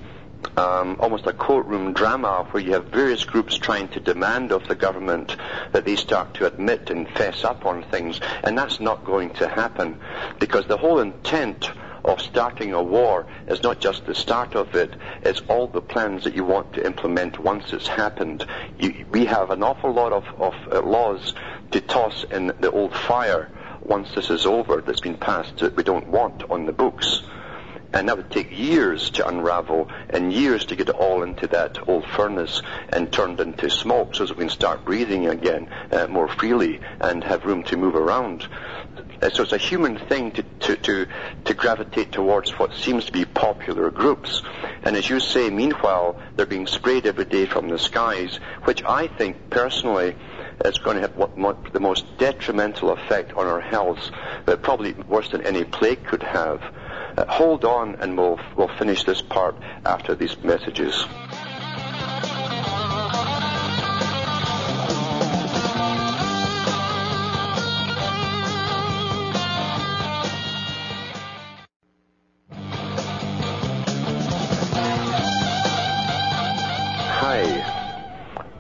um, 0.58 0.98
almost 1.00 1.28
a 1.28 1.34
courtroom 1.34 1.94
drama 1.94 2.48
where 2.52 2.64
you 2.64 2.74
have 2.74 2.92
various 2.92 3.24
groups 3.24 3.58
trying 3.58 3.88
to 3.90 4.00
demand 4.00 4.52
of 4.52 4.68
the 4.68 4.76
government 4.76 5.36
that 5.72 5.86
they 5.86 5.96
start 5.96 6.34
to 6.36 6.46
admit 6.46 6.90
and 6.90 7.08
fess 7.10 7.44
up 7.44 7.66
on 7.66 7.84
things, 7.84 8.20
and 8.44 8.58
that's 8.58 8.80
not 8.80 9.06
going 9.06 9.30
to 9.32 9.48
happen 9.48 9.98
because 10.40 10.66
the 10.68 10.78
whole 10.78 11.00
intent 11.00 11.72
of 12.04 12.20
starting 12.20 12.74
a 12.74 12.82
war 12.82 13.28
is 13.48 13.62
not 13.64 13.80
just 13.80 14.06
the 14.06 14.16
start 14.16 14.56
of 14.56 14.74
it, 14.76 14.96
it's 15.22 15.42
all 15.48 15.68
the 15.68 15.82
plans 15.82 16.24
that 16.24 16.36
you 16.36 16.44
want 16.44 16.74
to 16.74 16.86
implement 16.86 17.40
once 17.40 17.74
it's 17.74 17.88
happened. 17.88 18.46
You, 18.80 19.06
we 19.12 19.26
have 19.26 19.52
an 19.52 19.64
awful 19.64 19.94
lot 19.94 20.12
of, 20.12 20.26
of 20.40 20.54
uh, 20.72 20.82
laws 20.82 21.34
to 21.72 21.82
toss 21.82 22.24
in 22.32 22.54
the 22.60 22.72
old 22.72 22.94
fire 22.94 23.50
once 23.82 24.14
this 24.14 24.30
is 24.30 24.46
over 24.46 24.82
that's 24.82 25.00
been 25.00 25.18
passed 25.18 25.58
that 25.58 25.76
we 25.76 25.84
don't 25.84 26.08
want 26.08 26.44
on 26.50 26.66
the 26.66 26.74
books. 26.74 27.22
And 27.94 28.08
that 28.08 28.18
would 28.18 28.32
take 28.32 28.58
years 28.58 29.10
to 29.12 29.28
unravel 29.28 29.90
and 30.10 30.32
years 30.32 30.66
to 30.66 30.76
get 30.76 30.90
it 30.90 30.96
all 30.96 31.24
into 31.24 31.48
that 31.48 31.90
old 31.90 32.06
furnace 32.06 32.62
and 32.90 33.12
turned 33.12 33.40
into 33.40 33.70
smoke 33.70 34.16
so 34.16 34.26
that 34.26 34.38
we 34.38 34.44
can 34.44 34.50
start 34.50 34.86
breathing 34.86 35.28
again 35.28 35.70
uh, 35.92 36.08
more 36.08 36.30
freely 36.30 36.80
and 37.02 37.24
have 37.24 37.46
room 37.46 37.64
to 37.64 37.76
move 37.76 37.96
around. 37.96 38.48
Uh, 39.22 39.30
so 39.30 39.44
it's 39.44 39.52
a 39.52 39.58
human 39.58 39.98
thing 39.98 40.32
to, 40.32 40.44
to, 40.60 40.76
to, 40.78 41.08
to 41.46 41.54
gravitate 41.54 42.12
towards 42.12 42.58
what 42.58 42.74
seems 42.74 43.06
to 43.06 43.12
be 43.12 43.26
popular 43.26 43.92
groups. 43.92 44.42
And 44.84 44.96
as 44.96 45.10
you 45.10 45.20
say, 45.20 45.50
meanwhile, 45.50 46.20
they're 46.36 46.46
being 46.46 46.68
sprayed 46.68 47.06
every 47.06 47.26
day 47.26 47.46
from 47.46 47.70
the 47.70 47.78
skies, 47.78 48.40
which 48.64 48.84
I 48.84 49.08
think 49.08 49.50
personally 49.50 50.16
is 50.66 50.80
going 50.80 50.96
to 50.96 51.02
have 51.02 51.16
what, 51.16 51.38
what, 51.38 51.74
the 51.74 51.80
most 51.80 52.06
detrimental 52.18 52.92
effect 52.92 53.34
on 53.34 53.46
our 53.46 53.62
health, 53.62 54.00
but 54.46 54.64
probably 54.64 54.94
worse 54.94 55.30
than 55.30 55.46
any 55.46 55.66
plague 55.66 56.04
could 56.06 56.24
have. 56.24 56.62
Uh, 57.18 57.26
hold 57.28 57.66
on 57.66 57.96
and 57.96 58.18
we'll, 58.18 58.40
we'll 58.56 58.70
finish 58.78 59.04
this 59.04 59.22
part 59.22 59.56
after 59.86 60.16
these 60.16 60.38
messages. 60.44 60.96
Hi, 77.24 77.62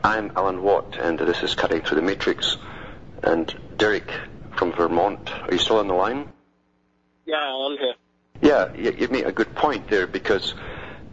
I'm 0.04 0.32
Alan 0.36 0.62
Watt, 0.62 0.98
and 1.00 1.18
this 1.18 1.42
is 1.42 1.56
Cutting 1.56 1.82
Through 1.82 1.96
the 1.96 2.02
Matrix. 2.02 2.58
And 3.24 3.54
Derek 3.78 4.12
from 4.58 4.74
Vermont, 4.74 5.32
are 5.32 5.54
you 5.54 5.58
still 5.58 5.78
on 5.78 5.88
the 5.88 5.94
line? 5.94 6.34
Yeah, 7.26 7.38
I'm 7.38 7.78
here. 7.78 7.94
Yeah, 8.42 8.74
you, 8.76 8.96
you 8.98 9.08
make 9.10 9.26
a 9.26 9.32
good 9.32 9.54
point 9.56 9.88
there 9.88 10.08
because 10.08 10.56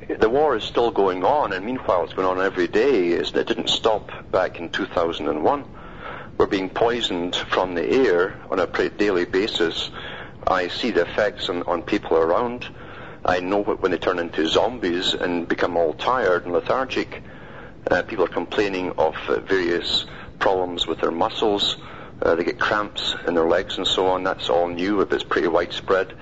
the 0.09 0.31
war 0.31 0.57
is 0.57 0.65
still 0.65 0.91
going 0.91 1.25
on, 1.25 1.53
and 1.53 1.65
meanwhile 1.65 2.05
it's 2.05 2.15
going 2.15 2.27
on 2.27 2.45
every 2.45 2.69
day. 2.69 3.09
It 3.09 3.33
didn't 3.35 3.69
stop 3.69 4.11
back 4.33 4.59
in 4.59 4.71
2001. 4.71 5.65
We're 6.39 6.47
being 6.47 6.71
poisoned 6.71 7.37
from 7.37 7.75
the 7.75 7.85
air 7.85 8.41
on 8.51 8.61
a 8.61 8.67
daily 8.89 9.27
basis. 9.27 9.91
I 10.47 10.69
see 10.69 10.91
the 10.91 11.03
effects 11.03 11.51
on, 11.51 11.65
on 11.65 11.83
people 11.83 12.17
around. 12.17 12.67
I 13.25 13.41
know 13.41 13.63
when 13.63 13.91
they 13.91 13.99
turn 13.99 14.19
into 14.19 14.49
zombies 14.49 15.13
and 15.13 15.47
become 15.47 15.77
all 15.77 15.93
tired 15.93 16.45
and 16.45 16.55
lethargic. 16.55 17.23
Uh, 17.91 18.03
people 18.03 18.25
are 18.25 18.29
complaining 18.29 18.93
of 18.93 19.17
uh, 19.29 19.41
various 19.41 20.07
problems 20.39 20.87
with 20.87 21.01
their 21.01 21.11
muscles. 21.11 21.77
Uh, 22.23 22.37
they 22.37 22.45
get 22.45 22.59
cramps 22.59 23.15
in 23.27 23.35
their 23.35 23.49
legs 23.49 23.77
and 23.77 23.87
so 23.87 24.07
on. 24.07 24.23
That's 24.23 24.49
all 24.49 24.69
new, 24.69 25.05
but 25.05 25.13
it's 25.13 25.25
pretty 25.25 25.49
widespread. 25.49 26.15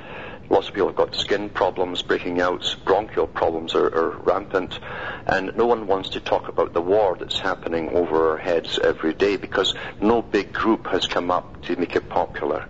Lots 0.48 0.68
of 0.68 0.74
people 0.74 0.88
have 0.88 0.96
got 0.96 1.14
skin 1.14 1.48
problems 1.50 2.02
breaking 2.02 2.40
out, 2.40 2.76
bronchial 2.84 3.26
problems 3.26 3.74
are, 3.74 3.86
are, 3.86 4.10
rampant, 4.18 4.78
and 5.26 5.56
no 5.56 5.66
one 5.66 5.86
wants 5.86 6.10
to 6.10 6.20
talk 6.20 6.48
about 6.48 6.72
the 6.72 6.80
war 6.80 7.16
that's 7.18 7.38
happening 7.38 7.90
over 7.90 8.30
our 8.30 8.36
heads 8.36 8.78
every 8.78 9.12
day 9.12 9.36
because 9.36 9.74
no 10.00 10.22
big 10.22 10.52
group 10.52 10.86
has 10.86 11.06
come 11.06 11.30
up 11.30 11.62
to 11.62 11.76
make 11.76 11.96
it 11.96 12.08
popular. 12.08 12.68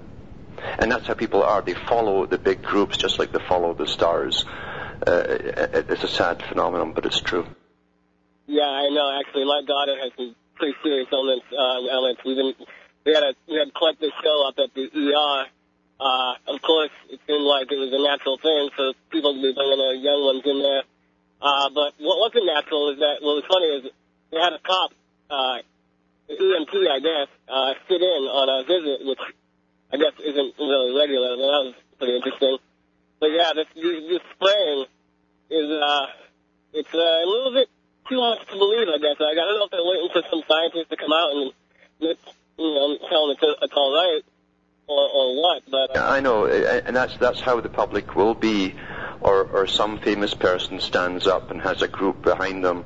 And 0.78 0.90
that's 0.90 1.06
how 1.06 1.14
people 1.14 1.42
are. 1.42 1.60
They 1.60 1.74
follow 1.74 2.26
the 2.26 2.38
big 2.38 2.62
groups 2.62 2.96
just 2.96 3.18
like 3.18 3.32
they 3.32 3.40
follow 3.46 3.74
the 3.74 3.86
stars. 3.86 4.44
Uh, 5.06 5.24
it's 5.88 6.02
a 6.02 6.08
sad 6.08 6.42
phenomenon, 6.42 6.92
but 6.92 7.04
it's 7.04 7.20
true. 7.20 7.46
Yeah, 8.46 8.62
I 8.62 8.88
know. 8.88 9.20
Actually, 9.20 9.44
my 9.44 9.62
daughter 9.66 9.96
has 10.02 10.12
some 10.16 10.34
pretty 10.54 10.74
serious 10.82 11.08
illness. 11.12 11.40
Uh, 11.52 11.86
elements. 11.92 12.22
We've 12.24 12.36
been 12.36 12.54
we 13.04 13.12
had 13.14 13.22
a 13.22 13.34
we 13.46 13.58
had 13.58 13.72
quite 13.74 14.00
the 14.00 14.10
show 14.22 14.48
up 14.48 14.54
at 14.58 14.74
the 14.74 14.88
ER 14.94 15.46
uh, 15.99 16.34
of 16.47 16.61
course, 16.61 16.92
it 17.09 17.20
seemed 17.26 17.44
like 17.44 17.72
it 17.72 17.80
was 17.80 17.88
a 17.88 18.03
natural 18.03 18.36
thing 18.36 18.68
for 18.76 18.92
people 19.09 19.32
to 19.32 19.40
be 19.40 19.53
bringing 19.57 19.80
their 19.80 19.97
young 19.97 20.20
ones 20.28 20.42
in 20.44 20.61
there. 20.61 20.84
Uh, 21.40 21.68
but 21.72 21.97
what 21.99 22.20
wasn't 22.20 22.44
natural 22.44 22.92
is 22.92 22.99
that, 23.01 23.24
what 23.24 23.40
was 23.40 23.47
funny 23.49 23.68
is 23.80 23.82
they 24.30 24.40
had 24.40 24.53
a 24.53 24.61
cop, 24.61 24.92
uh, 25.30 25.64
EMT, 26.28 26.74
I 26.84 27.01
guess, 27.01 27.28
uh, 27.49 27.72
sit 27.88 28.03
in 28.03 28.22
on 28.28 28.44
a 28.44 28.59
visit, 28.68 29.09
which 29.09 29.24
I 29.92 29.97
guess 29.97 30.12
isn't 30.20 30.53
really 30.61 30.92
regular, 31.01 31.36
but 31.36 31.49
that 31.49 31.62
was 31.64 31.74
pretty 31.97 32.16
interesting. 32.16 32.59
But 33.20 33.32
yeah, 33.32 33.57
this, 33.57 33.68
this 33.72 34.20
spraying 34.36 34.84
is, 35.49 35.68
uh, 35.80 36.07
it's 36.76 36.92
uh, 36.92 37.24
a 37.24 37.24
little 37.24 37.53
bit 37.57 37.68
too 38.05 38.20
much 38.20 38.44
to 38.53 38.57
believe, 38.59 38.88
I 38.92 39.01
guess. 39.01 39.16
I 39.16 39.32
don't 39.32 39.57
know 39.57 39.64
if 39.64 39.72
they're 39.72 39.80
waiting 39.80 40.12
for 40.12 40.22
some 40.28 40.44
scientists 40.44 40.92
to 40.92 40.97
come 41.01 41.12
out 41.12 41.32
and, 41.32 41.53
you 42.05 42.68
know, 42.68 42.99
tell 43.09 43.28
them 43.28 43.36
it's, 43.40 43.44
it's 43.64 43.72
all 43.72 43.97
right 43.97 44.20
or, 44.89 45.09
or 45.09 45.43
what. 45.43 45.62
But 45.70 45.97
uh, 45.97 46.07
I 46.07 46.20
know, 46.20 46.47
and 46.47 46.95
that's 46.95 47.16
that's 47.18 47.41
how 47.41 47.61
the 47.61 47.68
public 47.68 48.14
will 48.14 48.34
be, 48.34 48.74
or 49.20 49.45
or 49.45 49.66
some 49.66 49.99
famous 49.99 50.34
person 50.34 50.80
stands 50.80 51.26
up 51.26 51.51
and 51.51 51.61
has 51.62 51.82
a 51.82 51.89
group 51.89 52.22
behind 52.22 52.64
them 52.64 52.84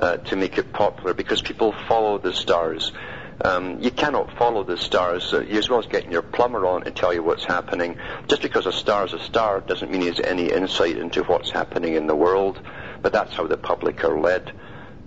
uh, 0.00 0.18
to 0.18 0.36
make 0.36 0.58
it 0.58 0.72
popular 0.72 1.14
because 1.14 1.42
people 1.42 1.74
follow 1.88 2.18
the 2.18 2.32
stars. 2.32 2.92
Um, 3.40 3.78
you 3.80 3.92
cannot 3.92 4.36
follow 4.36 4.64
the 4.64 4.76
stars. 4.76 5.32
Uh, 5.32 5.42
you 5.42 5.58
as 5.58 5.70
well 5.70 5.78
as 5.78 5.86
getting 5.86 6.10
your 6.10 6.22
plumber 6.22 6.66
on 6.66 6.82
to 6.82 6.90
tell 6.90 7.14
you 7.14 7.22
what's 7.22 7.44
happening. 7.44 7.96
Just 8.26 8.42
because 8.42 8.66
a 8.66 8.72
star 8.72 9.06
is 9.06 9.12
a 9.12 9.20
star 9.20 9.60
doesn't 9.60 9.90
mean 9.90 10.00
he 10.00 10.08
has 10.08 10.18
any 10.18 10.50
insight 10.50 10.96
into 10.96 11.22
what's 11.22 11.50
happening 11.50 11.94
in 11.94 12.08
the 12.08 12.16
world. 12.16 12.60
But 13.00 13.12
that's 13.12 13.32
how 13.32 13.46
the 13.46 13.56
public 13.56 14.02
are 14.04 14.18
led. 14.18 14.52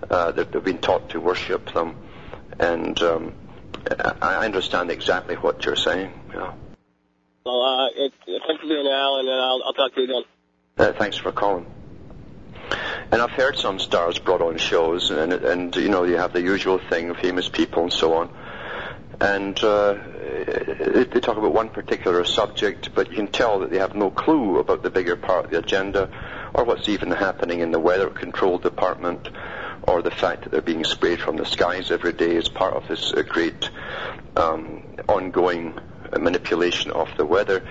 Uh, 0.10 0.32
they've, 0.32 0.50
they've 0.50 0.64
been 0.64 0.78
taught 0.78 1.10
to 1.10 1.20
worship 1.20 1.74
them, 1.74 1.96
and 2.58 3.00
um, 3.02 3.34
I 4.22 4.45
understand 4.45 4.91
exactly 4.91 5.36
what 5.36 5.65
you're 5.65 5.76
saying. 5.76 6.11
Yeah. 6.34 6.53
Well, 7.45 7.61
uh, 7.61 7.88
it's, 7.95 8.15
thanks 8.26 8.61
for 8.61 8.67
being 8.67 8.86
now, 8.86 9.19
and 9.19 9.30
I'll, 9.30 9.61
I'll 9.65 9.74
talk 9.74 9.93
to 9.95 10.01
you 10.01 10.05
again. 10.05 10.24
Uh, 10.78 10.93
thanks 10.93 11.17
for 11.17 11.32
calling. 11.32 11.65
And 13.11 13.22
I've 13.22 13.32
heard 13.32 13.57
some 13.57 13.80
stars 13.80 14.19
brought 14.19 14.41
on 14.41 14.57
shows, 14.57 15.11
and 15.11 15.34
and 15.34 15.76
you 15.76 15.89
know 15.89 16.03
you 16.03 16.17
have 16.17 16.32
the 16.32 16.41
usual 16.41 16.80
thing 16.89 17.09
of 17.09 17.17
famous 17.17 17.49
people 17.49 17.84
and 17.84 17.91
so 17.91 18.13
on. 18.13 18.30
and 19.22 19.63
uh, 19.63 19.93
they 19.93 21.19
talk 21.19 21.38
about 21.38 21.53
one 21.53 21.69
particular 21.69 22.26
subject, 22.26 22.89
but 22.95 23.09
you 23.09 23.15
can 23.15 23.28
tell 23.28 23.59
that 23.59 23.69
they 23.69 23.78
have 23.78 23.93
no 23.95 24.09
clue 24.09 24.59
about 24.59 24.82
the 24.82 24.89
bigger 24.89 25.15
part 25.15 25.45
of 25.45 25.51
the 25.51 25.59
agenda, 25.59 26.09
or 26.53 26.63
what's 26.63 26.89
even 26.89 27.11
happening 27.11 27.59
in 27.59 27.72
the 27.72 27.80
weather 27.80 28.09
control 28.09 28.57
department, 28.57 29.30
or 29.84 30.01
the 30.01 30.11
fact 30.11 30.43
that 30.43 30.51
they're 30.51 30.61
being 30.61 30.84
sprayed 30.84 31.19
from 31.19 31.38
the 31.38 31.45
skies 31.45 31.91
every 31.91 32.13
day 32.13 32.36
as 32.38 32.49
part 32.49 32.73
of 32.73 32.88
this 32.88 33.13
uh, 33.13 33.21
great 33.21 33.69
um, 34.36 34.84
ongoing 35.07 35.73
manipulation 36.19 36.91
of 36.91 37.09
the 37.17 37.25
weather. 37.25 37.63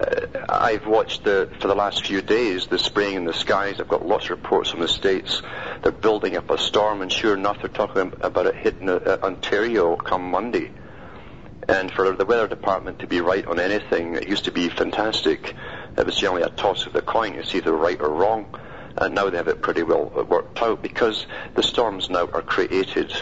Uh, 0.00 0.44
I've 0.48 0.86
watched 0.86 1.24
the, 1.24 1.50
for 1.60 1.68
the 1.68 1.74
last 1.74 2.06
few 2.06 2.22
days 2.22 2.66
the 2.66 2.78
spraying 2.78 3.16
in 3.16 3.24
the 3.24 3.32
skies. 3.32 3.80
I've 3.80 3.88
got 3.88 4.06
lots 4.06 4.24
of 4.24 4.30
reports 4.30 4.70
from 4.70 4.80
the 4.80 4.88
states. 4.88 5.42
They're 5.82 5.92
building 5.92 6.36
up 6.36 6.50
a 6.50 6.58
storm, 6.58 7.02
and 7.02 7.12
sure 7.12 7.34
enough, 7.34 7.58
they're 7.60 7.68
talking 7.68 8.12
about 8.20 8.46
it 8.46 8.54
hitting 8.56 8.88
uh, 8.88 9.18
Ontario 9.22 9.96
come 9.96 10.30
Monday. 10.30 10.70
And 11.68 11.90
for 11.90 12.12
the 12.12 12.24
weather 12.24 12.48
department 12.48 13.00
to 13.00 13.06
be 13.06 13.20
right 13.20 13.44
on 13.44 13.60
anything, 13.60 14.14
it 14.14 14.28
used 14.28 14.44
to 14.44 14.52
be 14.52 14.68
fantastic. 14.68 15.54
It 15.98 16.06
was 16.06 16.16
generally 16.16 16.42
a 16.42 16.48
toss 16.48 16.86
of 16.86 16.92
the 16.92 17.02
coin 17.02 17.34
to 17.34 17.44
see 17.44 17.58
if 17.58 17.64
they 17.64 17.70
right 17.70 18.00
or 18.00 18.08
wrong. 18.08 18.46
And 19.00 19.14
now 19.14 19.30
they 19.30 19.36
have 19.36 19.48
it 19.48 19.62
pretty 19.62 19.82
well 19.82 20.10
worked 20.28 20.60
out 20.60 20.82
because 20.82 21.26
the 21.54 21.62
storms 21.62 22.10
now 22.10 22.28
are 22.32 22.42
created. 22.42 23.12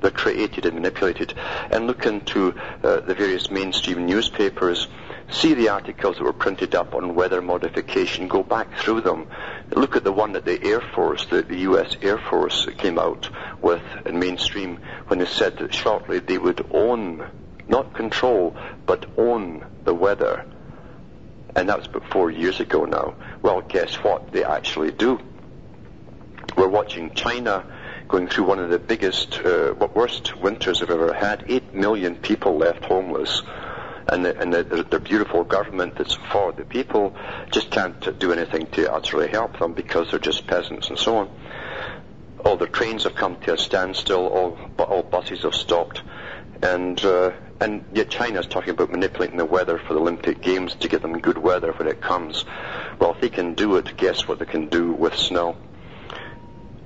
They're 0.00 0.10
created 0.10 0.66
and 0.66 0.74
manipulated. 0.74 1.34
And 1.70 1.86
look 1.86 2.04
into 2.04 2.54
uh, 2.82 3.00
the 3.00 3.14
various 3.14 3.50
mainstream 3.50 4.06
newspapers 4.06 4.88
see 5.30 5.54
the 5.54 5.68
articles 5.68 6.16
that 6.16 6.24
were 6.24 6.32
printed 6.32 6.74
up 6.74 6.94
on 6.94 7.14
weather 7.14 7.40
modification, 7.40 8.28
go 8.28 8.42
back 8.42 8.68
through 8.78 9.00
them, 9.00 9.26
look 9.74 9.96
at 9.96 10.04
the 10.04 10.12
one 10.12 10.32
that 10.32 10.44
the 10.44 10.62
Air 10.62 10.80
Force, 10.80 11.26
the, 11.26 11.42
the 11.42 11.58
US 11.60 11.96
Air 12.02 12.18
Force 12.18 12.66
came 12.78 12.98
out 12.98 13.28
with 13.62 13.82
in 14.06 14.18
mainstream 14.18 14.78
when 15.06 15.18
they 15.18 15.26
said 15.26 15.56
that 15.58 15.74
shortly 15.74 16.18
they 16.18 16.38
would 16.38 16.66
own, 16.70 17.26
not 17.68 17.94
control, 17.94 18.56
but 18.86 19.06
own 19.16 19.64
the 19.84 19.94
weather. 19.94 20.44
And 21.56 21.68
that 21.68 21.78
was 21.78 21.86
about 21.86 22.10
four 22.10 22.30
years 22.30 22.60
ago 22.60 22.84
now. 22.84 23.14
Well, 23.42 23.60
guess 23.60 23.94
what? 23.96 24.32
They 24.32 24.44
actually 24.44 24.90
do. 24.90 25.20
We're 26.56 26.68
watching 26.68 27.14
China 27.14 27.64
going 28.08 28.28
through 28.28 28.44
one 28.44 28.58
of 28.58 28.70
the 28.70 28.78
biggest, 28.78 29.38
uh, 29.40 29.74
worst 29.94 30.40
winters 30.40 30.80
they've 30.80 30.90
ever 30.90 31.12
had. 31.12 31.44
Eight 31.48 31.74
million 31.74 32.16
people 32.16 32.56
left 32.56 32.84
homeless 32.84 33.42
and, 34.08 34.24
the, 34.24 34.38
and 34.38 34.52
the, 34.52 35.00
beautiful 35.00 35.44
government 35.44 35.96
that's 35.96 36.14
for 36.14 36.52
the 36.52 36.64
people 36.64 37.14
just 37.50 37.70
can't 37.70 38.18
do 38.18 38.32
anything 38.32 38.66
to 38.66 38.92
utterly 38.92 39.28
help 39.28 39.58
them 39.58 39.72
because 39.72 40.10
they're 40.10 40.18
just 40.18 40.46
peasants 40.46 40.88
and 40.88 40.98
so 40.98 41.16
on. 41.16 41.30
All 42.44 42.56
the 42.56 42.66
trains 42.66 43.04
have 43.04 43.14
come 43.14 43.36
to 43.40 43.54
a 43.54 43.58
standstill. 43.58 44.26
All, 44.26 44.58
all 44.78 45.02
buses 45.02 45.42
have 45.42 45.54
stopped, 45.54 46.02
and 46.64 47.04
uh, 47.04 47.30
and 47.60 47.84
yet 47.92 48.10
China's 48.10 48.46
talking 48.46 48.70
about 48.70 48.90
manipulating 48.90 49.36
the 49.36 49.44
weather 49.44 49.78
for 49.78 49.94
the 49.94 50.00
Olympic 50.00 50.40
Games 50.40 50.74
to 50.76 50.88
get 50.88 51.02
them 51.02 51.18
good 51.20 51.38
weather 51.38 51.72
when 51.72 51.86
it 51.86 52.00
comes. 52.00 52.44
Well, 52.98 53.12
if 53.12 53.20
they 53.20 53.28
can 53.28 53.54
do 53.54 53.76
it, 53.76 53.96
guess 53.96 54.26
what 54.26 54.38
they 54.38 54.46
can 54.46 54.68
do 54.68 54.92
with 54.92 55.14
snow? 55.14 55.56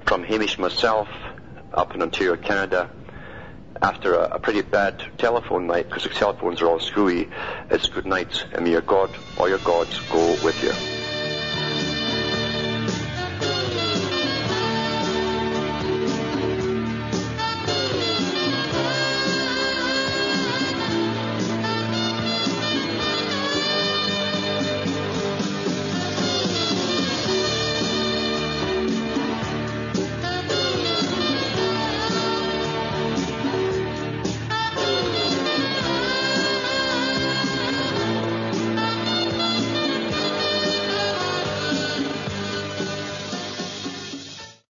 From 0.04 0.24
Hamish 0.24 0.58
myself, 0.58 1.08
up 1.72 1.94
in 1.94 2.02
Ontario, 2.02 2.36
Canada, 2.36 2.90
after 3.80 4.14
a, 4.14 4.24
a 4.32 4.38
pretty 4.38 4.62
bad 4.62 5.02
telephone 5.16 5.66
night, 5.66 5.88
because 5.88 6.02
the 6.02 6.10
telephones 6.10 6.60
are 6.60 6.66
all 6.66 6.80
screwy, 6.80 7.28
it's 7.70 7.88
good 7.88 8.06
night, 8.06 8.44
and 8.52 8.64
may 8.64 8.72
your 8.72 8.80
God 8.80 9.10
or 9.38 9.48
your 9.48 9.58
gods 9.58 9.98
go 10.10 10.36
with 10.44 10.62
you. 10.62 10.97